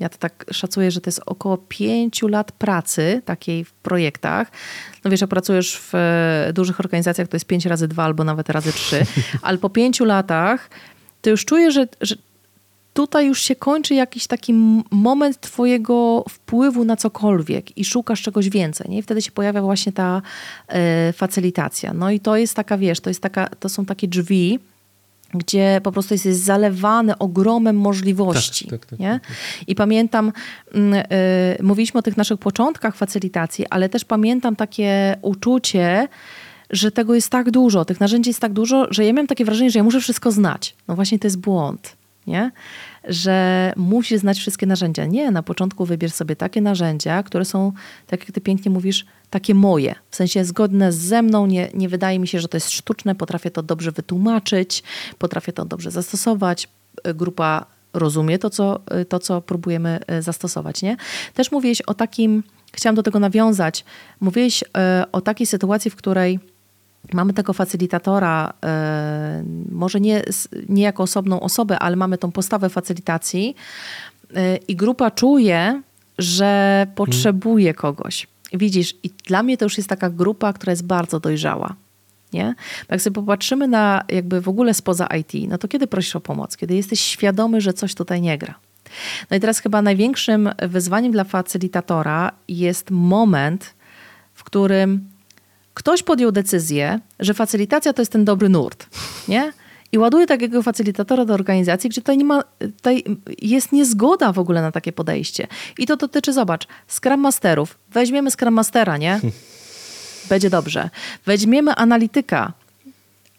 ja 0.00 0.08
to 0.08 0.18
tak 0.18 0.44
szacuję, 0.52 0.90
że 0.90 1.00
to 1.00 1.08
jest 1.08 1.20
około 1.26 1.58
pięciu 1.58 2.28
lat 2.28 2.52
pracy 2.52 3.22
takiej 3.24 3.64
w 3.64 3.72
projektach. 3.72 4.50
No 5.04 5.10
wiesz, 5.10 5.20
jak 5.20 5.30
pracujesz 5.30 5.76
w 5.76 5.94
e, 5.94 6.52
dużych 6.52 6.80
organizacjach, 6.80 7.28
to 7.28 7.36
jest 7.36 7.46
pięć 7.46 7.66
razy 7.66 7.88
dwa 7.88 8.04
albo 8.04 8.24
nawet 8.24 8.50
razy 8.50 8.72
trzy, 8.72 9.06
ale 9.42 9.58
po 9.58 9.70
pięciu 9.70 10.04
latach 10.04 10.70
to 11.22 11.30
już 11.30 11.44
czuję, 11.44 11.70
że, 11.70 11.88
że 12.00 12.16
tutaj 12.94 13.26
już 13.26 13.42
się 13.42 13.56
kończy 13.56 13.94
jakiś 13.94 14.26
taki 14.26 14.54
moment 14.90 15.40
twojego 15.40 16.24
wpływu 16.28 16.84
na 16.84 16.96
cokolwiek 16.96 17.78
i 17.78 17.84
szukasz 17.84 18.22
czegoś 18.22 18.48
więcej. 18.48 18.90
Nie? 18.90 18.98
I 18.98 19.02
wtedy 19.02 19.22
się 19.22 19.30
pojawia 19.30 19.62
właśnie 19.62 19.92
ta 19.92 20.22
y, 21.08 21.12
facylitacja. 21.12 21.92
No 21.94 22.10
i 22.10 22.20
to 22.20 22.36
jest 22.36 22.54
taka, 22.54 22.78
wiesz, 22.78 23.00
to, 23.00 23.10
jest 23.10 23.20
taka, 23.20 23.48
to 23.48 23.68
są 23.68 23.84
takie 23.84 24.08
drzwi, 24.08 24.58
gdzie 25.34 25.80
po 25.82 25.92
prostu 25.92 26.14
jest 26.14 26.26
zalewany 26.26 27.18
ogromem 27.18 27.76
możliwości. 27.76 28.66
Tak, 28.68 28.80
tak, 28.80 28.90
tak, 28.90 28.98
nie? 28.98 29.10
Tak, 29.12 29.26
tak. 29.26 29.68
I 29.68 29.74
pamiętam, 29.74 30.32
y, 31.58 31.62
mówiliśmy 31.62 31.98
o 31.98 32.02
tych 32.02 32.16
naszych 32.16 32.38
początkach 32.38 32.96
facylitacji, 32.96 33.66
ale 33.70 33.88
też 33.88 34.04
pamiętam 34.04 34.56
takie 34.56 35.16
uczucie, 35.22 36.08
że 36.70 36.90
tego 36.90 37.14
jest 37.14 37.30
tak 37.30 37.50
dużo, 37.50 37.84
tych 37.84 38.00
narzędzi 38.00 38.30
jest 38.30 38.40
tak 38.40 38.52
dużo, 38.52 38.86
że 38.90 39.04
ja 39.04 39.12
miałem 39.12 39.26
takie 39.26 39.44
wrażenie, 39.44 39.70
że 39.70 39.78
ja 39.78 39.84
muszę 39.84 40.00
wszystko 40.00 40.32
znać. 40.32 40.76
No 40.88 40.94
właśnie 40.94 41.18
to 41.18 41.26
jest 41.26 41.40
błąd, 41.40 41.96
nie? 42.26 42.50
Że 43.04 43.72
musisz 43.76 44.20
znać 44.20 44.38
wszystkie 44.38 44.66
narzędzia. 44.66 45.06
Nie, 45.06 45.30
na 45.30 45.42
początku 45.42 45.84
wybierz 45.84 46.12
sobie 46.12 46.36
takie 46.36 46.60
narzędzia, 46.60 47.22
które 47.22 47.44
są, 47.44 47.72
tak 48.06 48.20
jak 48.20 48.32
ty 48.32 48.40
pięknie 48.40 48.70
mówisz, 48.70 49.06
takie 49.30 49.54
moje, 49.54 49.94
w 50.10 50.16
sensie 50.16 50.44
zgodne 50.44 50.92
ze 50.92 51.22
mną, 51.22 51.46
nie, 51.46 51.70
nie 51.74 51.88
wydaje 51.88 52.18
mi 52.18 52.28
się, 52.28 52.40
że 52.40 52.48
to 52.48 52.56
jest 52.56 52.70
sztuczne, 52.70 53.14
potrafię 53.14 53.50
to 53.50 53.62
dobrze 53.62 53.92
wytłumaczyć, 53.92 54.82
potrafię 55.18 55.52
to 55.52 55.64
dobrze 55.64 55.90
zastosować, 55.90 56.68
e, 57.04 57.14
grupa 57.14 57.66
rozumie 57.92 58.38
to, 58.38 58.50
co, 58.50 58.80
e, 58.86 59.04
to, 59.04 59.18
co 59.18 59.40
próbujemy 59.40 59.98
e, 60.06 60.22
zastosować. 60.22 60.82
Nie? 60.82 60.96
Też 61.34 61.52
mówiłeś 61.52 61.82
o 61.82 61.94
takim, 61.94 62.42
chciałam 62.72 62.94
do 62.96 63.02
tego 63.02 63.20
nawiązać, 63.20 63.84
mówiłeś 64.20 64.64
o 65.12 65.20
takiej 65.20 65.46
sytuacji, 65.46 65.90
w 65.90 65.96
której 65.96 66.38
mamy 67.12 67.32
tego 67.32 67.52
facylitatora, 67.52 68.52
może 69.70 70.00
nie, 70.00 70.22
nie 70.68 70.82
jako 70.82 71.02
osobną 71.02 71.40
osobę, 71.40 71.78
ale 71.78 71.96
mamy 71.96 72.18
tą 72.18 72.32
postawę 72.32 72.68
facylitacji 72.68 73.54
i 74.68 74.76
grupa 74.76 75.10
czuje, 75.10 75.82
że 76.18 76.86
potrzebuje 76.94 77.74
kogoś. 77.74 78.26
Widzisz, 78.52 78.94
i 79.02 79.10
dla 79.26 79.42
mnie 79.42 79.56
to 79.56 79.64
już 79.64 79.76
jest 79.76 79.88
taka 79.88 80.10
grupa, 80.10 80.52
która 80.52 80.70
jest 80.70 80.86
bardzo 80.86 81.20
dojrzała. 81.20 81.74
Nie? 82.32 82.54
Bo 82.88 82.94
jak 82.94 83.02
sobie 83.02 83.14
popatrzymy 83.14 83.68
na 83.68 84.04
jakby 84.08 84.40
w 84.40 84.48
ogóle 84.48 84.74
spoza 84.74 85.06
IT, 85.06 85.48
no 85.48 85.58
to 85.58 85.68
kiedy 85.68 85.86
prosisz 85.86 86.16
o 86.16 86.20
pomoc? 86.20 86.56
Kiedy 86.56 86.74
jesteś 86.74 87.00
świadomy, 87.00 87.60
że 87.60 87.72
coś 87.72 87.94
tutaj 87.94 88.20
nie 88.20 88.38
gra. 88.38 88.54
No 89.30 89.36
i 89.36 89.40
teraz 89.40 89.58
chyba 89.58 89.82
największym 89.82 90.50
wyzwaniem 90.68 91.12
dla 91.12 91.24
facylitatora 91.24 92.32
jest 92.48 92.90
moment, 92.90 93.74
w 94.34 94.44
którym 94.44 95.09
ktoś 95.74 96.02
podjął 96.02 96.32
decyzję, 96.32 97.00
że 97.20 97.34
facylitacja 97.34 97.92
to 97.92 98.02
jest 98.02 98.12
ten 98.12 98.24
dobry 98.24 98.48
nurt. 98.48 98.86
Nie? 99.28 99.52
i 99.92 99.98
ładuje 99.98 100.26
takiego 100.26 100.62
facylitatora 100.62 101.24
do 101.24 101.34
organizacji, 101.34 101.90
gdzie 101.90 102.00
tutaj, 102.00 102.18
nie 102.18 102.24
ma, 102.24 102.42
tutaj 102.76 103.04
jest 103.42 103.72
niezgoda 103.72 104.32
w 104.32 104.38
ogóle 104.38 104.62
na 104.62 104.72
takie 104.72 104.92
podejście. 104.92 105.46
I 105.78 105.86
to 105.86 105.96
dotyczy, 105.96 106.32
zobacz, 106.32 106.66
Scrum 106.88 107.20
Masterów. 107.20 107.78
Weźmiemy 107.92 108.30
Scrum 108.30 108.54
Mastera, 108.54 108.96
nie? 108.96 109.20
Będzie 110.30 110.50
dobrze. 110.50 110.90
Weźmiemy 111.26 111.74
analityka, 111.74 112.52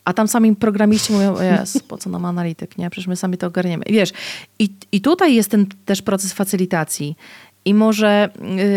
a 0.05 0.13
tam 0.13 0.27
sami 0.27 0.55
programiści 0.55 1.13
mówią, 1.13 1.41
jest, 1.41 1.87
po 1.87 1.97
co 1.97 2.09
nam 2.09 2.25
analityk, 2.25 2.77
nie? 2.77 2.89
Przecież 2.89 3.07
my 3.07 3.15
sami 3.15 3.37
to 3.37 3.47
ogarniemy. 3.47 3.83
Wiesz, 3.89 4.11
i, 4.59 4.69
i 4.91 5.01
tutaj 5.01 5.35
jest 5.35 5.51
ten 5.51 5.65
też 5.85 6.01
proces 6.01 6.33
facylitacji. 6.33 7.15
I 7.65 7.73
może 7.73 8.29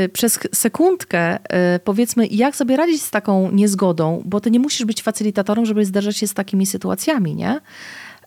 y, 0.05 0.09
przez 0.09 0.39
sekundkę 0.53 1.37
y, 1.37 1.41
powiedzmy, 1.85 2.27
jak 2.27 2.57
sobie 2.57 2.77
radzić 2.77 3.03
z 3.03 3.11
taką 3.11 3.51
niezgodą, 3.51 4.23
bo 4.25 4.41
ty 4.41 4.51
nie 4.51 4.61
musisz 4.61 4.85
być 4.85 5.03
facylitatorem, 5.03 5.67
żeby 5.67 5.85
zderzać 5.85 6.17
się 6.17 6.27
z 6.27 6.35
takimi 6.35 6.67
sytuacjami, 6.67 7.35
nie? 7.35 7.61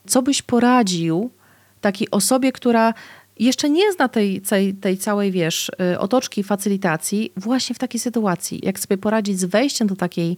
Co 0.08 0.22
byś 0.22 0.41
poradził 0.41 1.30
takiej 1.82 2.12
osobie, 2.12 2.51
która 2.51 2.93
jeszcze 3.39 3.70
nie 3.70 3.93
zna 3.93 4.08
tej, 4.08 4.41
tej, 4.41 4.74
tej 4.74 4.97
całej, 4.97 5.32
wiesz, 5.32 5.72
y, 5.93 5.99
otoczki 5.99 6.43
facylitacji 6.43 7.32
właśnie 7.38 7.76
w 7.76 7.80
takiej 7.80 7.99
sytuacji? 7.99 8.60
Jak 8.64 8.80
sobie 8.80 8.97
poradzić 8.97 9.39
z 9.39 9.45
wejściem 9.45 9.88
do 9.88 9.95
takiej 9.95 10.38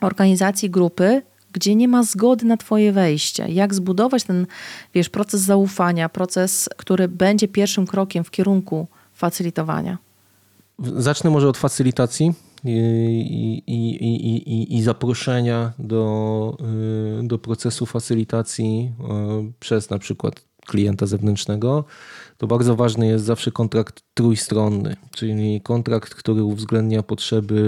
organizacji, 0.00 0.70
grupy, 0.70 1.22
gdzie 1.52 1.74
nie 1.74 1.88
ma 1.88 2.02
zgody 2.02 2.46
na 2.46 2.56
Twoje 2.56 2.92
wejście. 2.92 3.48
Jak 3.48 3.74
zbudować 3.74 4.24
ten, 4.24 4.46
wiesz, 4.94 5.08
proces 5.08 5.40
zaufania, 5.40 6.08
proces, 6.08 6.68
który 6.76 7.08
będzie 7.08 7.48
pierwszym 7.48 7.86
krokiem 7.86 8.24
w 8.24 8.30
kierunku 8.30 8.86
facylitowania? 9.20 9.98
Zacznę 10.96 11.30
może 11.30 11.48
od 11.48 11.58
facylitacji 11.58 12.32
i, 12.64 13.62
i, 13.66 14.04
i, 14.54 14.76
i, 14.76 14.82
zaproszenia 14.82 15.72
do, 15.78 16.56
y, 17.20 17.26
do 17.26 17.38
procesu 17.38 17.86
facylitacji 17.86 18.92
y, 19.48 19.52
przez 19.60 19.90
na 19.90 19.98
przykład 19.98 20.34
klienta 20.66 21.06
zewnętrznego. 21.06 21.84
To 22.38 22.46
bardzo 22.46 22.76
ważny 22.76 23.06
jest 23.06 23.24
zawsze 23.24 23.50
kontrakt 23.50 24.02
trójstronny, 24.14 24.96
czyli 25.10 25.60
kontrakt, 25.60 26.14
który 26.14 26.44
uwzględnia 26.44 27.02
potrzeby 27.02 27.60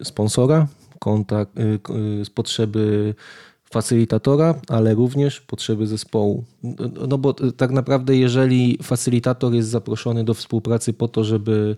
y, 0.00 0.04
sponsora, 0.04 0.66
kontakt, 0.98 1.52
potrzeby 2.34 3.14
facylitatora, 3.70 4.54
ale 4.68 4.94
również 4.94 5.40
potrzeby 5.40 5.86
zespołu. 5.86 6.44
No 7.08 7.18
bo 7.18 7.34
tak 7.34 7.70
naprawdę, 7.70 8.16
jeżeli 8.16 8.78
facylitator 8.82 9.54
jest 9.54 9.68
zaproszony 9.68 10.24
do 10.24 10.34
współpracy 10.34 10.92
po 10.92 11.08
to, 11.08 11.24
żeby 11.24 11.76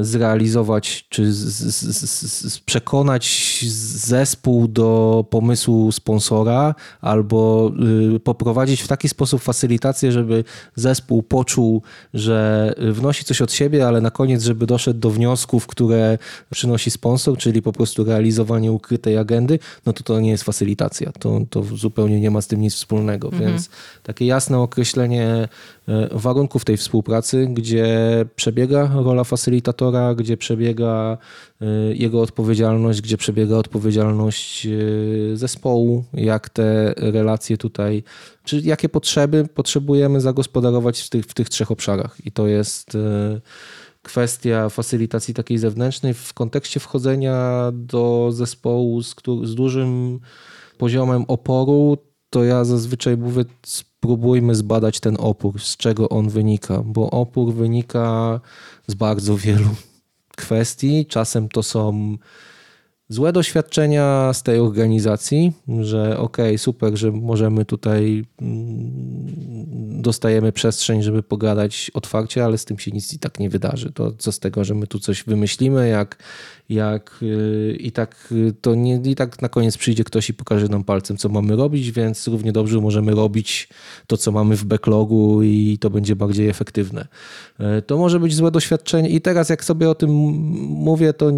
zrealizować, 0.00 1.06
czy 1.08 1.32
z, 1.32 1.38
z, 1.38 2.52
z, 2.52 2.60
przekonać 2.60 3.58
zespół 3.94 4.68
do 4.68 5.24
pomysłu 5.30 5.92
sponsora, 5.92 6.74
albo 7.00 7.72
y, 8.16 8.20
poprowadzić 8.20 8.82
w 8.82 8.88
taki 8.88 9.08
sposób 9.08 9.42
facylitację, 9.42 10.12
żeby 10.12 10.44
zespół 10.74 11.22
poczuł, 11.22 11.82
że 12.14 12.74
wnosi 12.78 13.24
coś 13.24 13.42
od 13.42 13.52
siebie, 13.52 13.86
ale 13.86 14.00
na 14.00 14.10
koniec, 14.10 14.42
żeby 14.42 14.66
doszedł 14.66 15.00
do 15.00 15.10
wniosków, 15.10 15.66
które 15.66 16.18
przynosi 16.50 16.90
sponsor, 16.90 17.38
czyli 17.38 17.62
po 17.62 17.72
prostu 17.72 18.04
realizowanie 18.04 18.72
ukrytej 18.72 19.18
agendy, 19.18 19.58
no 19.86 19.92
to 19.92 20.02
to 20.02 20.20
nie 20.20 20.30
jest 20.30 20.44
facylitacja. 20.44 21.12
To, 21.12 21.40
to 21.50 21.62
zupełnie 21.62 22.20
nie 22.20 22.30
ma 22.30 22.40
z 22.40 22.46
tym 22.46 22.60
nic 22.60 22.74
wspólnego. 22.74 23.28
Mhm. 23.28 23.50
Więc 23.50 23.70
takie 24.02 24.26
jasne 24.26 24.58
określenie 24.58 25.48
e, 25.88 26.08
warunków 26.12 26.64
tej 26.64 26.76
współpracy, 26.76 27.46
gdzie 27.50 27.86
przebiega 28.36 28.90
rola 28.94 29.24
facylitatora, 29.56 30.14
gdzie 30.14 30.36
przebiega 30.36 31.18
e, 31.60 31.66
jego 31.94 32.22
odpowiedzialność, 32.22 33.00
gdzie 33.00 33.16
przebiega 33.16 33.56
odpowiedzialność 33.56 34.66
e, 34.66 35.36
zespołu, 35.36 36.04
jak 36.14 36.48
te 36.48 36.94
relacje 36.96 37.56
tutaj, 37.56 38.02
czy 38.44 38.60
jakie 38.60 38.88
potrzeby 38.88 39.48
potrzebujemy 39.54 40.20
zagospodarować 40.20 41.00
w 41.00 41.10
tych, 41.10 41.26
w 41.26 41.34
tych 41.34 41.48
trzech 41.48 41.70
obszarach. 41.70 42.16
I 42.24 42.32
to 42.32 42.46
jest 42.46 42.96
kwestia 44.02 44.68
facylitacji 44.68 45.34
takiej 45.34 45.58
zewnętrznej 45.58 46.14
w 46.14 46.34
kontekście 46.34 46.80
wchodzenia 46.80 47.70
do 47.72 48.28
zespołu 48.32 49.02
z, 49.02 49.14
z 49.42 49.54
dużym 49.54 50.20
poziomem 50.78 51.24
oporu, 51.28 51.98
to 52.30 52.44
ja 52.44 52.64
zazwyczaj 52.64 53.16
mówię, 53.16 53.44
spróbujmy 54.06 54.54
zbadać 54.54 55.00
ten 55.00 55.16
opór, 55.20 55.60
z 55.60 55.76
czego 55.76 56.08
on 56.08 56.28
wynika, 56.28 56.82
bo 56.84 57.10
opór 57.10 57.54
wynika 57.54 58.40
z 58.86 58.94
bardzo 58.94 59.36
wielu 59.36 59.68
kwestii. 60.36 61.06
Czasem 61.06 61.48
to 61.48 61.62
są 61.62 62.16
złe 63.08 63.32
doświadczenia 63.32 64.32
z 64.32 64.42
tej 64.42 64.58
organizacji, 64.58 65.52
że 65.80 66.18
ok, 66.18 66.36
super, 66.56 66.96
że 66.96 67.12
możemy 67.12 67.64
tutaj 67.64 68.24
mm, 68.42 70.02
dostajemy 70.02 70.52
przestrzeń, 70.52 71.02
żeby 71.02 71.22
pogadać 71.22 71.90
otwarcie, 71.94 72.44
ale 72.44 72.58
z 72.58 72.64
tym 72.64 72.78
się 72.78 72.90
nic 72.90 73.14
i 73.14 73.18
tak 73.18 73.40
nie 73.40 73.50
wydarzy. 73.50 73.92
To 73.92 74.12
co 74.18 74.32
z 74.32 74.38
tego, 74.38 74.64
że 74.64 74.74
my 74.74 74.86
tu 74.86 74.98
coś 74.98 75.24
wymyślimy, 75.24 75.88
jak 75.88 76.16
jak 76.68 77.18
y, 77.22 77.76
i 77.80 77.92
tak 77.92 78.28
y, 78.32 78.54
to 78.60 78.74
nie, 78.74 79.00
i 79.04 79.14
tak 79.14 79.42
na 79.42 79.48
koniec 79.48 79.76
przyjdzie 79.76 80.04
ktoś 80.04 80.30
i 80.30 80.34
pokaże 80.34 80.68
nam 80.68 80.84
palcem, 80.84 81.16
co 81.16 81.28
mamy 81.28 81.56
robić, 81.56 81.92
więc 81.92 82.28
równie 82.28 82.52
dobrze 82.52 82.80
możemy 82.80 83.14
robić 83.14 83.68
to, 84.06 84.16
co 84.16 84.32
mamy 84.32 84.56
w 84.56 84.64
backlogu 84.64 85.42
i 85.42 85.78
to 85.80 85.90
będzie 85.90 86.16
bardziej 86.16 86.48
efektywne. 86.48 87.06
Y, 87.78 87.82
to 87.82 87.98
może 87.98 88.20
być 88.20 88.34
złe 88.34 88.50
doświadczenie 88.50 89.08
i 89.08 89.20
teraz 89.20 89.48
jak 89.48 89.64
sobie 89.64 89.90
o 89.90 89.94
tym 89.94 90.10
mówię, 90.68 91.12
to 91.12 91.32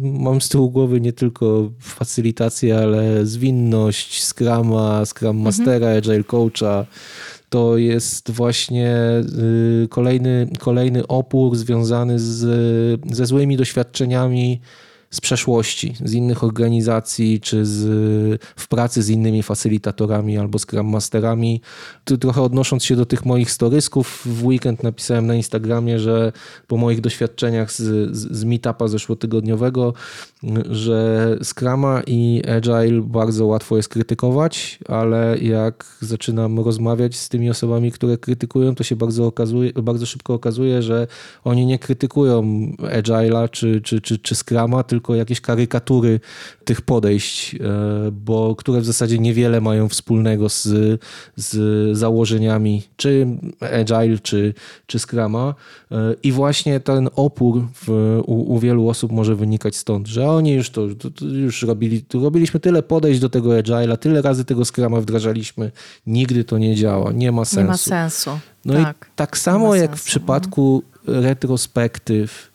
mam 0.00 0.40
z 0.40 0.48
tyłu 0.48 0.70
głowy 0.70 1.00
nie 1.00 1.12
tylko 1.12 1.70
facylitację, 1.80 2.78
ale 2.78 3.26
zwinność, 3.26 4.24
Scrama, 4.24 5.04
Scrum 5.06 5.28
mhm. 5.28 5.44
Mastera, 5.44 5.86
mhm. 5.86 5.98
Agile 5.98 6.24
Coacha, 6.24 6.86
to 7.48 7.76
jest 7.76 8.30
właśnie 8.30 8.96
y, 9.84 9.88
kolejny, 9.88 10.48
kolejny 10.58 11.06
opór 11.06 11.56
związany 11.56 12.18
z, 12.18 12.40
ze 13.12 13.26
złymi 13.26 13.56
doświadczeniami 13.56 14.60
z 15.10 15.20
przeszłości, 15.20 15.94
z 16.04 16.12
innych 16.12 16.44
organizacji, 16.44 17.40
czy 17.40 17.66
z, 17.66 18.42
w 18.56 18.68
pracy 18.68 19.02
z 19.02 19.08
innymi 19.08 19.42
facylitatorami 19.42 20.38
albo 20.38 20.58
Scrum 20.58 20.86
Masterami. 20.86 21.60
Tu 22.04 22.18
trochę 22.18 22.42
odnosząc 22.42 22.84
się 22.84 22.96
do 22.96 23.06
tych 23.06 23.24
moich 23.24 23.50
storysków, 23.50 24.22
w 24.26 24.44
weekend 24.44 24.82
napisałem 24.82 25.26
na 25.26 25.34
Instagramie, 25.34 25.98
że 25.98 26.32
po 26.66 26.76
moich 26.76 27.00
doświadczeniach 27.00 27.72
z, 27.72 27.76
z, 28.16 28.38
z 28.38 28.44
meetupa 28.44 28.88
zeszłotygodniowego, 28.88 29.94
że 30.70 31.28
Scrama 31.42 32.02
i 32.06 32.42
Agile 32.56 33.02
bardzo 33.02 33.46
łatwo 33.46 33.76
jest 33.76 33.88
krytykować, 33.88 34.78
ale 34.88 35.38
jak 35.38 35.96
zaczynam 36.00 36.60
rozmawiać 36.60 37.16
z 37.16 37.28
tymi 37.28 37.50
osobami, 37.50 37.92
które 37.92 38.18
krytykują, 38.18 38.74
to 38.74 38.84
się 38.84 38.96
bardzo, 38.96 39.26
okazuje, 39.26 39.72
bardzo 39.72 40.06
szybko 40.06 40.34
okazuje, 40.34 40.82
że 40.82 41.06
oni 41.44 41.66
nie 41.66 41.78
krytykują 41.78 42.42
Agile'a 42.78 43.50
czy, 43.50 43.80
czy, 43.80 44.00
czy, 44.00 44.18
czy 44.18 44.34
Scrama, 44.34 44.82
tylko 44.82 45.05
jakieś 45.14 45.40
karykatury 45.40 46.20
tych 46.64 46.80
podejść, 46.80 47.54
e, 47.54 47.58
bo 48.12 48.56
które 48.56 48.80
w 48.80 48.84
zasadzie 48.84 49.18
niewiele 49.18 49.60
mają 49.60 49.88
wspólnego 49.88 50.48
z, 50.48 50.68
z 51.36 51.98
założeniami 51.98 52.82
czy 52.96 53.26
Agile, 53.60 54.18
czy, 54.18 54.54
czy 54.86 54.98
Scrama. 54.98 55.54
E, 55.92 56.14
I 56.22 56.32
właśnie 56.32 56.80
ten 56.80 57.08
opór 57.16 57.62
w, 57.74 57.90
u, 58.26 58.54
u, 58.54 58.58
wielu 58.58 58.88
osób 58.88 59.12
może 59.12 59.36
wynikać 59.36 59.76
stąd, 59.76 60.06
że 60.06 60.30
oni 60.30 60.52
już 60.52 60.70
to, 60.70 60.94
to, 60.98 61.10
to 61.10 61.24
już 61.24 61.62
robili, 61.62 62.02
to 62.02 62.20
robiliśmy 62.20 62.60
tyle 62.60 62.82
podejść 62.82 63.20
do 63.20 63.28
tego 63.28 63.50
Agile'a, 63.50 63.96
tyle 63.96 64.22
razy 64.22 64.44
tego 64.44 64.64
Scrama 64.64 65.00
wdrażaliśmy, 65.00 65.70
nigdy 66.06 66.44
to 66.44 66.58
nie 66.58 66.74
działa, 66.74 67.12
nie 67.12 67.32
ma 67.32 67.44
sensu. 67.44 67.60
Nie 67.60 67.66
ma 67.66 67.76
sensu. 67.76 68.30
No 68.64 68.74
tak. 68.74 69.06
i 69.12 69.16
tak 69.16 69.38
samo 69.38 69.74
jak 69.74 69.90
sensu. 69.90 70.04
w 70.04 70.06
przypadku 70.06 70.82
retrospektyw, 71.06 72.50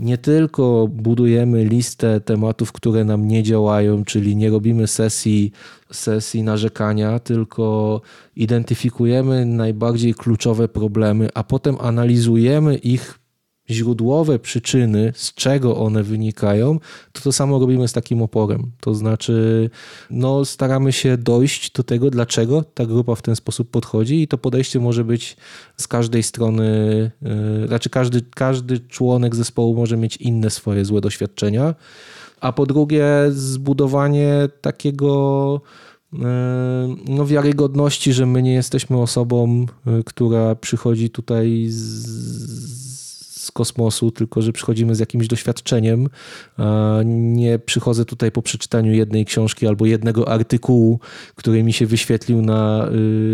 nie 0.00 0.18
tylko 0.18 0.88
budujemy 0.92 1.64
listę 1.64 2.20
tematów, 2.20 2.72
które 2.72 3.04
nam 3.04 3.28
nie 3.28 3.42
działają, 3.42 4.04
czyli 4.04 4.36
nie 4.36 4.50
robimy 4.50 4.86
sesji, 4.86 5.52
sesji 5.92 6.42
narzekania, 6.42 7.18
tylko 7.18 8.00
identyfikujemy 8.36 9.46
najbardziej 9.46 10.14
kluczowe 10.14 10.68
problemy, 10.68 11.28
a 11.34 11.44
potem 11.44 11.76
analizujemy 11.80 12.76
ich 12.76 13.19
źródłowe 13.70 14.38
przyczyny, 14.38 15.12
z 15.16 15.34
czego 15.34 15.76
one 15.76 16.02
wynikają, 16.02 16.78
to 17.12 17.20
to 17.20 17.32
samo 17.32 17.58
robimy 17.58 17.88
z 17.88 17.92
takim 17.92 18.22
oporem. 18.22 18.70
To 18.80 18.94
znaczy, 18.94 19.70
no, 20.10 20.44
staramy 20.44 20.92
się 20.92 21.16
dojść 21.16 21.72
do 21.72 21.82
tego, 21.82 22.10
dlaczego 22.10 22.64
ta 22.74 22.86
grupa 22.86 23.14
w 23.14 23.22
ten 23.22 23.36
sposób 23.36 23.70
podchodzi, 23.70 24.22
i 24.22 24.28
to 24.28 24.38
podejście 24.38 24.80
może 24.80 25.04
być 25.04 25.36
z 25.76 25.88
każdej 25.88 26.22
strony, 26.22 27.10
yy, 27.22 27.68
znaczy 27.68 27.90
każdy, 27.90 28.22
każdy 28.34 28.80
członek 28.80 29.36
zespołu 29.36 29.74
może 29.74 29.96
mieć 29.96 30.16
inne 30.16 30.50
swoje 30.50 30.84
złe 30.84 31.00
doświadczenia. 31.00 31.74
A 32.40 32.52
po 32.52 32.66
drugie, 32.66 33.06
zbudowanie 33.30 34.48
takiego 34.60 35.60
yy, 36.12 36.18
no, 37.08 37.26
wiarygodności, 37.26 38.12
że 38.12 38.26
my 38.26 38.42
nie 38.42 38.54
jesteśmy 38.54 38.98
osobą, 39.00 39.66
yy, 39.86 40.04
która 40.04 40.54
przychodzi 40.54 41.10
tutaj 41.10 41.66
z 41.68 42.79
kosmosu, 43.52 44.10
tylko 44.10 44.42
że 44.42 44.52
przychodzimy 44.52 44.94
z 44.94 44.98
jakimś 44.98 45.28
doświadczeniem. 45.28 46.08
Nie 47.04 47.58
przychodzę 47.58 48.04
tutaj 48.04 48.32
po 48.32 48.42
przeczytaniu 48.42 48.92
jednej 48.92 49.24
książki 49.24 49.66
albo 49.66 49.86
jednego 49.86 50.28
artykułu, 50.28 51.00
który 51.34 51.62
mi 51.62 51.72
się 51.72 51.86
wyświetlił 51.86 52.42
na, 52.42 52.88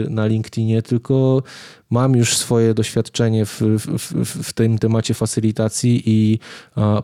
y, 0.05 0.11
na 0.11 0.27
LinkedInie, 0.27 0.83
tylko 0.83 1.43
mam 1.91 2.17
już 2.17 2.37
swoje 2.37 2.75
doświadczenie 2.75 3.47
w, 3.47 3.61
w, 3.77 4.49
w 4.49 4.53
tym 4.53 4.79
temacie 4.79 5.15
facylitacji 5.15 6.03
i 6.07 6.39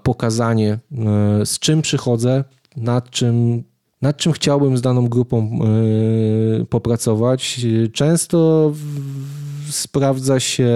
pokazanie, 0.03 0.73
e, 0.73 1.47
z 1.47 1.59
czym 1.59 1.83
przychodzę, 1.83 2.45
nad 2.77 3.11
czym 3.11 3.65
nad 4.03 4.17
czym 4.17 4.33
chciałbym 4.33 4.77
z 4.77 4.83
daną 4.83 5.09
grupą 5.09 5.59
e, 6.61 6.65
popracować. 6.65 7.61
Często 7.93 8.73
sprawdza 9.71 10.41
się 10.41 10.71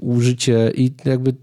użycie 0.00 0.72
i 0.76 0.92
jakby 1.04 1.34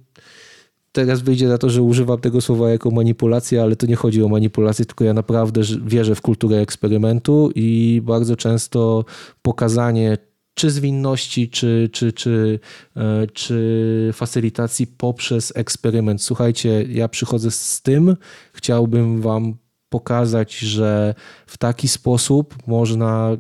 teraz 0.92 1.22
wyjdzie 1.22 1.48
na 1.48 1.58
to, 1.58 1.70
że 1.70 1.82
używam 1.82 2.20
tego 2.20 2.42
słowa 2.42 2.70
jako 2.70 2.92
manipulacja, 2.92 3.64
ale 3.64 3.76
to 3.76 3.86
nie 3.88 3.96
chodzi 3.96 4.24
o 4.24 4.28
manipulację, 4.28 4.86
tylko 4.86 5.04
ja 5.04 5.14
naprawdę 5.14 5.62
wierzę 5.86 6.16
w 6.16 6.22
kulturę 6.22 6.58
eksperymentu 6.58 7.52
i 7.56 8.02
bardzo 8.04 8.36
często 8.36 9.06
pokazanie 9.42 10.18
czy 10.54 10.70
zwinności, 10.70 11.50
czy, 11.50 11.90
czy, 11.94 12.14
czy, 12.14 12.60
e, 12.96 13.28
czy 13.34 14.10
facylitacji 14.14 14.88
poprzez 14.88 15.54
eksperyment. 15.56 16.22
Słuchajcie, 16.22 16.86
ja 16.90 17.08
przychodzę 17.08 17.52
z 17.52 17.82
tym, 17.82 18.18
chciałbym 18.54 19.22
Wam 19.22 19.56
pokazać, 19.90 20.58
że 20.58 21.16
w 21.48 21.58
taki 21.58 21.88
sposób 21.88 22.56
można 22.68 23.38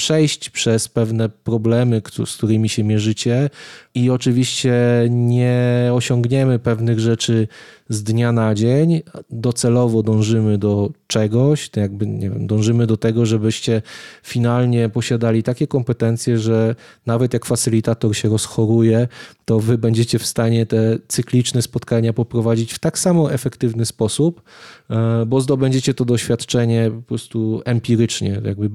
przejść 0.00 0.50
przez 0.50 0.88
pewne 0.88 1.28
problemy, 1.28 2.02
z 2.26 2.36
którymi 2.36 2.68
się 2.68 2.84
mierzycie, 2.84 3.50
i 3.94 4.10
oczywiście 4.10 4.74
nie 5.10 5.90
osiągniemy 5.92 6.58
pewnych 6.58 7.00
rzeczy 7.00 7.48
z 7.88 8.02
dnia 8.02 8.32
na 8.32 8.54
dzień. 8.54 9.02
Docelowo 9.30 10.02
dążymy 10.02 10.58
do 10.58 10.90
czegoś, 11.08 11.70
jakby 11.76 12.06
nie 12.06 12.30
wiem, 12.30 12.46
dążymy 12.46 12.86
do 12.86 12.96
tego, 12.96 13.26
żebyście 13.26 13.82
finalnie 14.22 14.88
posiadali 14.88 15.42
takie 15.42 15.66
kompetencje, 15.66 16.38
że 16.38 16.74
nawet 17.06 17.32
jak 17.32 17.44
facylitator 17.44 18.16
się 18.16 18.28
rozchoruje, 18.28 19.08
to 19.44 19.60
wy 19.60 19.78
będziecie 19.78 20.18
w 20.18 20.26
stanie 20.26 20.66
te 20.66 20.98
cykliczne 21.08 21.62
spotkania 21.62 22.12
poprowadzić 22.12 22.72
w 22.72 22.78
tak 22.78 22.98
samo 22.98 23.32
efektywny 23.32 23.86
sposób, 23.86 24.42
e, 24.90 25.26
bo 25.26 25.40
zdobędziecie 25.40 25.94
to 25.94 26.04
doświadczenie 26.04 26.90
po 26.96 27.02
prostu 27.02 27.62
empirycznie, 27.64 28.40
jakby 28.44 28.70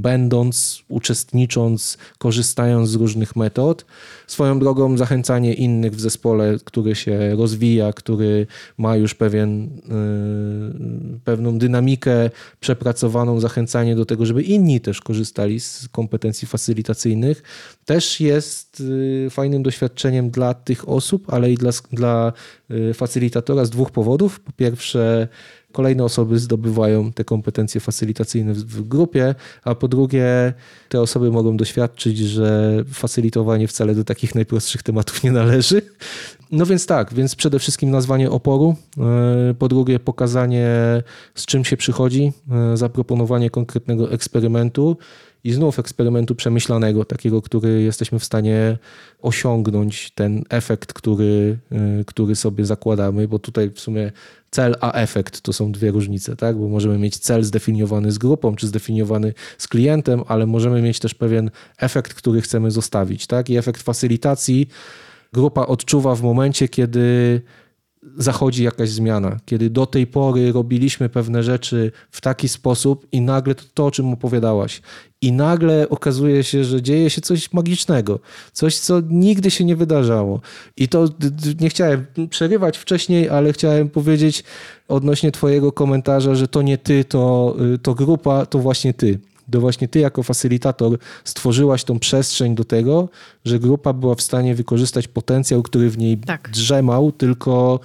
będąc, 0.00 0.82
uczestnicząc, 0.88 1.98
korzystając 2.18 2.88
z 2.88 2.94
różnych 2.94 3.36
metod. 3.36 3.84
Swoją 4.26 4.58
drogą 4.58 4.96
zachęcanie 4.96 5.54
innych 5.54 5.94
w 5.94 6.00
zespole, 6.00 6.56
który 6.64 6.94
się 6.94 7.36
rozwija, 7.36 7.92
który 7.92 8.46
ma 8.78 8.96
już 8.96 9.14
pewien, 9.14 9.64
e, 9.64 11.20
pewną 11.24 11.58
dynamikę 11.58 11.71
przepracowaną, 12.60 13.40
zachęcanie 13.40 13.96
do 13.96 14.04
tego, 14.04 14.26
żeby 14.26 14.42
inni 14.42 14.80
też 14.80 15.00
korzystali 15.00 15.60
z 15.60 15.88
kompetencji 15.88 16.48
facylitacyjnych, 16.48 17.42
też 17.84 18.20
jest 18.20 18.82
e, 19.26 19.30
fajnym 19.30 19.62
doświadczeniem 19.62 20.30
dla 20.30 20.54
tych 20.54 20.88
osób, 20.88 21.32
ale 21.32 21.52
i 21.52 21.56
dla, 21.56 21.70
dla 21.92 22.32
y, 22.70 22.94
facylitatora 22.94 23.64
z 23.64 23.70
dwóch 23.70 23.90
powodów. 23.90 24.40
Po 24.40 24.52
pierwsze, 24.52 25.28
kolejne 25.72 26.04
osoby 26.04 26.38
zdobywają 26.38 27.12
te 27.12 27.24
kompetencje 27.24 27.80
facylitacyjne 27.80 28.54
w 28.54 28.88
grupie, 28.88 29.34
a 29.64 29.74
po 29.74 29.88
drugie, 29.88 30.52
te 30.88 31.00
osoby 31.00 31.30
mogą 31.30 31.56
doświadczyć, 31.56 32.18
że 32.18 32.76
facylitowanie 32.92 33.68
wcale 33.68 33.94
do 33.94 34.04
takich 34.04 34.34
najprostszych 34.34 34.82
tematów 34.82 35.22
nie 35.22 35.32
należy. 35.32 35.82
No 36.52 36.66
więc 36.66 36.86
tak, 36.86 37.14
więc 37.14 37.34
przede 37.34 37.58
wszystkim 37.58 37.90
nazwanie 37.90 38.30
oporu, 38.30 38.76
y, 39.50 39.54
po 39.54 39.68
drugie 39.68 39.98
pokazanie 39.98 40.68
z 41.34 41.46
czym 41.46 41.64
się 41.64 41.76
przychodzi, 41.76 42.32
y, 42.72 42.76
zaproponowanie 42.76 43.50
konkretnego 43.50 44.12
eksperymentu 44.12 44.96
i 45.44 45.52
znów 45.52 45.78
eksperymentu 45.78 46.34
przemyślanego, 46.34 47.04
takiego, 47.04 47.42
który 47.42 47.82
jesteśmy 47.82 48.18
w 48.18 48.24
stanie 48.24 48.78
osiągnąć, 49.22 50.10
ten 50.10 50.42
efekt, 50.48 50.92
który, 50.92 51.58
y, 52.00 52.04
który 52.04 52.36
sobie 52.36 52.64
zakładamy, 52.64 53.28
bo 53.28 53.38
tutaj 53.38 53.70
w 53.70 53.80
sumie 53.80 54.12
cel 54.50 54.76
a 54.80 54.92
efekt 54.92 55.40
to 55.40 55.52
są 55.52 55.72
dwie 55.72 55.90
różnice, 55.90 56.36
tak? 56.36 56.56
Bo 56.56 56.68
możemy 56.68 56.98
mieć 56.98 57.18
cel 57.18 57.44
zdefiniowany 57.44 58.12
z 58.12 58.18
grupą, 58.18 58.56
czy 58.56 58.66
zdefiniowany 58.66 59.34
z 59.58 59.68
klientem, 59.68 60.22
ale 60.28 60.46
możemy 60.46 60.82
mieć 60.82 60.98
też 60.98 61.14
pewien 61.14 61.50
efekt, 61.78 62.14
który 62.14 62.40
chcemy 62.40 62.70
zostawić, 62.70 63.26
tak? 63.26 63.50
I 63.50 63.56
efekt 63.56 63.82
facylitacji 63.82 64.68
grupa 65.32 65.66
odczuwa 65.66 66.14
w 66.14 66.22
momencie, 66.22 66.68
kiedy 66.68 67.40
zachodzi 68.16 68.64
jakaś 68.64 68.90
zmiana, 68.90 69.36
kiedy 69.44 69.70
do 69.70 69.86
tej 69.86 70.06
pory 70.06 70.52
robiliśmy 70.52 71.08
pewne 71.08 71.42
rzeczy 71.42 71.92
w 72.10 72.20
taki 72.20 72.48
sposób 72.48 73.06
i 73.12 73.20
nagle 73.20 73.54
to, 73.54 73.64
to, 73.74 73.86
o 73.86 73.90
czym 73.90 74.12
opowiadałaś, 74.12 74.82
i 75.20 75.32
nagle 75.32 75.88
okazuje 75.88 76.44
się, 76.44 76.64
że 76.64 76.82
dzieje 76.82 77.10
się 77.10 77.20
coś 77.20 77.52
magicznego, 77.52 78.20
coś, 78.52 78.78
co 78.78 79.00
nigdy 79.08 79.50
się 79.50 79.64
nie 79.64 79.76
wydarzało. 79.76 80.40
I 80.76 80.88
to 80.88 81.08
nie 81.60 81.68
chciałem 81.68 82.06
przerywać 82.30 82.78
wcześniej, 82.78 83.28
ale 83.28 83.52
chciałem 83.52 83.88
powiedzieć 83.88 84.44
odnośnie 84.88 85.32
Twojego 85.32 85.72
komentarza, 85.72 86.34
że 86.34 86.48
to 86.48 86.62
nie 86.62 86.78
ty, 86.78 87.04
to, 87.04 87.56
y, 87.74 87.78
to 87.78 87.94
grupa, 87.94 88.46
to 88.46 88.58
właśnie 88.58 88.94
ty 88.94 89.18
to 89.50 89.60
właśnie 89.60 89.88
ty 89.88 89.98
jako 89.98 90.22
facylitator 90.22 90.98
stworzyłaś 91.24 91.84
tą 91.84 91.98
przestrzeń 91.98 92.54
do 92.54 92.64
tego, 92.64 93.08
że 93.44 93.58
grupa 93.58 93.92
była 93.92 94.14
w 94.14 94.22
stanie 94.22 94.54
wykorzystać 94.54 95.08
potencjał, 95.08 95.62
który 95.62 95.90
w 95.90 95.98
niej 95.98 96.18
tak. 96.18 96.50
drzemał, 96.50 97.12
tylko, 97.12 97.80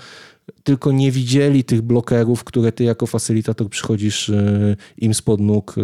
tylko 0.63 0.91
nie 0.91 1.11
widzieli 1.11 1.63
tych 1.63 1.81
blokerów, 1.81 2.43
które 2.43 2.71
ty 2.71 2.83
jako 2.83 3.07
facylitator 3.07 3.69
przychodzisz 3.69 4.29
e, 4.29 4.75
im 4.97 5.13
spod 5.13 5.39
nóg 5.39 5.75
e, 5.77 5.81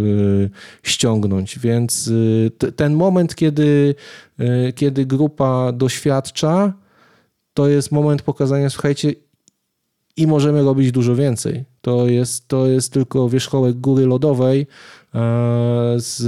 ściągnąć. 0.84 1.60
Więc 1.60 2.12
e, 2.64 2.72
ten 2.72 2.94
moment, 2.94 3.36
kiedy, 3.36 3.96
kiedy 4.76 5.06
grupa 5.06 5.72
doświadcza, 5.72 6.74
to 7.54 7.68
jest 7.68 7.92
moment 7.92 8.22
pokazania, 8.22 8.70
słuchajcie, 8.70 9.14
i 10.18 10.28
możemy 10.28 10.64
robić 10.64 10.92
dużo 10.92 11.16
więcej. 11.16 11.64
To 11.82 12.08
jest, 12.08 12.48
to 12.48 12.68
jest 12.68 12.94
tylko 12.94 13.30
wierzchołek 13.30 13.80
góry 13.80 14.06
lodowej, 14.06 14.68
z, 15.98 16.24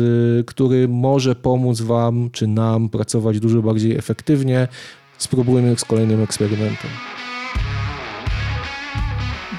który 0.47 0.87
może 0.87 1.35
pomóc 1.35 1.81
Wam 1.81 2.29
czy 2.31 2.47
nam 2.47 2.89
pracować 2.89 3.39
dużo 3.39 3.61
bardziej 3.61 3.97
efektywnie. 3.97 4.67
Spróbujmy 5.17 5.77
z 5.77 5.85
kolejnym 5.85 6.23
eksperymentem. 6.23 6.91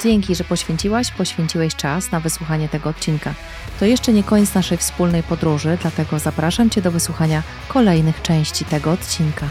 Dzięki, 0.02 0.34
że 0.34 0.44
poświęciłaś, 0.44 1.10
poświęciłeś 1.10 1.74
czas 1.74 2.12
na 2.12 2.20
wysłuchanie 2.20 2.68
tego 2.68 2.90
odcinka. 2.90 3.34
To 3.80 3.84
jeszcze 3.84 4.12
nie 4.12 4.22
koniec 4.22 4.54
naszej 4.54 4.78
wspólnej 4.78 5.22
podróży, 5.22 5.78
dlatego 5.82 6.18
zapraszam 6.18 6.70
Cię 6.70 6.82
do 6.82 6.90
wysłuchania 6.90 7.42
kolejnych 7.68 8.22
części 8.22 8.64
tego 8.64 8.92
odcinka. 8.92 9.46